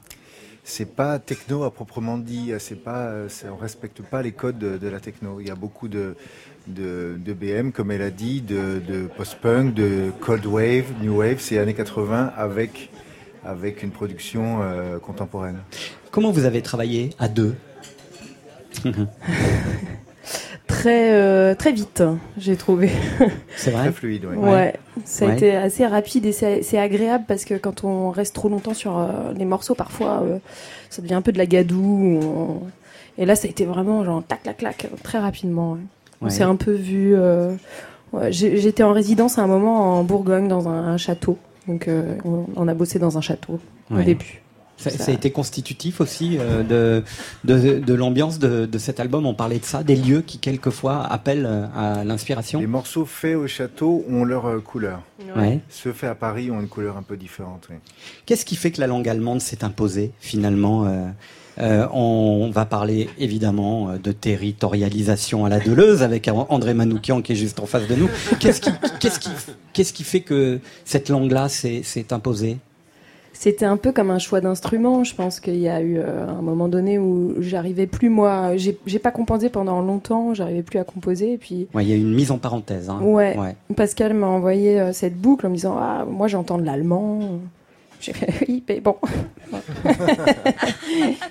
[0.64, 2.52] c'est pas techno à proprement dit.
[2.59, 3.10] C'est pas,
[3.52, 5.40] on respecte pas les codes de, de la techno.
[5.40, 6.14] Il y a beaucoup de,
[6.66, 11.37] de, de BM, comme elle a dit, de, de post-punk, de cold wave, new wave.
[11.41, 12.91] C'est années 80 avec
[13.45, 15.59] avec une production euh, contemporaine.
[16.11, 17.55] Comment vous avez travaillé à deux
[20.66, 22.03] Très, euh, très vite,
[22.39, 22.91] j'ai trouvé.
[23.57, 24.37] C'est vrai Très fluide, ouais.
[24.37, 24.74] Ouais,
[25.05, 25.35] ça a Ouais.
[25.35, 28.97] été assez rapide et c'est c'est agréable parce que quand on reste trop longtemps sur
[28.97, 30.39] euh, les morceaux, parfois euh,
[30.89, 32.20] ça devient un peu de la gadoue.
[32.23, 32.61] on-
[33.19, 35.73] Et là, ça a été vraiment genre tac, tac, tac, très rapidement.
[35.73, 35.81] ouais.
[36.20, 36.30] On Ouais.
[36.30, 37.14] s'est un peu vu.
[37.14, 37.55] euh,
[38.30, 41.38] J'étais en résidence à un moment en Bourgogne dans un, un château.
[41.68, 43.60] Donc euh, on, on a bossé dans un château
[43.90, 44.42] au début.
[44.76, 47.05] Ça, a été constitutif aussi euh, de,
[47.44, 49.26] de, de l'ambiance de, de cet album.
[49.26, 52.60] On parlait de ça, des lieux qui quelquefois appellent à l'inspiration.
[52.60, 55.02] Les morceaux faits au château ont leur couleur.
[55.36, 55.60] Ouais.
[55.68, 57.68] Ceux faits à Paris ont une couleur un peu différente.
[57.70, 57.76] oui.
[58.24, 61.05] Qu'est-ce qui fait que la langue allemande s'est imposée finalement euh,
[61.61, 67.32] euh, on va parler évidemment euh, de territorialisation à la Deleuze avec André Manoukian qui
[67.32, 68.09] est juste en face de nous.
[68.39, 68.70] Qu'est-ce qui,
[69.01, 69.31] qu'est-ce qui,
[69.73, 72.59] qu'est-ce qui fait que cette langue-là s'est, s'est imposée?
[73.32, 75.03] C'était un peu comme un choix d'instrument.
[75.03, 78.77] Je pense qu'il y a eu euh, un moment donné où j'arrivais plus, moi, j'ai
[78.85, 81.32] j'ai pas composé pendant longtemps, j'arrivais plus à composer.
[81.35, 82.91] Et puis, Ouais, Il y a eu une mise en parenthèse.
[82.91, 82.99] hein.
[83.03, 83.35] ouais,
[83.77, 87.20] Pascal m'a envoyé euh, cette boucle en me disant Ah, moi j'entends de l'allemand.
[88.01, 88.97] J'ai fait Oui, mais bon.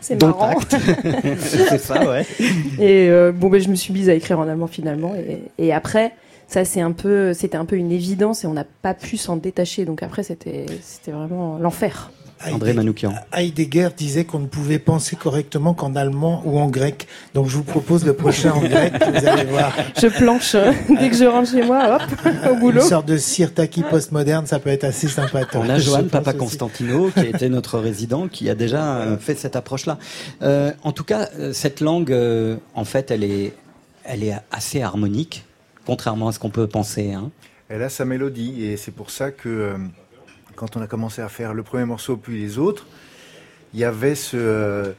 [0.02, 0.60] C'est marrant.
[1.40, 2.26] C'est ça, ouais.
[2.80, 5.16] Et euh, bon, ben, je me suis mise à écrire en allemand finalement.
[5.16, 6.14] Et, et après,
[6.48, 9.36] ça c'est un peu, c'était un peu une évidence et on n'a pas pu s'en
[9.38, 9.86] détacher.
[9.86, 12.12] Donc après, c'était, c'était vraiment l'enfer.
[12.52, 13.14] André Manoukian.
[13.34, 17.08] Heidegger disait qu'on ne pouvait penser correctement qu'en allemand ou en grec.
[17.34, 19.74] Donc je vous propose le prochain en grec, vous allez voir.
[20.00, 22.82] Je planche euh, dès que je rentre chez moi, hop, au boulot.
[22.82, 25.56] Une sorte de sirtaki postmoderne, ça peut être assez sympathique.
[25.56, 26.40] On a Johan Papa aussi.
[26.40, 29.98] Constantino, qui a été notre résident, qui a déjà euh, fait cette approche-là.
[30.42, 33.54] Euh, en tout cas, cette langue, euh, en fait, elle est,
[34.04, 35.46] elle est assez harmonique,
[35.86, 37.14] contrairement à ce qu'on peut penser.
[37.14, 37.32] Hein.
[37.70, 39.78] Elle a sa mélodie et c'est pour ça que euh,
[40.60, 42.86] quand on a commencé à faire le premier morceau puis les autres,
[43.74, 44.92] il y avait ce, euh,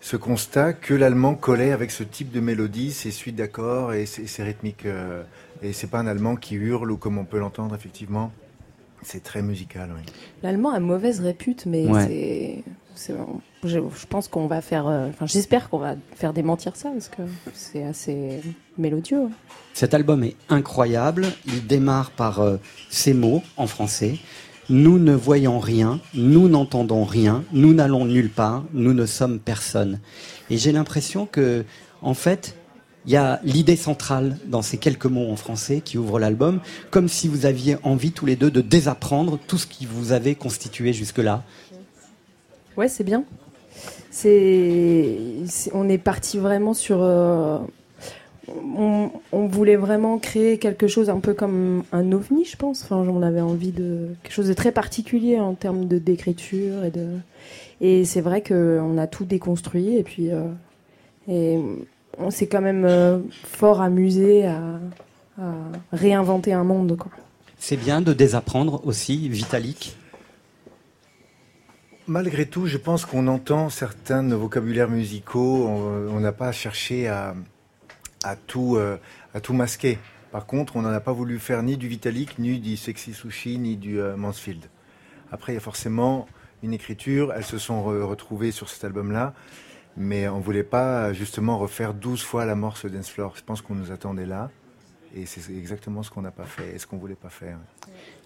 [0.00, 4.28] ce constat que l'allemand collait avec ce type de mélodie, ces suites d'accords et ces,
[4.28, 4.86] ces rythmiques.
[4.86, 5.24] euh,
[5.60, 8.32] et c'est pas un allemand qui hurle ou comme on peut l'entendre effectivement.
[9.02, 10.02] C'est très musical, oui.
[10.44, 12.06] L'allemand a mauvaise répute, mais Ouais.
[12.06, 12.64] c'est,
[12.94, 13.14] c'est-
[13.64, 17.08] je, je pense qu'on va faire, euh, enfin, j'espère qu'on va faire démentir ça parce
[17.08, 17.22] que
[17.54, 18.40] c'est assez
[18.78, 19.18] mélodieux.
[19.22, 19.30] ouais.
[19.74, 21.26] Cet album est incroyable.
[21.46, 22.58] Il démarre par euh,
[22.90, 24.18] ces mots en français.
[24.72, 30.00] Nous ne voyons rien, nous n'entendons rien, nous n'allons nulle part, nous ne sommes personne.
[30.48, 31.64] Et j'ai l'impression que,
[32.00, 32.56] en fait,
[33.04, 37.08] Il y a l'idée centrale dans ces quelques mots en français qui ouvrent l'album, comme
[37.08, 40.92] si vous aviez envie tous les deux de désapprendre tout ce qui vous avait constitué
[40.92, 41.42] jusque-là.
[42.76, 43.24] Ouais, c'est bien.
[45.72, 47.02] On est parti vraiment sur.
[47.02, 47.58] euh,
[48.48, 52.82] on, on voulait vraiment créer quelque chose un peu comme un ovni, je pense.
[52.82, 56.90] Enfin, on avait envie de quelque chose de très particulier en termes de d'écriture et
[56.90, 57.06] de.
[57.80, 60.48] Et c'est vrai que on a tout déconstruit et puis euh,
[61.28, 61.58] et
[62.18, 64.80] on s'est quand même euh, fort amusé à,
[65.38, 65.52] à
[65.92, 66.96] réinventer un monde.
[67.58, 69.96] C'est bien de désapprendre aussi, Vitalik?
[72.08, 75.66] Malgré tout, je pense qu'on entend certains de nos vocabulaires musicaux.
[75.66, 77.34] On on n'a pas cherché à,
[78.24, 78.98] à, tout, euh,
[79.34, 79.98] à tout masquer.
[80.30, 83.58] Par contre, on n'en a pas voulu faire ni du Vitalik, ni du Sexy Sushi,
[83.58, 84.64] ni du euh, Mansfield.
[85.30, 86.26] Après, il y a forcément
[86.62, 87.32] une écriture.
[87.34, 89.34] Elles se sont re- retrouvées sur cet album-là.
[89.96, 93.34] Mais on voulait pas justement refaire 12 fois la morse Dance Floor.
[93.36, 94.50] Je pense qu'on nous attendait là.
[95.14, 97.58] Et c'est exactement ce qu'on n'a pas fait et ce qu'on voulait pas faire.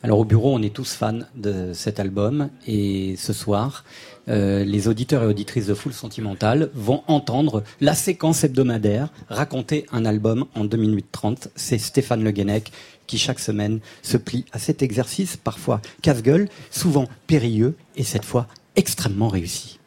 [0.06, 3.82] Alors au bureau, on est tous fans de cet album et ce soir,
[4.28, 10.04] euh, les auditeurs et auditrices de Full Sentimental vont entendre la séquence hebdomadaire raconter un
[10.04, 11.48] album en 2 minutes 30.
[11.56, 12.70] C'est Stéphane Le Guenec
[13.08, 18.46] qui chaque semaine se plie à cet exercice, parfois casse-gueule, souvent périlleux et cette fois
[18.76, 19.80] extrêmement réussi.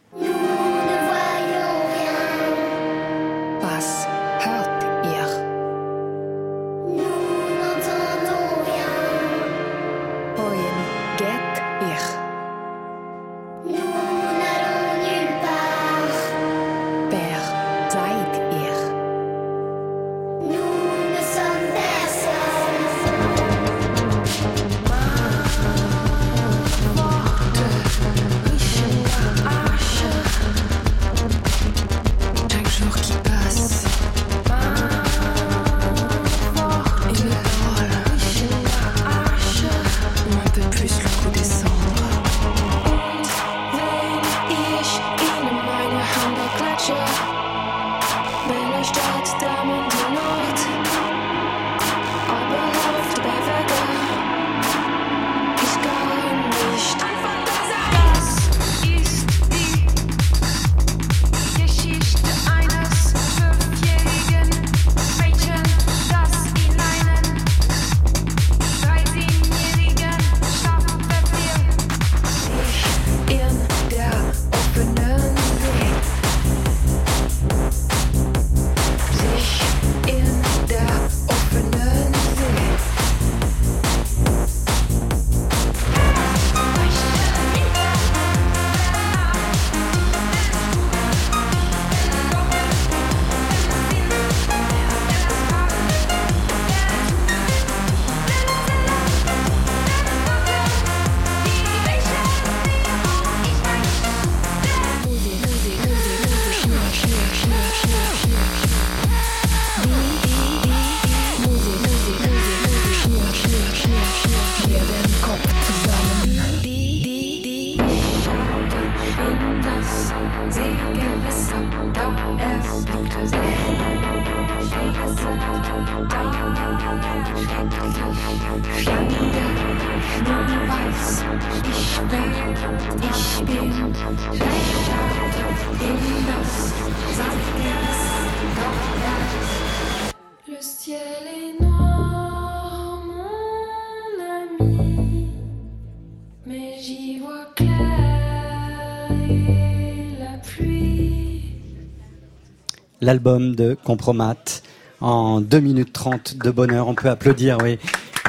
[153.10, 154.62] L'album de Compromat
[155.02, 156.88] en 2 minutes 30 de bonheur.
[156.88, 157.80] On peut applaudir, oui.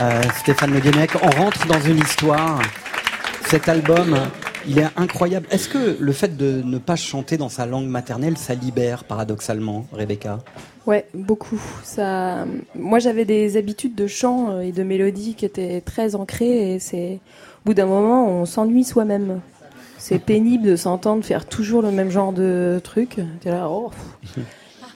[0.00, 2.62] Euh, Stéphane Le Guenec, on rentre dans une histoire.
[3.44, 4.16] Cet album,
[4.66, 5.46] il est incroyable.
[5.50, 9.86] Est-ce que le fait de ne pas chanter dans sa langue maternelle, ça libère paradoxalement,
[9.92, 10.38] Rebecca?
[10.86, 11.60] Ouais, beaucoup.
[11.82, 16.76] Ça, moi, j'avais des habitudes de chant euh, et de mélodie qui étaient très ancrées
[16.76, 17.20] et c'est,
[17.58, 19.42] au bout d'un moment, on s'ennuie soi-même.
[19.98, 23.20] C'est pénible de s'entendre faire toujours le même genre de truc.
[23.42, 23.90] T'es là, oh.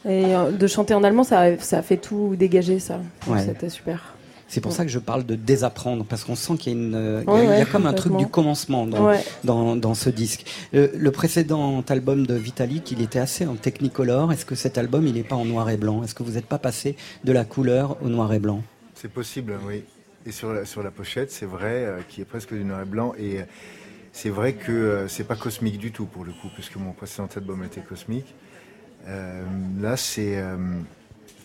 [0.06, 3.00] Et euh, de chanter en allemand, ça, ça fait tout dégager, ça.
[3.26, 3.42] Ouais.
[3.44, 4.14] C'était super.
[4.46, 6.94] C'est pour ça que je parle de désapprendre, parce qu'on sent qu'il y a, une,
[6.94, 9.06] euh, il y a- Ouais, il y a ouais, comme un truc du commencement dans,
[9.06, 9.24] Ouais.
[9.42, 10.44] dans, dans ce disque.
[10.74, 14.30] Euh, le précédent album de Vitalik, il était assez en technicolor.
[14.32, 16.04] Est-ce que cet album, il n'est pas en noir et blanc?
[16.04, 16.94] Est-ce que vous n'êtes pas passé
[17.24, 18.62] de la couleur au noir et blanc?
[18.94, 19.82] C'est possible, oui.
[20.26, 22.86] Et sur la, sur la pochette, c'est vrai, euh, qui est presque du noir et
[22.86, 23.12] blanc.
[23.18, 23.44] Et euh,
[24.12, 27.28] c'est vrai que euh, c'est pas cosmique du tout pour le coup, puisque mon précédent
[27.34, 28.34] album était cosmique.
[29.06, 29.42] Euh,
[29.80, 30.56] là, c'est euh,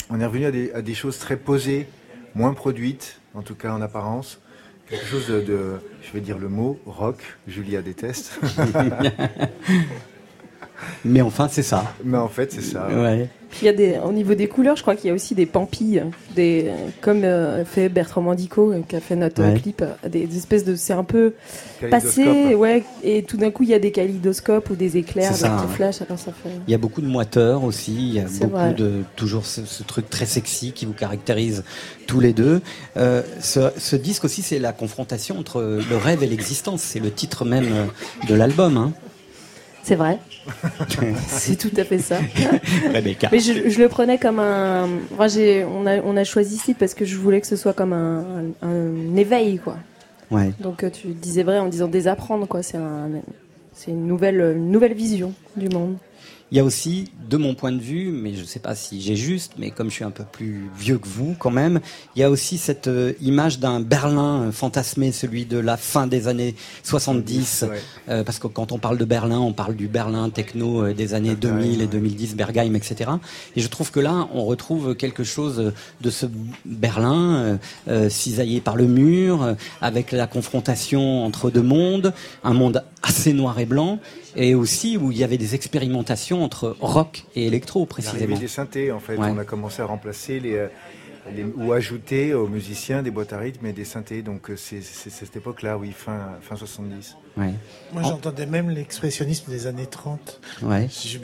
[0.10, 1.88] on est revenu à des, à des choses très posées,
[2.36, 4.40] moins produites, en tout cas en apparence.
[4.90, 7.18] Quelque chose de, de- je vais dire le mot, rock,
[7.48, 8.40] Julia déteste.
[11.06, 11.94] Mais enfin, c'est ça.
[12.04, 12.88] Mais en fait, c'est ça.
[12.88, 13.30] Ouais.
[13.50, 15.34] Puis il y a des, au niveau des couleurs, je crois qu'il y a aussi
[15.36, 16.04] des pampilles,
[16.36, 16.70] des,
[17.02, 19.60] comme euh, fait Bertrand Mandico, euh, qui a fait notre euh, Ouais.
[19.60, 21.34] clip, euh, des, des espèces de, c'est un peu
[21.90, 25.38] passé, ouais, et tout d'un coup il y a des kaléidoscopes ou des éclairs, des
[25.38, 25.74] ça, petits hein.
[25.76, 26.50] flashs, alors ça fait.
[26.68, 28.74] Il y a beaucoup de moiteurs aussi, il y a beaucoup vrai.
[28.74, 31.64] de toujours ce, ce truc très sexy qui vous caractérise
[32.08, 32.62] tous les deux.
[32.98, 36.82] Euh, ce, ce disque aussi, c'est la confrontation entre le rêve et l'existence.
[36.82, 37.86] C'est le titre même euh,
[38.28, 38.78] de l'album.
[38.78, 38.92] Hein.
[39.90, 40.20] C'est vrai.
[41.30, 42.18] c'est tout à fait ça.
[42.94, 43.28] Rebecca.
[43.32, 44.88] Mais je, je le prenais comme un.
[45.18, 47.74] Moi, j'ai, on a, on a choisi titre parce que je voulais que ce soit
[47.74, 48.20] comme un,
[48.62, 49.78] un- un éveil, quoi.
[50.30, 50.52] Ouais.
[50.60, 52.62] Donc euh, tu disais vrai en disant désapprendre, quoi.
[52.62, 53.10] C'est un,
[53.74, 55.96] c'est une nouvelle, une nouvelle vision du monde.
[56.52, 59.02] Il y a aussi, de mon point de vue, mais je ne sais pas si
[59.02, 61.80] j'ai juste, mais comme je suis un peu plus vieux que vous quand même,
[62.16, 66.08] il y a aussi cette euh, image d'un Berlin euh, fantasmé, celui de la fin
[66.08, 67.66] des années 70.
[67.70, 67.78] Ouais.
[68.10, 71.14] Euh, parce que quand on parle de Berlin, on parle du Berlin techno euh, des
[71.14, 73.12] années 2000 et 2010, Bergheim, etc.
[73.56, 76.26] Et je trouve que là, on retrouve quelque chose de ce
[76.66, 77.60] Berlin
[78.10, 82.14] cisaillé par le mur, avec la confrontation entre deux mondes,
[82.44, 84.00] un monde assez noir et blanc,
[84.36, 88.20] et aussi où il y avait des expérimentations entre rock et électro, précisément.
[88.20, 89.16] L'arrivée des synthés, en fait.
[89.18, 89.30] Ouais.
[89.32, 90.68] On a commencé à remplacer les, euh,
[91.36, 94.22] les- ou ajouter aux musiciens des boîtes à rythme et des synthés.
[94.22, 97.16] Donc euh, c'est cette époque-là, oui, fin, fin 70.
[97.38, 97.54] Ouais.
[97.94, 100.42] Moi, j'entendais même l'expressionnisme des années 30.
[100.64, 100.88] Ouais.
[100.90, 101.20] Je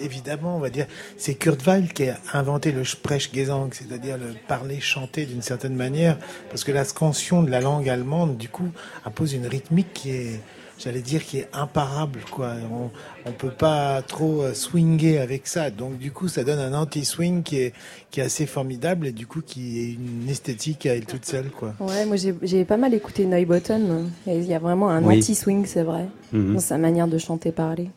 [0.00, 0.86] évidemment, on va dire,
[1.16, 6.18] c'est Kurt Weill qui a inventé le Sprechgesang, c'est-à-dire le parler, chanter d'une certaine manière,
[6.50, 8.68] parce que la scansion de la langue allemande, du coup,
[9.04, 10.40] impose une rythmique qui est,
[10.82, 12.54] j'allais dire, qui est imparable, quoi.
[12.72, 12.90] On,
[13.28, 17.42] on peut pas trop euh, swinger avec ça, donc du coup, ça donne un anti-swing
[17.42, 17.72] qui est,
[18.10, 21.50] qui est assez formidable et du coup, qui est une esthétique à elle toute seule,
[21.50, 21.74] quoi.
[21.80, 24.10] Ouais, moi j'ai, j'ai pas mal écouté Neubotten.
[24.26, 25.18] et Il y a vraiment un Oui.
[25.18, 26.54] anti-swing, c'est vrai, Mhm.
[26.54, 27.90] dans sa manière de chanter, parler.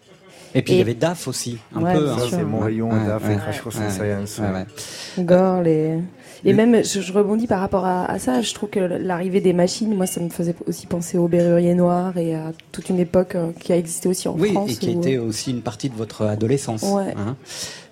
[0.53, 2.09] Et puis il y Et- avait DAF aussi, un Ouais, peu.
[2.09, 2.15] hein.
[2.29, 3.99] C'est mon Ouais, rayon, ouais, DAF et ouais, Crash Course Science.
[4.39, 4.45] ouais,
[5.25, 5.97] ouais.
[6.45, 6.53] Et...
[6.53, 9.93] Même, je, je rebondis par rapport à, à ça, je trouve que l'arrivée des machines,
[9.95, 13.51] moi, ça me faisait aussi penser au Berrurier Noir et à toute une époque euh,
[13.59, 14.71] qui a existé aussi en Oui, France.
[14.71, 16.83] et qui où- était aussi une partie de votre adolescence.
[16.83, 17.13] Ouais.
[17.17, 17.35] hein.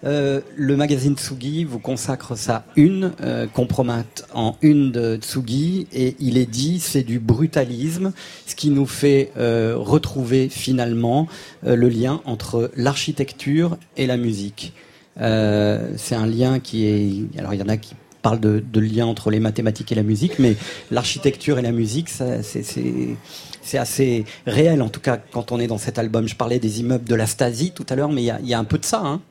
[0.06, 4.04] Euh, le magazine Tsugi vous consacre sa une, euh, compromat
[4.34, 8.12] en une de Tsugi, et il est dit c'est du brutalisme,
[8.46, 11.28] ce qui nous fait euh, retrouver finalement
[11.66, 14.74] euh, le lien entre l'architecture et la musique.
[15.22, 17.40] Euh, c'est un lien qui est.
[17.40, 17.94] Alors il y en a qui
[18.24, 20.56] parlent de, de lien entre les mathématiques et la musique, mais
[20.90, 26.00] l'architecture et la musique, c'est, assez réel, en tout cas, quand on est dans cet
[26.00, 26.28] album.
[26.28, 28.48] Je parlais des immeubles de la Stasi tout à l'heure, mais il y a, il
[28.48, 29.02] y a un peu de ça.
[29.04, 29.22] Hein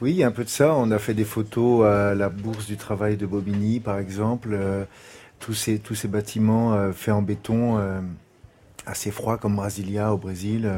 [0.00, 0.74] Oui, il y a un peu de ça.
[0.74, 4.50] On a fait des photos à la Bourse du Travail de Bobigny, par exemple.
[4.52, 4.84] Euh,
[5.38, 8.00] tous, ces, tous ces bâtiments euh, faits en béton, euh,
[8.86, 10.70] assez froids comme Brasilia au Brésil,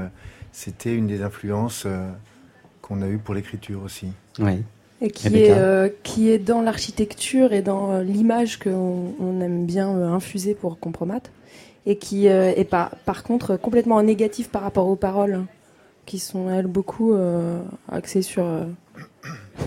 [0.53, 1.87] c'était une des influences
[2.83, 4.09] qu'on a eues pour l'écriture aussi.
[4.39, 4.63] Oui.
[5.05, 9.67] Et qui est, euh, qui est dans l'architecture et dans euh, l'image qu'on on aime
[9.67, 11.21] bien euh, infuser pour Compromat.
[11.85, 15.47] Et qui euh, est par, par contre complètement négatif par rapport aux paroles, hein,
[16.07, 17.61] qui sont, elles, beaucoup euh,
[17.93, 18.45] axées sur.
[18.45, 18.65] euh,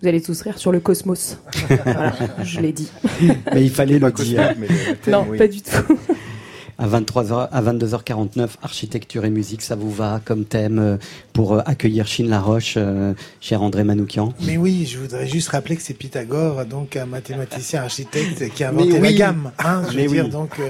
[0.00, 1.38] Vous allez tous rire sur le cosmos.
[1.84, 2.12] voilà,
[2.42, 2.90] je l'ai dit.
[3.54, 4.38] Mais il fallait Pas le dire.
[4.48, 5.38] cosmique, mais le thème, non, oui.
[5.38, 5.70] pas du tout.
[6.78, 10.96] À 23h, à 22h49, architecture et musique, ça vous va comme thème euh,
[11.32, 14.32] pour euh, accueillir Chine Laroche, euh, cher André Manoukian?
[14.40, 18.70] Mais oui, je voudrais juste rappeler que c'est Pythagore, donc un mathématicien architecte qui a
[18.70, 19.14] inventé Mais la oui.
[19.14, 19.52] gamme.
[19.58, 20.30] Hein, je Mais veux dire, oui.
[20.30, 20.60] donc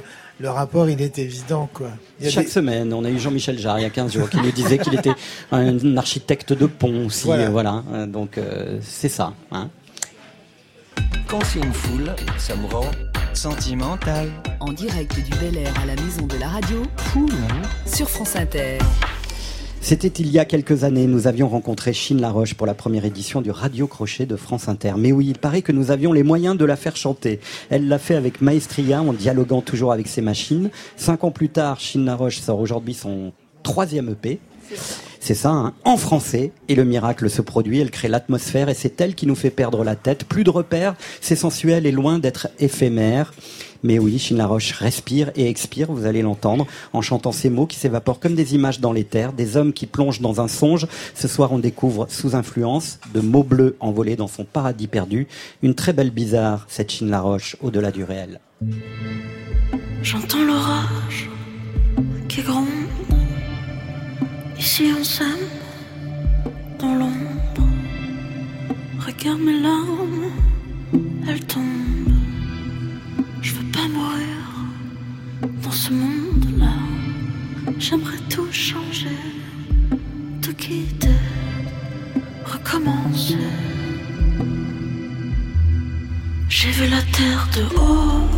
[0.41, 1.89] le rapport, il est évident, quoi.
[2.19, 4.13] Il y a Chaque des- semaine, on a eu Jean-Michel Jarre il y a 15
[4.13, 5.13] jours qui nous disait qu'il était
[5.53, 7.25] un architecte de pont aussi.
[7.27, 7.49] Voilà.
[7.49, 7.83] voilà.
[8.09, 9.33] Donc euh, c'est ça.
[9.53, 9.71] Hein.
[11.29, 12.91] Quand c'est une foule, ça me rend
[13.35, 14.29] sentimental.
[14.61, 16.83] En direct du Bel Air à la maison de la radio,
[17.87, 18.79] sur France Inter.
[19.81, 23.41] C'était il y a quelques années, nous avions rencontré Chine Laroche pour la première édition
[23.41, 24.95] du Radio Crochet de France Inter.
[24.97, 27.41] Mais oui, il paraît que nous avions les moyens de la faire chanter.
[27.69, 30.71] Elle l'a fait avec maestria en dialoguant toujours avec ses machines.
[30.97, 33.33] Cinq ans plus tard, Chine Laroche sort aujourd'hui son
[33.65, 34.39] troisième EP.
[34.69, 34.95] C'est ça,
[35.45, 36.53] hein, en français.
[36.69, 39.85] Et le miracle se produit, elle crée l'atmosphère et c'est elle qui nous fait perdre
[39.85, 40.25] la tête.
[40.25, 43.33] Plus de repères, c'est sensuel et loin d'être éphémère.
[43.83, 47.77] Mais oui, Chine Laroche respire et expire, vous allez l'entendre, en chantant ces mots qui
[47.77, 50.87] s'évaporent comme des images dans l'éther, des hommes qui plongent dans un songe.
[51.15, 55.27] Ce soir, on découvre, sous influence, de mots bleus envolés dans son paradis perdu,
[55.63, 58.41] une très belle bizarre, cette Chine Laroche, au-delà du réel.
[60.03, 61.29] J'entends l'orage
[62.29, 62.82] qui gronde.
[64.65, 65.49] Ici on s'aime
[66.79, 67.67] dans l'ombre.
[69.05, 70.31] Regarde mes larmes,
[71.27, 72.15] elles tombent.
[73.41, 74.39] Je veux pas mourir
[75.65, 76.75] dans ce monde-là.
[77.81, 79.19] J'aimerais tout changer,
[80.41, 81.09] tout quitter,
[82.45, 83.49] recommencer.
[86.49, 88.29] J'ai vu la terre de haut,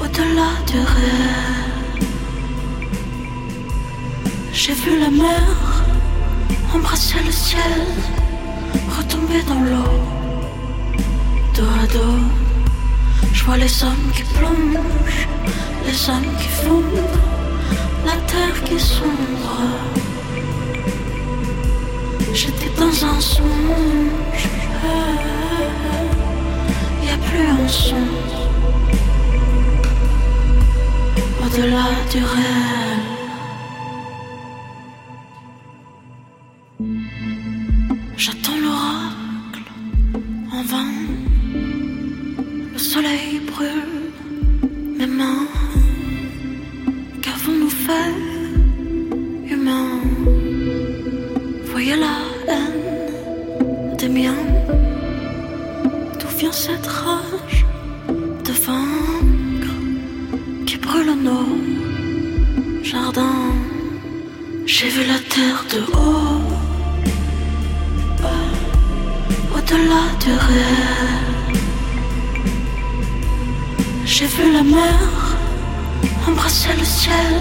[0.00, 1.85] au-delà du réel.
[4.58, 5.84] J'ai vu la mer
[6.74, 7.82] embrasser le ciel,
[8.96, 9.92] retomber dans l'eau,
[11.54, 12.24] dos à dos.
[13.34, 15.28] Je vois les hommes qui plongent,
[15.86, 17.20] les hommes qui fondent,
[18.06, 19.60] la terre qui sombre.
[22.32, 24.48] J'étais dans un songe,
[27.04, 28.06] y a plus un son
[31.44, 33.15] au-delà du réel.
[38.18, 39.70] J'attends l'oracle
[40.50, 40.92] en vain.
[42.72, 44.10] Le soleil brûle
[44.98, 45.46] mes mains.
[47.20, 48.14] Qu'avons-nous fait,
[49.52, 50.00] humains?
[51.66, 52.16] Voyez la
[52.48, 54.44] haine des miens.
[56.18, 57.66] D'où vient cette rage
[58.46, 59.74] de vaincre
[60.64, 63.52] qui brûle nos jardins?
[64.64, 66.65] J'ai vu la terre de haut
[69.66, 71.56] au-delà du réel.
[74.04, 75.36] J'ai vu la mer
[76.26, 77.34] embrasser le ciel,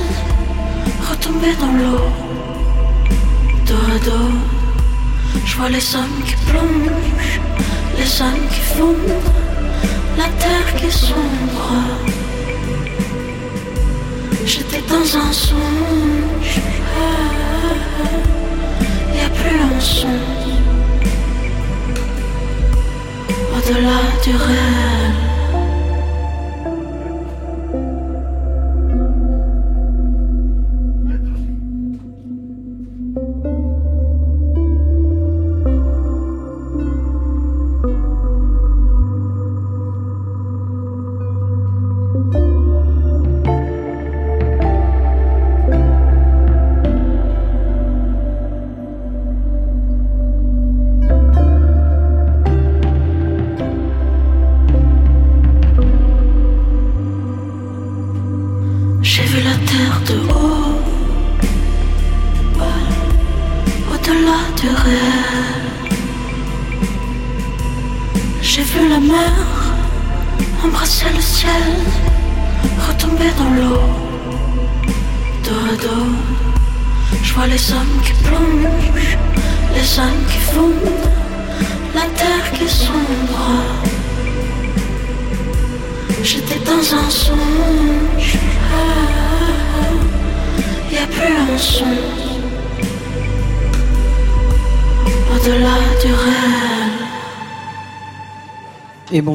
[1.09, 2.09] retomber dans l'eau,
[3.65, 4.33] dos à dos.
[5.45, 7.39] Je vois les hommes qui plongent,
[7.97, 9.31] les hommes qui fondent,
[10.17, 11.73] la terre qui sombre.
[14.45, 16.59] J'étais dans un songe,
[19.13, 20.44] y a plus un son
[23.67, 25.24] au-delà.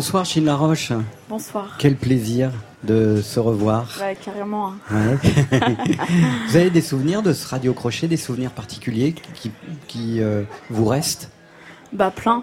[0.00, 0.92] Bonsoir Chine Laroche.
[1.28, 1.76] Bonsoir.
[1.78, 2.50] Quel plaisir
[2.84, 3.98] de se revoir.
[4.00, 4.68] Ouais, carrément.
[4.68, 4.74] hein.
[4.90, 5.18] Ouais.
[6.48, 9.52] vous avez des souvenirs de ce radio crochet, des souvenirs particuliers qui,
[9.88, 11.28] qui euh, vous restent?
[11.92, 12.42] Bah plein.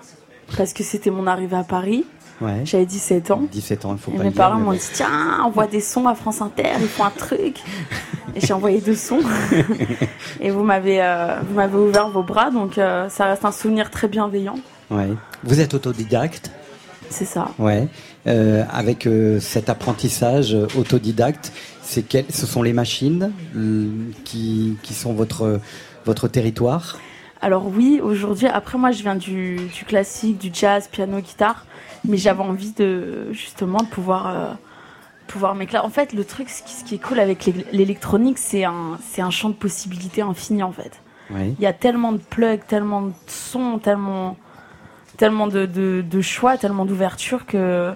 [0.56, 2.06] Parce que c'était mon arrivée à Paris.
[2.42, 2.62] Ouais.
[2.64, 3.42] J'avais 17 ans.
[3.52, 6.08] 17 ans, il faut Et pas mes le parents m'ont dit tiens, envoie des sons
[6.08, 7.58] à France Inter, ils font un truc.
[8.36, 9.22] Et j'ai envoyé deux sons.
[10.42, 13.90] Et vous m'avez euh, vous m'avez ouvert vos bras, donc euh, ça reste un souvenir
[13.90, 14.60] très bienveillant.
[14.92, 15.10] Ouais.
[15.44, 16.52] Vous êtes autodidacte?
[17.10, 17.50] C'est ça.
[17.58, 17.88] Ouais.
[18.28, 23.32] Euh, avec euh, cet apprentissage euh, autodidacte, c'est quel, ce sont les machines
[24.26, 25.62] qui, qui sont votre,
[26.06, 26.98] votre territoire?
[27.42, 31.66] Alors oui, aujourd'hui, après moi je viens du, du classique, du jazz, piano, guitare,
[32.04, 34.54] mais j'avais envie de justement de pouvoir euh,
[35.28, 35.86] pouvoir m'éclairer.
[35.86, 38.98] En fait, le truc, ce qui, ce qui est cool avec l'é- l'électronique, c'est un
[39.08, 41.00] c'est un champ de possibilités infini en fait.
[41.30, 41.56] Oui.
[41.60, 44.36] Il y a tellement de plugs, tellement de sons, tellement
[45.18, 47.94] tellement de, de, de choix, tellement d'ouverture que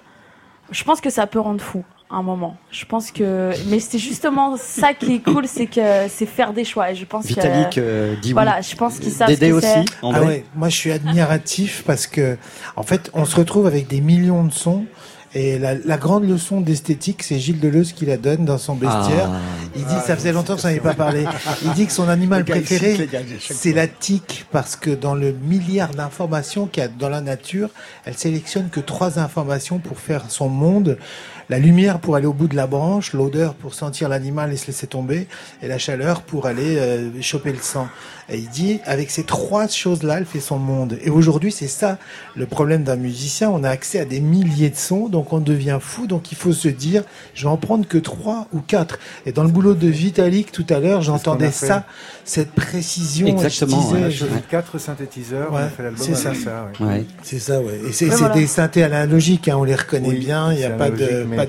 [0.72, 2.58] je pense que ça peut rendre fou à un moment.
[2.72, 6.66] Je pense que mais c'est justement ça qui est cool, c'est que c'est faire des
[6.66, 6.92] choix.
[6.92, 8.68] Et je pense Vitalik que euh, dit voilà, oui.
[8.70, 12.08] je pense qu'ils savent Dédé ce que aussi, Ah ouais, moi je suis admiratif parce
[12.08, 12.38] que
[12.76, 14.86] en fait on se retrouve avec des millions de sons
[15.34, 19.30] et la, grande leçon d'esthétique, c'est Gilles Deleuze qui la donne dans son bestiaire.
[19.32, 19.40] Ah.
[19.76, 21.26] Il dit, ça faisait longtemps que ça n'avait pas parlé.
[21.64, 23.08] Il dit que son animal préféré,
[23.40, 27.70] c'est la tique, parce que dans le milliard d'informations qu'il y a dans la nature,
[28.04, 30.98] elle sélectionne que trois informations pour faire son monde.
[31.50, 34.68] La lumière pour aller au bout de la branche, l'odeur pour sentir l'animal et se
[34.68, 35.28] laisser tomber,
[35.62, 37.88] et la chaleur pour aller euh, choper le sang.
[38.32, 40.98] Et il dit, avec ces trois choses-là, elle fait son monde.
[41.04, 41.98] Et aujourd'hui, c'est ça
[42.36, 43.50] le problème d'un musicien.
[43.50, 46.08] On a accès à des milliers de sons, donc on devient fou.
[46.08, 47.04] Donc il faut se dire,
[47.34, 49.00] je vais en prendre que trois ou quatre.
[49.26, 51.84] Et dans le boulot de Vitalik tout à l'heure, j'entendais ça,
[52.24, 53.28] cette précision.
[53.28, 53.82] Exactement.
[53.82, 54.26] Je disais, ouais, je...
[54.50, 55.52] quatre synthétiseurs.
[55.98, 56.34] C'est ça.
[56.34, 57.06] ça ouais.
[57.24, 57.82] C'est ça, ouais.
[57.90, 60.54] Et c'est des synthés analogiques, hein, on les reconnaît bien.
[60.54, 61.46] Il n'y a pas de, pas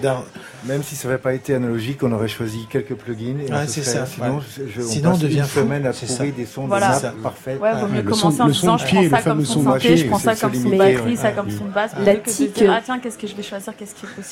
[0.65, 3.39] même si ça n'avait pas été analogique, on aurait choisi quelques plugins.
[3.41, 4.07] Et c'est ça.
[4.07, 5.61] Sinon, on passe devient une fou.
[5.61, 6.99] semaine à trouver des sons voilà.
[7.01, 7.61] de parfaits.
[7.61, 10.35] Ouais, vaut mieux commencer en disant je prends ça comme son synthé, je prends ça
[10.37, 11.93] comme son batterie, ça comme son basse.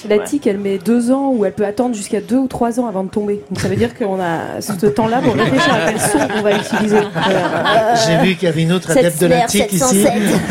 [0.08, 0.46] La tique.
[0.46, 3.10] Elle met deux ans ou elle peut attendre jusqu'à deux ou trois ans avant de
[3.10, 3.42] tomber.
[3.50, 6.56] Donc ça veut dire qu'on a ce temps-là pour réfléchir à quel son on va
[6.56, 7.00] utiliser.
[8.06, 10.06] J'ai vu qu'il y avait une autre adepte de la tique ici.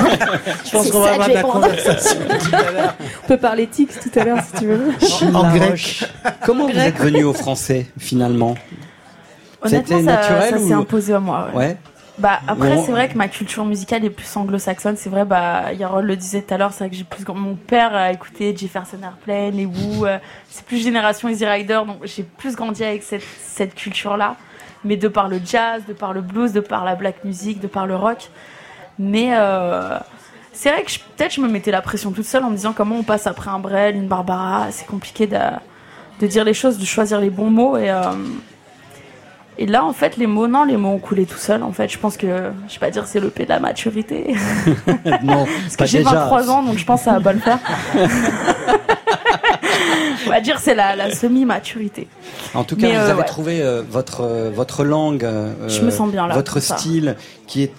[0.65, 1.45] Je pense qu'on va avoir de la.
[3.23, 4.91] On peut parler tique tout à l'heure si tu veux.
[5.35, 5.68] En.
[6.45, 8.55] Comment vous êtes venu au français finalement?
[9.61, 10.67] Honnêtement, ça, naturel ça ou...
[10.67, 11.49] s'est imposé à moi.
[12.17, 16.05] Bah après c'est vrai que ma culture musicale est plus anglo-saxonne, c'est vrai bah Yarol
[16.05, 18.97] le disait tout à l'heure, c'est vrai que j'ai plus mon père a écouté Jefferson
[19.01, 20.17] Airplane, les Who, euh,
[20.49, 24.35] c'est plus génération Easy Rider donc j'ai plus grandi avec cette, cette culture là
[24.83, 27.67] mais de par le jazz, de par le blues, de par la black music, de
[27.67, 28.29] par le rock.
[28.97, 29.97] Mais euh,
[30.60, 32.98] c'est vrai que peut-être je me mettais la pression toute seule en me disant comment
[32.98, 35.38] on passe après un Brel, une Barbara, c'est compliqué de,
[36.19, 38.02] de, dire les choses, de choisir les bons mots et, euh,
[39.57, 41.88] et là en fait les mots non les mots ont coulé tout seuls en fait.
[41.88, 44.36] Je pense que je vais pas dire c'est le P de la maturité.
[45.23, 47.60] Non parce que j'ai 23 ans donc je pense que ça va pas le faire.
[50.25, 52.07] on va dire c'est la, la semi-maturité.
[52.53, 55.53] En tout cas, vous euh, avez trouvé euh, votre euh, votre langue, euh,
[56.33, 57.15] votre style
[57.47, 57.73] qui est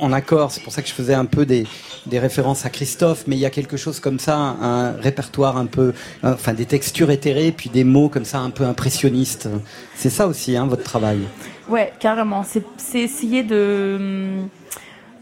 [0.00, 0.50] en accord.
[0.50, 1.66] C'est pour ça que je faisais un peu des
[2.06, 5.66] des références à Christophe, mais il y a quelque chose comme ça, un répertoire un
[5.66, 9.48] peu, enfin des textures éthérées, puis des mots comme ça un peu impressionnistes.
[9.96, 11.20] C'est ça aussi, hein, votre travail.
[11.68, 12.44] Ouais, carrément.
[12.44, 14.42] C'est essayer de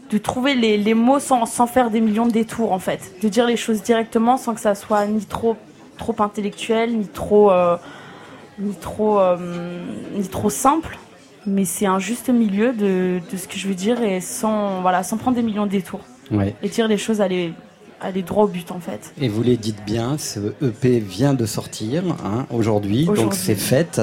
[0.09, 3.29] de trouver les, les mots sans, sans, faire des millions de détours en fait, de
[3.29, 5.57] dire les choses directement sans que ça soit ni trop
[5.97, 7.77] trop intellectuel, ni trop, euh,
[8.59, 9.37] ni trop, euh,
[10.15, 10.97] ni trop simple.
[11.45, 15.03] Mais c'est un juste milieu de, de, ce que je veux dire et sans, voilà,
[15.03, 16.01] sans prendre des millions de détours.
[16.61, 19.13] Et dire les choses à aller droit au but en fait.
[19.21, 24.01] Et vous les dites bien, ce EP vient de sortir hein, aujourd'hui, donc c'est fête.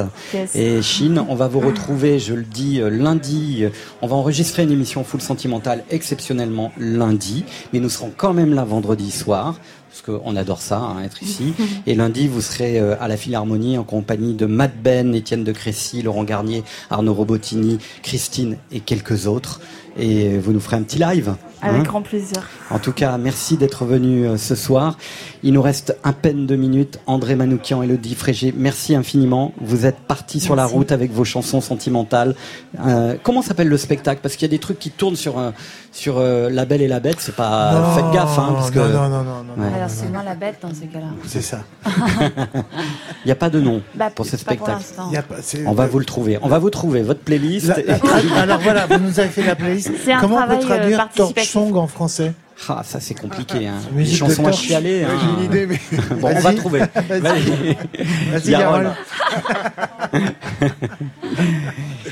[0.54, 3.64] Et Chine, on va vous retrouver, je le dis, euh, lundi.
[4.02, 8.64] On va enregistrer une émission full sentimentale exceptionnellement lundi, mais nous serons quand même là
[8.64, 9.56] vendredi soir
[9.90, 11.52] parce qu'on adore ça, hein, être ici.
[11.86, 15.52] Et lundi, vous serez euh, à la Philharmonie en compagnie de Matt Ben, Étienne de
[15.52, 19.60] Crécy, Laurent Garnier, Arnaud Robotini, Christine et quelques autres
[20.00, 21.34] et vous nous ferez un petit live.
[21.62, 21.82] Avec hein.
[21.84, 22.42] grand plaisir.
[22.70, 24.96] En tout cas, merci d'être venu euh, ce soir.
[25.42, 27.00] Il nous reste à peine deux minutes.
[27.06, 29.52] André Manoukian, et Elodie Frégé, merci infiniment.
[29.60, 32.34] Vous êtes partis sur la route avec vos chansons sentimentales.
[32.86, 34.20] Euh, comment s'appelle le spectacle?
[34.22, 37.16] Parce qu'il y a des trucs qui tournent sur, euh, La Belle et la Bête.
[37.18, 37.94] C'est pas.
[37.94, 38.78] Faites gaffe, hein, parce que...
[38.78, 39.44] Non, non, non.
[39.56, 39.74] non ouais.
[39.74, 41.08] Alors, c'est la Bête dans ces cas-là.
[41.26, 41.64] C'est ça.
[43.24, 44.82] Il n'y a pas de nom bah, pour ce spectacle.
[44.96, 46.38] Pour y On va vous le trouver.
[46.40, 47.70] On va vous trouver votre playlist.
[48.36, 50.76] Alors voilà, vous nous avez fait la playlist c'est un Comment travail on peut euh,
[50.76, 52.32] traduire Torchsong en français
[52.68, 53.68] ah, ça c'est compliqué.
[53.68, 53.90] Ah, hein.
[53.96, 54.98] Les chansons à chialer.
[54.98, 55.36] J'ai hein.
[55.38, 55.80] une idée, mais.
[56.20, 56.80] bon, on va trouver.
[57.08, 57.76] Vas-y,
[58.30, 58.90] Vas Yarol.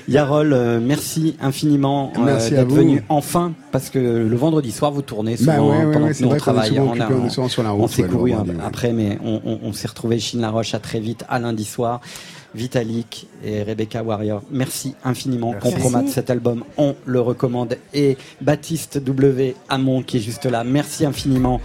[0.08, 5.36] Yarol, euh, merci infiniment euh, d'être venu enfin, parce que le vendredi soir vous tournez
[5.36, 6.78] souvent pendant que nous on travaille.
[6.78, 8.32] On, s'est couru
[8.64, 12.00] après, mais on, s'est retrouvé Chine Laroche à très vite à lundi soir.
[12.54, 14.42] Vitalik et Rebecca Warrior.
[14.50, 15.52] Merci infiniment.
[15.52, 15.72] Merci.
[15.72, 17.76] Compromat, cet album, on le recommande.
[17.94, 19.54] Et Baptiste W.
[19.68, 21.60] Hamon, qui est juste là, merci infiniment.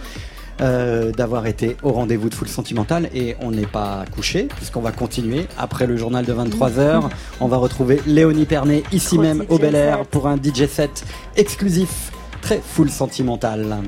[0.60, 4.92] Euh, d'avoir été au rendez-vous de Full Sentimental et on n'est pas couché puisqu'on va
[4.92, 7.10] continuer après le journal de 23h.
[7.40, 11.04] On va retrouver Léonie Pernet ici même au Bel Air pour un DJ set
[11.34, 13.82] exclusif très Full Sentimental.